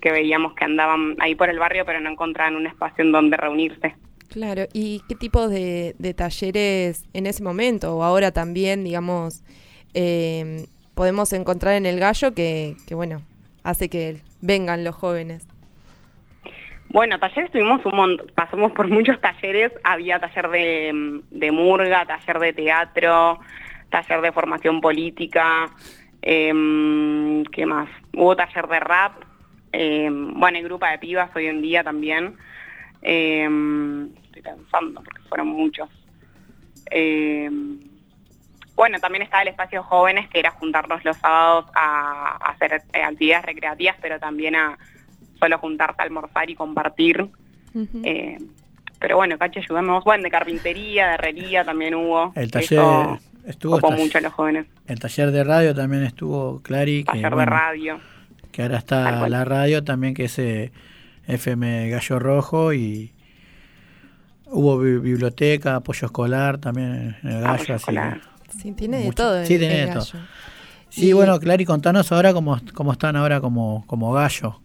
que 0.01 0.11
veíamos 0.11 0.53
que 0.53 0.65
andaban 0.65 1.15
ahí 1.19 1.35
por 1.35 1.49
el 1.49 1.59
barrio, 1.59 1.85
pero 1.85 1.99
no 1.99 2.09
encontraban 2.09 2.55
un 2.55 2.67
espacio 2.67 3.03
en 3.03 3.11
donde 3.11 3.37
reunirse. 3.37 3.95
Claro, 4.29 4.65
¿y 4.73 5.01
qué 5.07 5.15
tipo 5.15 5.47
de, 5.47 5.95
de 5.97 6.13
talleres 6.13 7.05
en 7.13 7.25
ese 7.25 7.43
momento 7.43 7.95
o 7.95 8.03
ahora 8.03 8.31
también, 8.31 8.83
digamos, 8.83 9.43
eh, 9.93 10.65
podemos 10.95 11.33
encontrar 11.33 11.75
en 11.75 11.85
el 11.85 11.99
gallo 11.99 12.33
que, 12.33 12.75
que, 12.87 12.95
bueno, 12.95 13.21
hace 13.63 13.89
que 13.89 14.21
vengan 14.41 14.83
los 14.83 14.95
jóvenes? 14.95 15.47
Bueno, 16.89 17.19
talleres 17.19 17.51
tuvimos 17.51 17.85
un 17.85 17.95
montón, 17.95 18.31
pasamos 18.33 18.71
por 18.71 18.87
muchos 18.87 19.21
talleres, 19.21 19.71
había 19.83 20.19
taller 20.19 20.49
de, 20.49 21.21
de 21.29 21.51
murga, 21.51 22.05
taller 22.05 22.39
de 22.39 22.53
teatro, 22.53 23.39
taller 23.89 24.21
de 24.21 24.31
formación 24.31 24.81
política, 24.81 25.69
eh, 26.21 27.43
¿qué 27.51 27.65
más? 27.65 27.89
Hubo 28.13 28.35
taller 28.35 28.67
de 28.67 28.79
rap, 28.79 29.23
bueno, 29.71 30.57
el 30.57 30.63
grupo 30.63 30.85
de 30.87 30.97
pibas 30.97 31.29
hoy 31.35 31.45
en 31.45 31.61
día 31.61 31.83
también. 31.83 32.35
Estoy 33.01 34.41
pensando 34.41 35.03
porque 35.03 35.21
fueron 35.29 35.47
muchos. 35.47 35.89
Bueno, 38.79 38.97
también 38.99 39.23
estaba 39.23 39.41
el 39.41 39.49
espacio 39.49 39.83
jóvenes, 39.83 40.29
que 40.29 40.39
era 40.39 40.51
juntarnos 40.51 41.03
los 41.03 41.17
sábados 41.17 41.65
a, 41.75 42.37
a 42.39 42.51
hacer 42.51 42.81
eh, 42.93 43.03
actividades 43.03 43.45
recreativas, 43.45 43.97
pero 44.01 44.19
también 44.19 44.55
a 44.55 44.77
solo 45.37 45.57
juntarse 45.59 46.01
a 46.01 46.05
almorzar 46.05 46.49
y 46.49 46.55
compartir. 46.55 47.27
Eh, 48.05 48.37
pero 48.99 49.17
bueno, 49.17 49.37
Cacho, 49.37 49.59
ayudamos. 49.59 50.05
Bueno, 50.05 50.23
de 50.23 50.31
carpintería, 50.31 51.07
de 51.09 51.13
herrería 51.15 51.65
también 51.65 51.93
hubo. 51.95 52.31
El 52.35 52.49
taller 52.51 52.71
Eso 52.79 53.19
estuvo. 53.45 53.79
taller- 53.81 53.99
mucho 53.99 54.17
a 54.17 54.21
los 54.21 54.31
jóvenes. 54.33 54.65
El 54.87 54.97
taller 54.99 55.31
de 55.31 55.43
radio 55.43 55.75
también 55.75 56.03
estuvo 56.03 56.61
Clary. 56.61 57.03
Que, 57.03 57.11
Taller 57.11 57.29
de 57.31 57.35
bueno, 57.35 57.51
radio. 57.51 57.99
que 58.53 58.61
ahora 58.63 58.77
está 58.77 59.27
la 59.27 59.43
radio 59.43 59.83
también, 59.83 60.13
que 60.13 60.23
es 60.25 60.39
eh, 60.39 60.71
FM 61.27 61.89
Gallo 61.89 62.17
Rojo. 62.19 62.71
Y 62.73 63.11
hubo 64.45 64.77
bi- 64.79 64.99
biblioteca, 64.99 65.75
apoyo 65.75 66.05
escolar 66.05 66.59
también 66.59 67.17
en 67.23 67.29
el 67.29 67.41
gallo. 67.41 67.53
Apoyo 67.55 67.73
así 67.75 67.83
escolar. 67.83 68.21
Sí, 68.49 68.71
tiene 68.73 68.97
de 68.99 69.05
Mucho- 69.05 69.23
todo. 69.23 69.45
sí, 69.45 69.57
tiene 69.57 69.81
el 69.81 69.87
de 69.87 69.93
todo. 69.93 70.05
Sí, 70.89 71.09
Y- 71.09 71.13
bueno, 71.13 71.39
Clary, 71.39 71.65
contanos 71.65 72.11
ahora 72.11 72.33
cómo, 72.33 72.59
cómo 72.73 72.91
están 72.91 73.15
ahora 73.15 73.39
como, 73.41 73.83
como 73.87 74.11
gallo. 74.11 74.59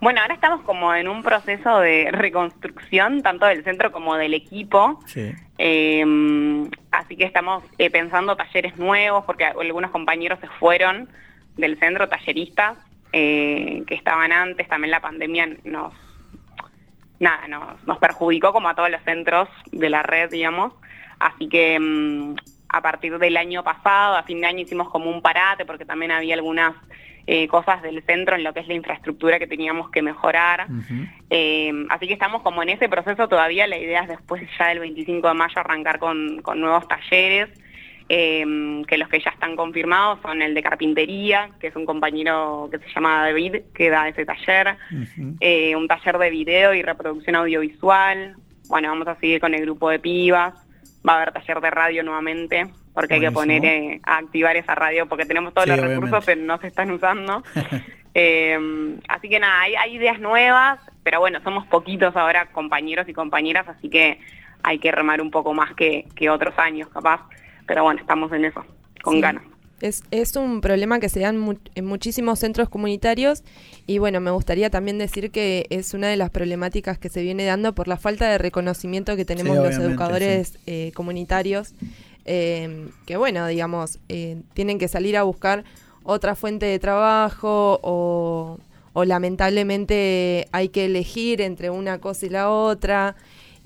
Bueno, 0.00 0.20
ahora 0.20 0.34
estamos 0.34 0.60
como 0.62 0.94
en 0.94 1.08
un 1.08 1.22
proceso 1.22 1.78
de 1.80 2.10
reconstrucción, 2.12 3.22
tanto 3.22 3.46
del 3.46 3.64
centro 3.64 3.90
como 3.90 4.16
del 4.16 4.34
equipo. 4.34 5.00
Sí. 5.06 5.32
Eh, 5.56 6.04
así 6.90 7.16
que 7.16 7.24
estamos 7.24 7.64
eh, 7.78 7.88
pensando 7.90 8.36
talleres 8.36 8.76
nuevos, 8.76 9.24
porque 9.24 9.46
algunos 9.46 9.90
compañeros 9.90 10.38
se 10.40 10.48
fueron 10.58 11.08
del 11.56 11.78
centro, 11.78 12.08
talleristas, 12.08 12.76
eh, 13.12 13.82
que 13.86 13.94
estaban 13.94 14.30
antes. 14.32 14.68
También 14.68 14.90
la 14.90 15.00
pandemia 15.00 15.48
nos, 15.64 15.94
nada, 17.18 17.48
nos, 17.48 17.82
nos 17.86 17.96
perjudicó 17.98 18.52
como 18.52 18.68
a 18.68 18.74
todos 18.74 18.90
los 18.90 19.00
centros 19.04 19.48
de 19.72 19.88
la 19.88 20.02
red, 20.02 20.28
digamos. 20.30 20.74
Así 21.24 21.48
que 21.48 21.80
mm, 21.80 22.34
a 22.68 22.82
partir 22.82 23.18
del 23.18 23.36
año 23.38 23.64
pasado, 23.64 24.16
a 24.16 24.24
fin 24.24 24.42
de 24.42 24.46
año, 24.46 24.60
hicimos 24.60 24.90
como 24.90 25.10
un 25.10 25.22
parate, 25.22 25.64
porque 25.64 25.86
también 25.86 26.10
había 26.10 26.34
algunas 26.34 26.74
eh, 27.26 27.48
cosas 27.48 27.80
del 27.80 28.02
centro 28.02 28.36
en 28.36 28.44
lo 28.44 28.52
que 28.52 28.60
es 28.60 28.68
la 28.68 28.74
infraestructura 28.74 29.38
que 29.38 29.46
teníamos 29.46 29.88
que 29.90 30.02
mejorar. 30.02 30.66
Eh, 31.30 31.72
así 31.88 32.06
que 32.06 32.12
estamos 32.12 32.42
como 32.42 32.62
en 32.62 32.68
ese 32.68 32.90
proceso 32.90 33.26
todavía. 33.26 33.66
La 33.66 33.78
idea 33.78 34.02
es 34.02 34.08
después 34.08 34.42
ya 34.58 34.68
del 34.68 34.80
25 34.80 35.26
de 35.26 35.34
mayo 35.34 35.54
arrancar 35.56 35.98
con, 35.98 36.42
con 36.42 36.60
nuevos 36.60 36.86
talleres, 36.88 37.48
eh, 38.10 38.44
que 38.86 38.98
los 38.98 39.08
que 39.08 39.20
ya 39.20 39.30
están 39.30 39.56
confirmados 39.56 40.18
son 40.20 40.42
el 40.42 40.52
de 40.52 40.62
carpintería, 40.62 41.48
que 41.58 41.68
es 41.68 41.76
un 41.76 41.86
compañero 41.86 42.68
que 42.70 42.80
se 42.80 42.92
llama 42.94 43.24
David, 43.24 43.62
que 43.72 43.88
da 43.88 44.08
ese 44.08 44.26
taller, 44.26 44.76
un 45.16 45.88
taller 45.88 46.18
de 46.18 46.28
video 46.28 46.74
y 46.74 46.82
reproducción 46.82 47.36
audiovisual. 47.36 48.36
Bueno, 48.68 48.88
vamos 48.88 49.08
a 49.08 49.16
seguir 49.16 49.40
con 49.40 49.54
el 49.54 49.62
grupo 49.62 49.88
de 49.88 49.98
pibas. 50.00 50.63
Va 51.06 51.12
a 51.12 51.16
haber 51.16 51.32
taller 51.32 51.60
de 51.60 51.70
radio 51.70 52.02
nuevamente, 52.02 52.66
porque 52.94 53.14
hay 53.14 53.20
que 53.20 53.30
poner 53.32 53.64
eh, 53.64 54.00
a 54.04 54.16
activar 54.18 54.56
esa 54.56 54.74
radio, 54.74 55.06
porque 55.06 55.26
tenemos 55.26 55.52
todos 55.52 55.64
Sí, 55.64 55.70
los 55.70 55.78
obviamente. 55.80 56.06
recursos, 56.06 56.24
pero 56.24 56.40
no 56.42 56.58
se 56.58 56.66
están 56.68 56.90
usando. 56.90 57.42
Eh, 58.16 58.96
así 59.08 59.28
que 59.28 59.40
nada, 59.40 59.62
hay, 59.62 59.74
hay 59.74 59.96
ideas 59.96 60.20
nuevas, 60.20 60.78
pero 61.02 61.18
bueno, 61.18 61.40
somos 61.42 61.66
poquitos 61.66 62.14
ahora 62.14 62.46
compañeros 62.52 63.08
y 63.08 63.12
compañeras, 63.12 63.66
así 63.68 63.90
que 63.90 64.20
hay 64.62 64.78
que 64.78 64.92
remar 64.92 65.20
un 65.20 65.32
poco 65.32 65.52
más 65.52 65.74
que, 65.74 66.06
que 66.14 66.30
otros 66.30 66.56
años, 66.56 66.88
capaz. 66.90 67.22
Pero 67.66 67.82
bueno, 67.82 68.00
estamos 68.00 68.30
en 68.32 68.44
eso, 68.44 68.64
con 69.02 69.14
Sí. 69.14 69.20
ganas. 69.20 69.42
Es, 69.80 70.02
es 70.10 70.36
un 70.36 70.60
problema 70.60 70.98
que 71.00 71.08
se 71.08 71.20
da 71.20 71.28
en, 71.28 71.38
mu- 71.38 71.58
en 71.74 71.84
muchísimos 71.84 72.38
centros 72.38 72.68
comunitarios 72.68 73.42
y 73.86 73.98
bueno, 73.98 74.20
me 74.20 74.30
gustaría 74.30 74.70
también 74.70 74.98
decir 74.98 75.30
que 75.30 75.66
es 75.68 75.92
una 75.94 76.08
de 76.08 76.16
las 76.16 76.30
problemáticas 76.30 76.96
que 76.96 77.08
se 77.08 77.22
viene 77.22 77.44
dando 77.44 77.74
por 77.74 77.86
la 77.88 77.96
falta 77.96 78.28
de 78.30 78.38
reconocimiento 78.38 79.16
que 79.16 79.24
tenemos 79.24 79.56
los 79.56 79.74
educadores 79.90 80.58
eh, 80.66 80.92
comunitarios, 80.94 81.74
eh, 82.24 82.88
que 83.04 83.16
bueno, 83.16 83.46
digamos, 83.46 83.98
eh, 84.08 84.40
tienen 84.54 84.78
que 84.78 84.88
salir 84.88 85.16
a 85.16 85.24
buscar 85.24 85.64
otra 86.04 86.34
fuente 86.34 86.66
de 86.66 86.78
trabajo 86.78 87.80
o, 87.82 88.58
o 88.92 89.04
lamentablemente 89.04 90.48
hay 90.52 90.68
que 90.68 90.84
elegir 90.86 91.40
entre 91.40 91.70
una 91.70 91.98
cosa 91.98 92.26
y 92.26 92.30
la 92.30 92.50
otra. 92.50 93.16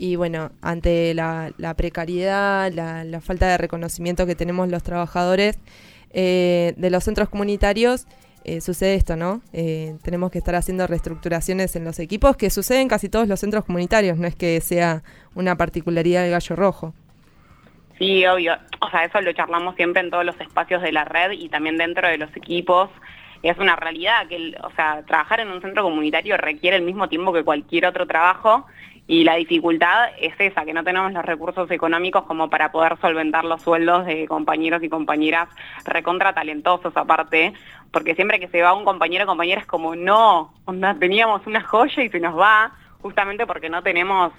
Y 0.00 0.14
bueno, 0.14 0.52
ante 0.62 1.12
la, 1.14 1.52
la 1.58 1.74
precariedad, 1.74 2.72
la, 2.72 3.02
la 3.04 3.20
falta 3.20 3.48
de 3.48 3.58
reconocimiento 3.58 4.26
que 4.26 4.36
tenemos 4.36 4.68
los 4.68 4.84
trabajadores 4.84 5.58
eh, 6.12 6.74
de 6.76 6.90
los 6.90 7.04
centros 7.04 7.28
comunitarios, 7.28 8.06
eh, 8.44 8.60
sucede 8.60 8.94
esto, 8.94 9.16
¿no? 9.16 9.42
Eh, 9.52 9.96
tenemos 10.02 10.30
que 10.30 10.38
estar 10.38 10.54
haciendo 10.54 10.86
reestructuraciones 10.86 11.76
en 11.76 11.84
los 11.84 11.98
equipos 11.98 12.36
que 12.36 12.50
suceden 12.50 12.82
en 12.82 12.88
casi 12.88 13.08
todos 13.08 13.28
los 13.28 13.40
centros 13.40 13.64
comunitarios, 13.64 14.16
no 14.16 14.26
es 14.26 14.34
que 14.34 14.60
sea 14.60 15.02
una 15.34 15.56
particularidad 15.56 16.22
del 16.22 16.30
gallo 16.30 16.56
rojo. 16.56 16.94
Sí, 17.98 18.24
obvio. 18.26 18.56
O 18.80 18.88
sea, 18.90 19.04
eso 19.04 19.20
lo 19.20 19.32
charlamos 19.32 19.74
siempre 19.74 20.00
en 20.02 20.10
todos 20.10 20.24
los 20.24 20.40
espacios 20.40 20.82
de 20.82 20.92
la 20.92 21.04
red 21.04 21.32
y 21.32 21.48
también 21.48 21.76
dentro 21.76 22.08
de 22.08 22.16
los 22.16 22.34
equipos. 22.36 22.90
Es 23.42 23.58
una 23.58 23.76
realidad 23.76 24.26
que, 24.28 24.54
o 24.62 24.70
sea, 24.76 25.02
trabajar 25.06 25.40
en 25.40 25.48
un 25.48 25.60
centro 25.60 25.82
comunitario 25.82 26.36
requiere 26.36 26.76
el 26.76 26.82
mismo 26.82 27.08
tiempo 27.08 27.32
que 27.32 27.44
cualquier 27.44 27.86
otro 27.86 28.06
trabajo 28.06 28.66
y 29.08 29.24
la 29.24 29.36
dificultad 29.36 30.10
es 30.20 30.34
esa, 30.38 30.66
que 30.66 30.74
no 30.74 30.84
tenemos 30.84 31.10
los 31.14 31.24
recursos 31.24 31.70
económicos 31.70 32.24
como 32.24 32.50
para 32.50 32.70
poder 32.70 32.98
solventar 33.00 33.46
los 33.46 33.62
sueldos 33.62 34.04
de 34.04 34.28
compañeros 34.28 34.82
y 34.82 34.90
compañeras 34.90 35.48
recontra 35.86 36.34
talentosos 36.34 36.94
aparte, 36.94 37.54
porque 37.90 38.14
siempre 38.14 38.38
que 38.38 38.48
se 38.48 38.60
va 38.60 38.74
un 38.74 38.84
compañero 38.84 39.24
o 39.24 39.26
compañera 39.26 39.62
es 39.62 39.66
como, 39.66 39.96
no, 39.96 40.52
onda, 40.66 40.94
teníamos 40.94 41.46
una 41.46 41.62
joya 41.62 42.04
y 42.04 42.10
se 42.10 42.20
nos 42.20 42.38
va, 42.38 42.72
justamente 43.00 43.46
porque 43.46 43.70
no 43.70 43.82
tenemos 43.82 44.30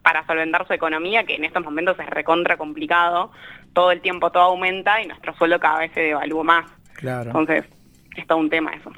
para 0.00 0.24
solventar 0.26 0.64
su 0.68 0.74
economía, 0.74 1.24
que 1.24 1.34
en 1.34 1.44
estos 1.44 1.64
momentos 1.64 1.98
es 1.98 2.06
recontra 2.06 2.56
complicado, 2.56 3.32
todo 3.72 3.90
el 3.90 4.00
tiempo 4.00 4.30
todo 4.30 4.44
aumenta 4.44 5.02
y 5.02 5.08
nuestro 5.08 5.34
sueldo 5.34 5.58
cada 5.58 5.80
vez 5.80 5.90
se 5.92 6.00
devalúa 6.02 6.44
más. 6.44 6.70
Claro. 6.94 7.30
Entonces, 7.30 7.64
es 8.16 8.26
todo 8.28 8.38
un 8.38 8.48
tema 8.48 8.70
eso. 8.74 8.92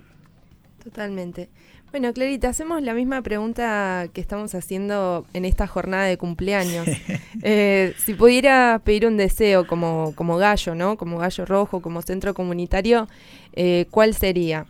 Totalmente. 0.84 1.48
Bueno, 1.90 2.12
Clarita, 2.12 2.48
hacemos 2.48 2.82
la 2.82 2.94
misma 2.94 3.20
pregunta 3.20 4.06
que 4.14 4.20
estamos 4.20 4.54
haciendo 4.54 5.26
en 5.34 5.44
esta 5.44 5.66
jornada 5.66 6.04
de 6.04 6.16
cumpleaños. 6.16 6.86
Eh, 7.42 7.94
si 7.96 8.12
pudiera 8.12 8.82
pedir 8.84 9.06
un 9.06 9.16
deseo 9.16 9.66
como, 9.66 10.14
como 10.14 10.36
gallo, 10.36 10.74
¿no? 10.74 10.98
Como 10.98 11.16
gallo 11.16 11.46
rojo, 11.46 11.80
como 11.80 12.02
centro 12.02 12.34
comunitario, 12.34 13.08
eh, 13.54 13.86
¿cuál 13.90 14.12
sería? 14.12 14.66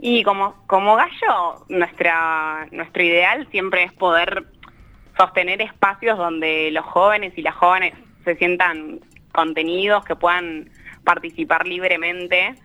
Y 0.00 0.24
como, 0.24 0.56
como 0.66 0.96
gallo, 0.96 1.64
nuestra, 1.68 2.66
nuestro 2.72 3.02
ideal 3.04 3.46
siempre 3.52 3.84
es 3.84 3.92
poder 3.92 4.44
sostener 5.16 5.62
espacios 5.62 6.18
donde 6.18 6.72
los 6.72 6.84
jóvenes 6.86 7.32
y 7.36 7.42
las 7.42 7.54
jóvenes 7.54 7.94
se 8.24 8.34
sientan 8.36 8.98
contenidos, 9.30 10.04
que 10.04 10.16
puedan 10.16 10.68
participar 11.04 11.68
libremente 11.68 12.56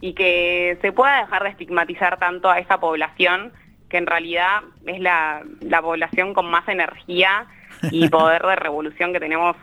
y 0.00 0.14
que 0.14 0.78
se 0.80 0.92
pueda 0.92 1.20
dejar 1.20 1.42
de 1.42 1.50
estigmatizar 1.50 2.18
tanto 2.18 2.50
a 2.50 2.58
esa 2.58 2.80
población 2.80 3.52
que 3.88 3.98
en 3.98 4.06
realidad 4.06 4.62
es 4.86 5.00
la, 5.00 5.42
la 5.60 5.82
población 5.82 6.32
con 6.32 6.50
más 6.50 6.66
energía 6.68 7.46
y 7.90 8.08
poder 8.10 8.42
de 8.42 8.56
revolución 8.56 9.12
que 9.12 9.20
tenemos 9.20 9.56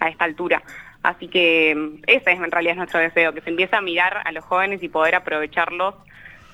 a 0.00 0.08
esta 0.08 0.24
altura. 0.24 0.62
Así 1.02 1.28
que 1.28 1.74
mm, 1.76 2.02
ese 2.06 2.32
es 2.32 2.40
en 2.40 2.50
realidad 2.50 2.76
nuestro 2.76 3.00
deseo, 3.00 3.32
que 3.32 3.40
se 3.40 3.50
empiece 3.50 3.76
a 3.76 3.80
mirar 3.80 4.22
a 4.24 4.32
los 4.32 4.44
jóvenes 4.44 4.82
y 4.82 4.88
poder 4.88 5.14
aprovecharlos 5.14 5.94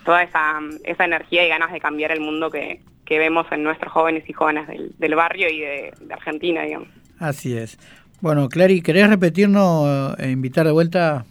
toda 0.04 0.22
esa, 0.22 0.60
esa 0.84 1.04
energía 1.04 1.46
y 1.46 1.48
ganas 1.48 1.72
de 1.72 1.80
cambiar 1.80 2.12
el 2.12 2.20
mundo 2.20 2.50
que, 2.50 2.80
que 3.06 3.18
vemos 3.18 3.46
en 3.52 3.62
nuestros 3.62 3.90
jóvenes 3.92 4.24
y 4.28 4.32
jóvenes 4.34 4.66
del, 4.68 4.92
del 4.98 5.14
barrio 5.14 5.48
y 5.48 5.60
de, 5.60 5.94
de 5.98 6.14
Argentina, 6.14 6.62
digamos. 6.62 6.88
Así 7.18 7.56
es. 7.56 7.78
Bueno, 8.20 8.48
Clary, 8.48 8.82
¿querés 8.82 9.08
repetirnos 9.08 10.18
e 10.18 10.30
invitar 10.30 10.66
de 10.66 10.72
vuelta 10.72 11.24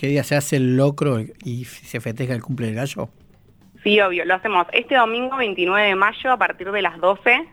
qué 0.00 0.06
día 0.06 0.24
se 0.24 0.34
hace 0.34 0.56
el 0.56 0.78
locro 0.78 1.20
y 1.44 1.66
se 1.66 2.00
festeja 2.00 2.32
el 2.32 2.42
cumple 2.42 2.68
del 2.68 2.76
gallo? 2.76 3.10
Sí, 3.82 4.00
obvio, 4.00 4.24
lo 4.24 4.34
hacemos 4.34 4.66
este 4.72 4.94
domingo 4.94 5.36
29 5.36 5.88
de 5.88 5.94
mayo 5.94 6.32
a 6.32 6.38
partir 6.38 6.72
de 6.72 6.80
las 6.80 6.98
12. 6.98 7.46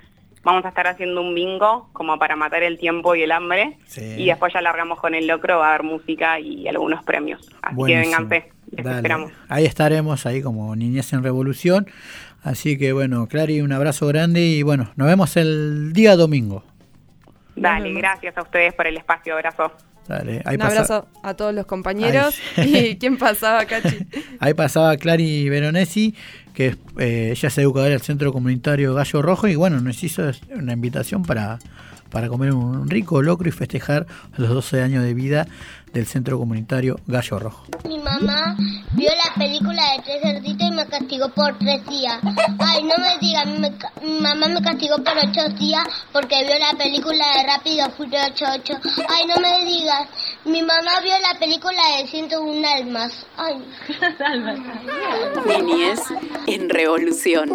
Vamos 0.43 0.64
a 0.64 0.70
estar 0.70 0.88
haciendo 0.88 1.20
un 1.20 1.36
bingo 1.36 1.89
como 1.91 2.18
para 2.18 2.38
matar 2.38 2.64
el 2.64 2.78
tiempo 2.78 3.16
y 3.16 3.24
el 3.24 3.34
hambre. 3.34 3.78
Sí. 3.86 4.16
Y 4.18 4.28
después 4.28 4.54
ya 4.54 4.62
largamos 4.62 4.98
con 5.02 5.14
el 5.14 5.28
locro, 5.28 5.60
va 5.60 5.66
a 5.66 5.70
haber 5.72 5.84
música 5.84 6.39
y 6.39 6.70
algunos 6.70 7.04
premios. 7.04 7.41
Así 7.62 7.76
Buenísimo. 7.76 8.30
que 8.30 8.30
vénganse, 8.30 8.52
esperamos. 8.78 9.32
Ahí 9.50 9.66
estaremos, 9.66 10.26
ahí 10.26 10.41
como 10.41 10.74
Niñez 10.74 11.12
en 11.12 11.24
Revolución. 11.24 11.88
Así 12.43 12.78
que 12.78 12.93
bueno, 12.93 13.28
Clary, 13.28 13.60
un 13.60 13.74
abrazo 13.74 14.08
grande 14.08 14.39
y 14.39 14.64
bueno, 14.64 14.93
nos 14.95 15.10
vemos 15.10 15.36
el 15.36 15.91
día 15.91 16.16
domingo. 16.16 16.64
Dale, 17.58 17.91
gracias 17.91 18.38
a 18.38 18.41
ustedes 18.41 18.74
por 18.74 18.88
el 18.88 18.95
espacio, 18.95 19.34
abrazo. 19.34 19.74
Dale, 20.08 20.41
ahí 20.45 20.55
Un 20.55 20.62
abrazo 20.62 21.08
a 21.22 21.34
todos 21.34 21.53
los 21.53 21.66
compañeros. 21.66 22.36
¿Y 22.58 22.95
quién 22.95 23.18
pasaba, 23.18 23.66
Cachi? 23.66 24.08
Ahí 24.39 24.53
pasaba 24.53 24.95
Clary 24.95 25.49
Veronesi, 25.49 26.16
que 26.53 26.78
eh, 26.97 27.34
ella 27.36 27.47
es 27.47 27.58
educadora 27.58 27.91
del 27.91 28.01
Centro 28.01 28.32
Comunitario 28.32 28.93
Gallo 28.93 29.22
Rojo 29.22 29.47
y 29.47 29.55
bueno, 29.55 29.82
nos 29.82 30.01
hizo 30.03 30.32
una 30.55 30.74
invitación 30.74 31.24
para, 31.24 31.60
para 32.10 32.30
comer 32.30 32.53
un 32.53 32.89
rico 32.89 33.22
locro 33.22 33.49
y 33.49 33.51
festejar 33.51 34.08
los 34.38 34.49
12 34.49 34.82
años 34.82 35.03
de 35.03 35.14
vida 35.14 35.47
del 35.93 36.05
Centro 36.05 36.38
Comunitario 36.38 36.99
Gallo 37.07 37.39
Rojo. 37.39 37.65
Mi 37.88 37.97
mamá 37.99 38.55
vio 38.93 39.09
la 39.09 39.33
película 39.35 39.81
de 39.93 40.03
Tres 40.03 40.21
Cerditos 40.21 40.67
y 40.67 40.71
me 40.71 40.85
castigó 40.88 41.29
por 41.29 41.57
tres 41.57 41.85
días. 41.88 42.19
Ay, 42.59 42.83
no 42.83 42.95
me 42.97 43.17
digas, 43.19 43.45
mi, 43.47 44.19
mamá 44.21 44.47
me 44.47 44.61
castigó 44.61 44.97
por 44.97 45.13
ocho 45.17 45.47
días 45.57 45.83
porque 46.11 46.43
vio 46.43 46.57
la 46.59 46.77
película 46.77 47.25
de 47.38 47.47
Rápido 47.47 47.89
Furioso 47.91 48.45
8. 48.55 48.73
Ay, 49.09 49.25
no 49.27 49.35
me 49.41 49.65
digas, 49.65 50.07
mi 50.45 50.61
mamá 50.61 50.99
vio 51.01 51.13
la 51.19 51.39
película 51.39 51.81
de 51.97 52.07
101 52.07 52.67
almas. 52.67 53.25
Ay. 53.38 53.65
Niñez 55.47 55.99
en 56.47 56.69
revolución. 56.69 57.51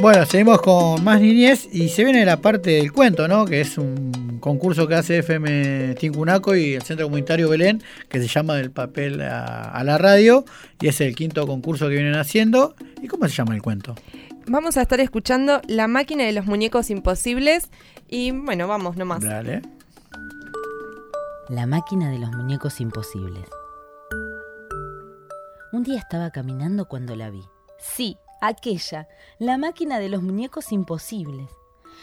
Bueno, 0.00 0.26
seguimos 0.26 0.60
con 0.60 1.02
más 1.02 1.20
niñez 1.20 1.68
y 1.72 1.88
se 1.88 2.04
viene 2.04 2.24
la 2.26 2.36
parte 2.42 2.70
del 2.70 2.92
cuento, 2.92 3.28
¿no? 3.28 3.46
Que 3.46 3.62
es 3.62 3.78
un 3.78 4.38
concurso 4.40 4.86
que 4.86 4.94
hace 4.94 5.18
FM 5.18 5.94
Tincunaco 5.94 6.54
y 6.54 6.74
el 6.74 6.82
Centro 6.82 7.06
Comunitario 7.06 7.48
Belén, 7.48 7.82
que 8.08 8.20
se 8.20 8.28
llama 8.28 8.54
Del 8.56 8.70
papel 8.70 9.22
a, 9.22 9.70
a 9.70 9.84
la 9.84 9.96
radio, 9.96 10.44
y 10.80 10.88
es 10.88 11.00
el 11.00 11.14
quinto 11.16 11.46
concurso 11.46 11.88
que 11.88 11.94
vienen 11.94 12.14
haciendo. 12.14 12.74
¿Y 13.02 13.08
cómo 13.08 13.26
se 13.26 13.34
llama 13.34 13.54
el 13.54 13.62
cuento? 13.62 13.94
Vamos 14.46 14.76
a 14.76 14.82
estar 14.82 15.00
escuchando 15.00 15.60
La 15.66 15.88
máquina 15.88 16.24
de 16.24 16.32
los 16.32 16.44
muñecos 16.44 16.90
imposibles. 16.90 17.70
Y 18.06 18.32
bueno, 18.32 18.68
vamos 18.68 18.96
nomás. 18.96 19.22
Dale. 19.22 19.62
La 21.48 21.66
máquina 21.66 22.10
de 22.10 22.18
los 22.18 22.30
muñecos 22.32 22.80
imposibles. 22.80 23.46
Un 25.72 25.82
día 25.82 25.98
estaba 25.98 26.30
caminando 26.30 26.86
cuando 26.86 27.16
la 27.16 27.30
vi. 27.30 27.42
Sí, 27.78 28.16
aquella, 28.40 29.08
la 29.38 29.58
máquina 29.58 29.98
de 29.98 30.08
los 30.08 30.22
muñecos 30.22 30.72
imposibles. 30.72 31.50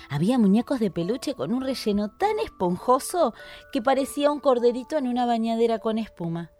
Había 0.09 0.37
muñecos 0.37 0.79
de 0.79 0.91
peluche 0.91 1.33
con 1.35 1.53
un 1.53 1.61
relleno 1.63 2.09
tan 2.09 2.39
esponjoso 2.39 3.33
que 3.71 3.81
parecía 3.81 4.31
un 4.31 4.39
corderito 4.39 4.97
en 4.97 5.07
una 5.07 5.25
bañadera 5.25 5.79
con 5.79 5.97
espuma. 5.97 6.51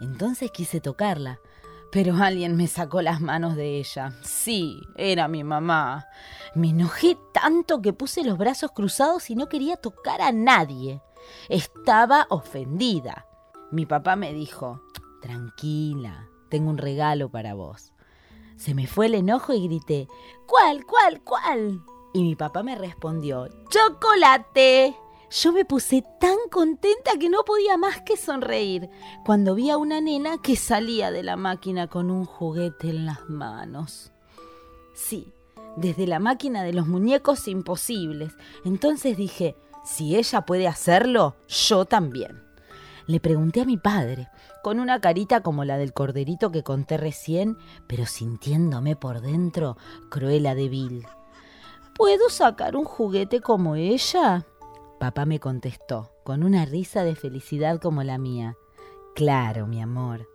Entonces 0.00 0.50
quise 0.50 0.80
tocarla, 0.80 1.40
pero 1.90 2.16
alguien 2.16 2.56
me 2.56 2.66
sacó 2.66 3.02
las 3.02 3.20
manos 3.20 3.54
de 3.54 3.78
ella. 3.78 4.12
Sí, 4.22 4.80
era 4.96 5.28
mi 5.28 5.44
mamá. 5.44 6.06
Me 6.54 6.70
enojé 6.70 7.16
tanto 7.32 7.82
que 7.82 7.92
puse 7.92 8.24
los 8.24 8.38
brazos 8.38 8.72
cruzados 8.72 9.30
y 9.30 9.36
no 9.36 9.48
quería 9.48 9.76
tocar 9.76 10.20
a 10.20 10.32
nadie. 10.32 11.02
Estaba 11.48 12.26
ofendida. 12.30 13.26
Mi 13.70 13.86
papá 13.86 14.16
me 14.16 14.32
dijo, 14.32 14.82
tranquila, 15.20 16.28
tengo 16.50 16.70
un 16.70 16.78
regalo 16.78 17.30
para 17.30 17.54
vos. 17.54 17.91
Se 18.62 18.74
me 18.74 18.86
fue 18.86 19.06
el 19.06 19.16
enojo 19.16 19.52
y 19.52 19.66
grité, 19.66 20.06
¿cuál, 20.46 20.86
cuál, 20.86 21.20
cuál? 21.22 21.82
Y 22.14 22.22
mi 22.22 22.36
papá 22.36 22.62
me 22.62 22.76
respondió, 22.76 23.48
¡chocolate! 23.68 24.94
Yo 25.32 25.50
me 25.50 25.64
puse 25.64 26.04
tan 26.20 26.36
contenta 26.48 27.18
que 27.18 27.28
no 27.28 27.42
podía 27.44 27.76
más 27.76 28.02
que 28.02 28.16
sonreír 28.16 28.88
cuando 29.24 29.56
vi 29.56 29.70
a 29.70 29.78
una 29.78 30.00
nena 30.00 30.38
que 30.40 30.54
salía 30.54 31.10
de 31.10 31.24
la 31.24 31.34
máquina 31.34 31.88
con 31.88 32.08
un 32.08 32.24
juguete 32.24 32.90
en 32.90 33.04
las 33.04 33.28
manos. 33.28 34.12
Sí, 34.94 35.32
desde 35.74 36.06
la 36.06 36.20
máquina 36.20 36.62
de 36.62 36.72
los 36.72 36.86
muñecos 36.86 37.48
imposibles. 37.48 38.32
Entonces 38.64 39.16
dije, 39.16 39.56
si 39.84 40.14
ella 40.14 40.42
puede 40.42 40.68
hacerlo, 40.68 41.34
yo 41.48 41.84
también. 41.84 42.40
Le 43.08 43.18
pregunté 43.18 43.62
a 43.62 43.64
mi 43.64 43.76
padre, 43.76 44.28
con 44.62 44.80
una 44.80 45.00
carita 45.00 45.42
como 45.42 45.64
la 45.64 45.76
del 45.76 45.92
corderito 45.92 46.50
que 46.50 46.62
conté 46.62 46.96
recién, 46.96 47.58
pero 47.86 48.06
sintiéndome 48.06 48.96
por 48.96 49.20
dentro 49.20 49.76
cruela 50.08 50.54
de 50.54 50.68
vil. 50.68 51.06
¿Puedo 51.94 52.30
sacar 52.30 52.76
un 52.76 52.84
juguete 52.84 53.40
como 53.40 53.76
ella? 53.76 54.46
Papá 54.98 55.26
me 55.26 55.40
contestó, 55.40 56.12
con 56.24 56.42
una 56.42 56.64
risa 56.64 57.04
de 57.04 57.16
felicidad 57.16 57.80
como 57.80 58.02
la 58.02 58.18
mía. 58.18 58.56
Claro, 59.14 59.66
mi 59.66 59.82
amor. 59.82 60.28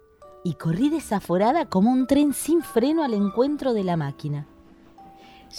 Y 0.44 0.54
corrí 0.54 0.90
desaforada 0.90 1.66
como 1.66 1.92
un 1.92 2.06
tren 2.06 2.34
sin 2.34 2.62
freno 2.62 3.04
al 3.04 3.14
encuentro 3.14 3.74
de 3.74 3.84
la 3.84 3.98
máquina. 3.98 4.48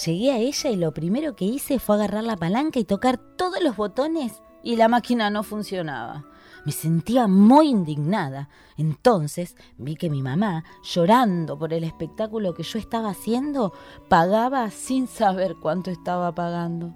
Llegué 0.04 0.30
a 0.30 0.38
ella 0.38 0.70
y 0.70 0.76
lo 0.76 0.92
primero 0.92 1.34
que 1.34 1.46
hice 1.46 1.78
fue 1.78 1.96
agarrar 1.96 2.24
la 2.24 2.36
palanca 2.36 2.78
y 2.78 2.84
tocar 2.84 3.16
todos 3.16 3.62
los 3.62 3.76
botones 3.76 4.42
y 4.62 4.76
la 4.76 4.88
máquina 4.88 5.30
no 5.30 5.42
funcionaba. 5.42 6.24
Me 6.68 6.72
sentía 6.72 7.28
muy 7.28 7.70
indignada. 7.70 8.50
Entonces 8.76 9.56
vi 9.78 9.96
que 9.96 10.10
mi 10.10 10.22
mamá, 10.22 10.64
llorando 10.82 11.58
por 11.58 11.72
el 11.72 11.82
espectáculo 11.82 12.52
que 12.52 12.62
yo 12.62 12.78
estaba 12.78 13.08
haciendo, 13.08 13.72
pagaba 14.10 14.70
sin 14.70 15.06
saber 15.06 15.56
cuánto 15.62 15.90
estaba 15.90 16.34
pagando. 16.34 16.92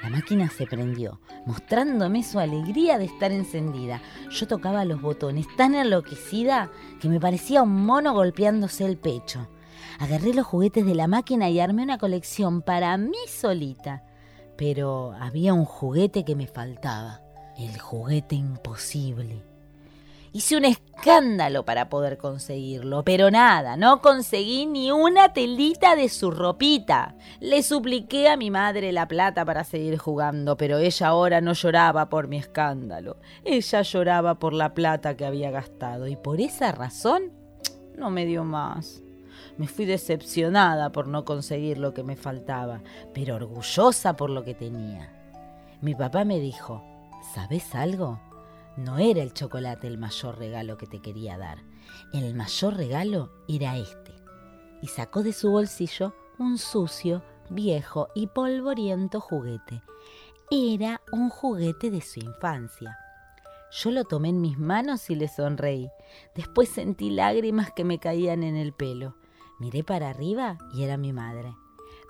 La 0.00 0.10
máquina 0.10 0.48
se 0.48 0.68
prendió, 0.68 1.18
mostrándome 1.44 2.22
su 2.22 2.38
alegría 2.38 2.96
de 2.96 3.06
estar 3.06 3.32
encendida. 3.32 4.00
Yo 4.30 4.46
tocaba 4.46 4.84
los 4.84 5.02
botones 5.02 5.48
tan 5.56 5.74
enloquecida 5.74 6.70
que 7.00 7.08
me 7.08 7.18
parecía 7.18 7.64
un 7.64 7.84
mono 7.84 8.14
golpeándose 8.14 8.84
el 8.84 8.96
pecho. 8.96 9.48
Agarré 9.98 10.34
los 10.34 10.46
juguetes 10.46 10.86
de 10.86 10.94
la 10.94 11.08
máquina 11.08 11.50
y 11.50 11.58
armé 11.58 11.82
una 11.82 11.98
colección 11.98 12.62
para 12.62 12.96
mí 12.96 13.18
solita. 13.26 14.04
Pero 14.56 15.14
había 15.18 15.52
un 15.52 15.64
juguete 15.64 16.24
que 16.24 16.36
me 16.36 16.46
faltaba, 16.46 17.23
el 17.58 17.78
juguete 17.78 18.34
imposible. 18.34 19.42
Hice 20.32 20.56
un 20.56 20.64
escándalo 20.64 21.64
para 21.64 21.88
poder 21.88 22.18
conseguirlo, 22.18 23.04
pero 23.04 23.30
nada, 23.30 23.76
no 23.76 24.02
conseguí 24.02 24.66
ni 24.66 24.90
una 24.90 25.32
telita 25.32 25.94
de 25.94 26.08
su 26.08 26.32
ropita. 26.32 27.14
Le 27.38 27.62
supliqué 27.62 28.28
a 28.28 28.36
mi 28.36 28.50
madre 28.50 28.90
la 28.90 29.06
plata 29.06 29.44
para 29.44 29.62
seguir 29.62 29.96
jugando, 29.96 30.56
pero 30.56 30.78
ella 30.78 31.06
ahora 31.06 31.40
no 31.40 31.52
lloraba 31.52 32.08
por 32.08 32.26
mi 32.26 32.38
escándalo. 32.38 33.18
Ella 33.44 33.82
lloraba 33.82 34.40
por 34.40 34.54
la 34.54 34.74
plata 34.74 35.16
que 35.16 35.24
había 35.24 35.52
gastado 35.52 36.08
y 36.08 36.16
por 36.16 36.40
esa 36.40 36.72
razón 36.72 37.30
no 37.96 38.10
me 38.10 38.26
dio 38.26 38.42
más. 38.42 39.04
Me 39.56 39.68
fui 39.68 39.84
decepcionada 39.84 40.90
por 40.90 41.06
no 41.06 41.24
conseguir 41.24 41.78
lo 41.78 41.94
que 41.94 42.02
me 42.02 42.16
faltaba, 42.16 42.82
pero 43.12 43.36
orgullosa 43.36 44.16
por 44.16 44.30
lo 44.30 44.42
que 44.42 44.54
tenía. 44.54 45.12
Mi 45.80 45.94
papá 45.94 46.24
me 46.24 46.40
dijo, 46.40 46.82
¿sabes 47.32 47.74
algo? 47.74 48.20
No 48.76 48.98
era 48.98 49.22
el 49.22 49.32
chocolate 49.32 49.86
el 49.86 49.98
mayor 49.98 50.38
regalo 50.38 50.76
que 50.76 50.86
te 50.86 51.00
quería 51.00 51.38
dar. 51.38 51.64
El 52.12 52.34
mayor 52.34 52.76
regalo 52.76 53.30
era 53.48 53.76
este. 53.76 54.12
Y 54.82 54.88
sacó 54.88 55.22
de 55.22 55.32
su 55.32 55.50
bolsillo 55.50 56.14
un 56.38 56.58
sucio, 56.58 57.22
viejo 57.50 58.08
y 58.14 58.26
polvoriento 58.26 59.20
juguete. 59.20 59.82
Era 60.50 61.00
un 61.12 61.30
juguete 61.30 61.90
de 61.90 62.00
su 62.00 62.20
infancia. 62.20 62.98
Yo 63.70 63.90
lo 63.90 64.04
tomé 64.04 64.28
en 64.28 64.40
mis 64.40 64.58
manos 64.58 65.08
y 65.10 65.14
le 65.14 65.28
sonreí. 65.28 65.88
Después 66.34 66.68
sentí 66.68 67.10
lágrimas 67.10 67.72
que 67.72 67.84
me 67.84 67.98
caían 67.98 68.42
en 68.42 68.56
el 68.56 68.72
pelo. 68.72 69.16
Miré 69.58 69.84
para 69.84 70.10
arriba 70.10 70.58
y 70.72 70.82
era 70.82 70.96
mi 70.96 71.12
madre. 71.12 71.54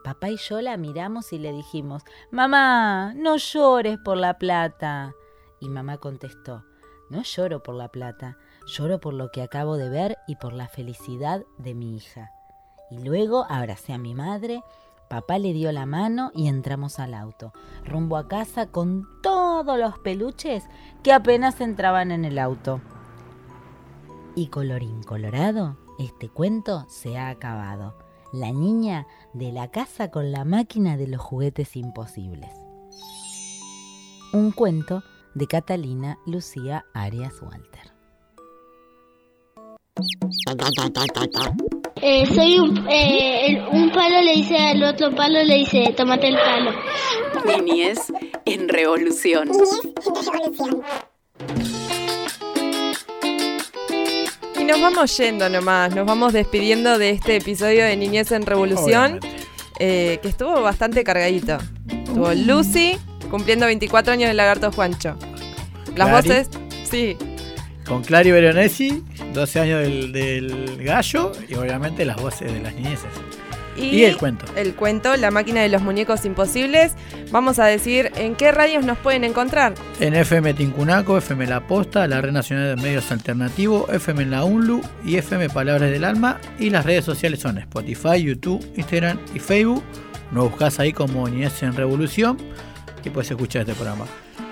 Papá 0.04 0.28
y 0.28 0.36
yo 0.36 0.60
la 0.60 0.76
miramos 0.76 1.32
y 1.32 1.38
le 1.38 1.50
dijimos, 1.50 2.04
Mamá, 2.30 3.14
no 3.14 3.38
llores 3.38 3.96
por 4.04 4.18
la 4.18 4.38
plata. 4.38 5.14
Y 5.60 5.70
mamá 5.70 5.96
contestó, 5.96 6.62
No 7.08 7.22
lloro 7.22 7.62
por 7.62 7.74
la 7.74 7.88
plata, 7.88 8.36
lloro 8.66 9.00
por 9.00 9.14
lo 9.14 9.30
que 9.30 9.40
acabo 9.40 9.78
de 9.78 9.88
ver 9.88 10.18
y 10.28 10.36
por 10.36 10.52
la 10.52 10.68
felicidad 10.68 11.44
de 11.56 11.74
mi 11.74 11.96
hija. 11.96 12.32
Y 12.90 13.02
luego 13.02 13.46
abracé 13.48 13.94
a 13.94 13.98
mi 13.98 14.14
madre, 14.14 14.62
papá 15.08 15.38
le 15.38 15.54
dio 15.54 15.72
la 15.72 15.86
mano 15.86 16.30
y 16.34 16.48
entramos 16.48 16.98
al 16.98 17.14
auto, 17.14 17.54
rumbo 17.86 18.18
a 18.18 18.28
casa 18.28 18.66
con 18.66 19.08
todos 19.22 19.78
los 19.78 19.98
peluches 20.00 20.64
que 21.02 21.14
apenas 21.14 21.62
entraban 21.62 22.12
en 22.12 22.26
el 22.26 22.38
auto. 22.38 22.82
Y 24.36 24.48
colorín 24.48 25.02
colorado, 25.02 25.78
Este 25.98 26.28
cuento 26.28 26.84
se 26.88 27.16
ha 27.16 27.30
acabado. 27.30 28.03
La 28.34 28.50
niña 28.50 29.06
de 29.32 29.52
la 29.52 29.70
casa 29.70 30.10
con 30.10 30.32
la 30.32 30.44
máquina 30.44 30.96
de 30.96 31.06
los 31.06 31.20
juguetes 31.20 31.76
imposibles. 31.76 32.50
Un 34.32 34.50
cuento 34.50 35.04
de 35.36 35.46
Catalina 35.46 36.18
Lucía 36.26 36.84
Arias 36.94 37.40
Walter. 37.40 37.92
Eh, 42.02 42.26
soy 42.26 42.58
un, 42.58 42.76
eh, 42.88 43.46
el- 43.46 43.68
un 43.68 43.92
palo 43.92 44.20
le 44.20 44.32
dice 44.34 44.56
al 44.58 44.82
otro 44.82 45.14
palo, 45.14 45.40
le 45.44 45.54
dice, 45.58 45.94
tómate 45.96 46.26
el 46.26 46.34
palo. 46.36 46.72
Niñez 47.62 48.12
en 48.46 48.68
revolución. 48.68 49.48
Y 54.64 54.66
nos 54.66 54.80
vamos 54.80 55.14
yendo 55.18 55.46
nomás, 55.50 55.94
nos 55.94 56.06
vamos 56.06 56.32
despidiendo 56.32 56.96
de 56.96 57.10
este 57.10 57.36
episodio 57.36 57.84
de 57.84 57.98
Niñez 57.98 58.32
en 58.32 58.46
Revolución, 58.46 59.20
eh, 59.78 60.18
que 60.22 60.28
estuvo 60.28 60.62
bastante 60.62 61.04
cargadito. 61.04 61.58
Estuvo 61.86 62.32
Lucy 62.32 62.96
cumpliendo 63.30 63.66
24 63.66 64.14
años 64.14 64.28
del 64.28 64.38
lagarto 64.38 64.72
Juancho. 64.72 65.18
Las 65.96 66.08
Clary. 66.08 66.28
voces, 66.28 66.48
sí, 66.90 67.18
Con 67.86 68.02
Clary 68.04 68.30
Veronesi, 68.30 69.04
12 69.34 69.60
años 69.60 69.80
del, 69.82 70.12
del 70.12 70.82
gallo 70.82 71.32
y 71.46 71.56
obviamente 71.56 72.06
las 72.06 72.16
voces 72.16 72.50
de 72.50 72.60
las 72.60 72.74
niñeces. 72.74 73.10
Y, 73.76 74.04
el 74.04 74.16
cuento. 74.16 74.46
El 74.56 74.74
cuento, 74.74 75.16
La 75.16 75.30
máquina 75.30 75.60
de 75.62 75.68
los 75.68 75.82
muñecos 75.82 76.24
imposibles. 76.24 76.92
Vamos 77.30 77.58
a 77.58 77.66
decir 77.66 78.10
en 78.16 78.34
qué 78.34 78.52
radios 78.52 78.84
nos 78.84 78.98
pueden 78.98 79.24
encontrar. 79.24 79.74
En 80.00 80.14
FM 80.14 80.54
Tincunaco, 80.54 81.18
FM 81.18 81.46
La 81.46 81.66
Posta, 81.66 82.06
la 82.06 82.20
Red 82.20 82.32
Nacional 82.32 82.76
de 82.76 82.82
Medios 82.82 83.10
Alternativos, 83.10 83.88
FM 83.90 84.26
La 84.26 84.44
UNLU 84.44 84.80
y 85.04 85.16
FM 85.16 85.48
Palabras 85.50 85.90
del 85.90 86.04
Alma. 86.04 86.40
Y 86.58 86.70
las 86.70 86.84
redes 86.84 87.04
sociales 87.04 87.40
son 87.40 87.58
Spotify, 87.58 88.22
YouTube, 88.22 88.64
Instagram 88.76 89.18
y 89.34 89.38
Facebook. 89.38 89.82
Nos 90.30 90.50
buscas 90.50 90.80
ahí 90.80 90.92
como 90.92 91.28
Niñez 91.28 91.62
en 91.62 91.74
Revolución 91.74 92.38
y 93.04 93.10
puedes 93.10 93.30
escuchar 93.30 93.62
este 93.62 93.74
programa. 93.74 94.06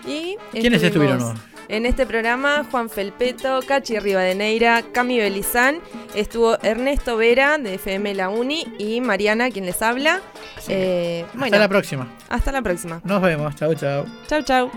Y 0.07 0.37
¿Quiénes 0.53 0.83
estuvieron 0.83 1.23
hoy? 1.23 1.52
En 1.69 1.87
este 1.87 2.07
programa, 2.07 2.67
Juan 2.71 2.91
Felpeto, 2.91 3.61
Cachi 3.67 3.99
Rivadeneira, 3.99 4.83
Cami 4.93 5.19
Belizán, 5.19 5.81
estuvo 6.15 6.59
Ernesto 6.63 7.17
Vera 7.17 7.59
de 7.59 7.75
FM 7.75 8.15
La 8.15 8.29
Uni 8.29 8.67
y 8.79 9.01
Mariana, 9.01 9.51
quien 9.51 9.67
les 9.67 9.81
habla. 9.81 10.21
Eh, 10.69 11.25
Hasta 11.27 11.39
bueno, 11.39 11.59
la 11.59 11.69
próxima. 11.69 12.13
Hasta 12.29 12.53
la 12.53 12.63
próxima. 12.63 13.01
Nos 13.05 13.23
vemos. 13.23 13.55
Chau, 13.57 13.75
chau. 13.75 14.05
Chau, 14.29 14.43
chau. 14.43 14.71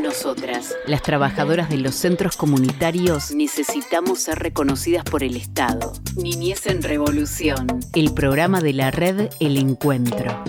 Nosotras, 0.00 0.74
las 0.86 1.02
trabajadoras 1.02 1.68
de 1.68 1.76
los 1.76 1.94
centros 1.94 2.36
comunitarios, 2.36 3.32
necesitamos 3.34 4.20
ser 4.20 4.38
reconocidas 4.38 5.04
por 5.04 5.22
el 5.22 5.36
Estado. 5.36 5.92
Niñez 6.16 6.66
en 6.66 6.82
Revolución, 6.82 7.66
el 7.94 8.14
programa 8.14 8.60
de 8.60 8.72
la 8.72 8.90
red 8.90 9.28
El 9.40 9.56
Encuentro. 9.58 10.42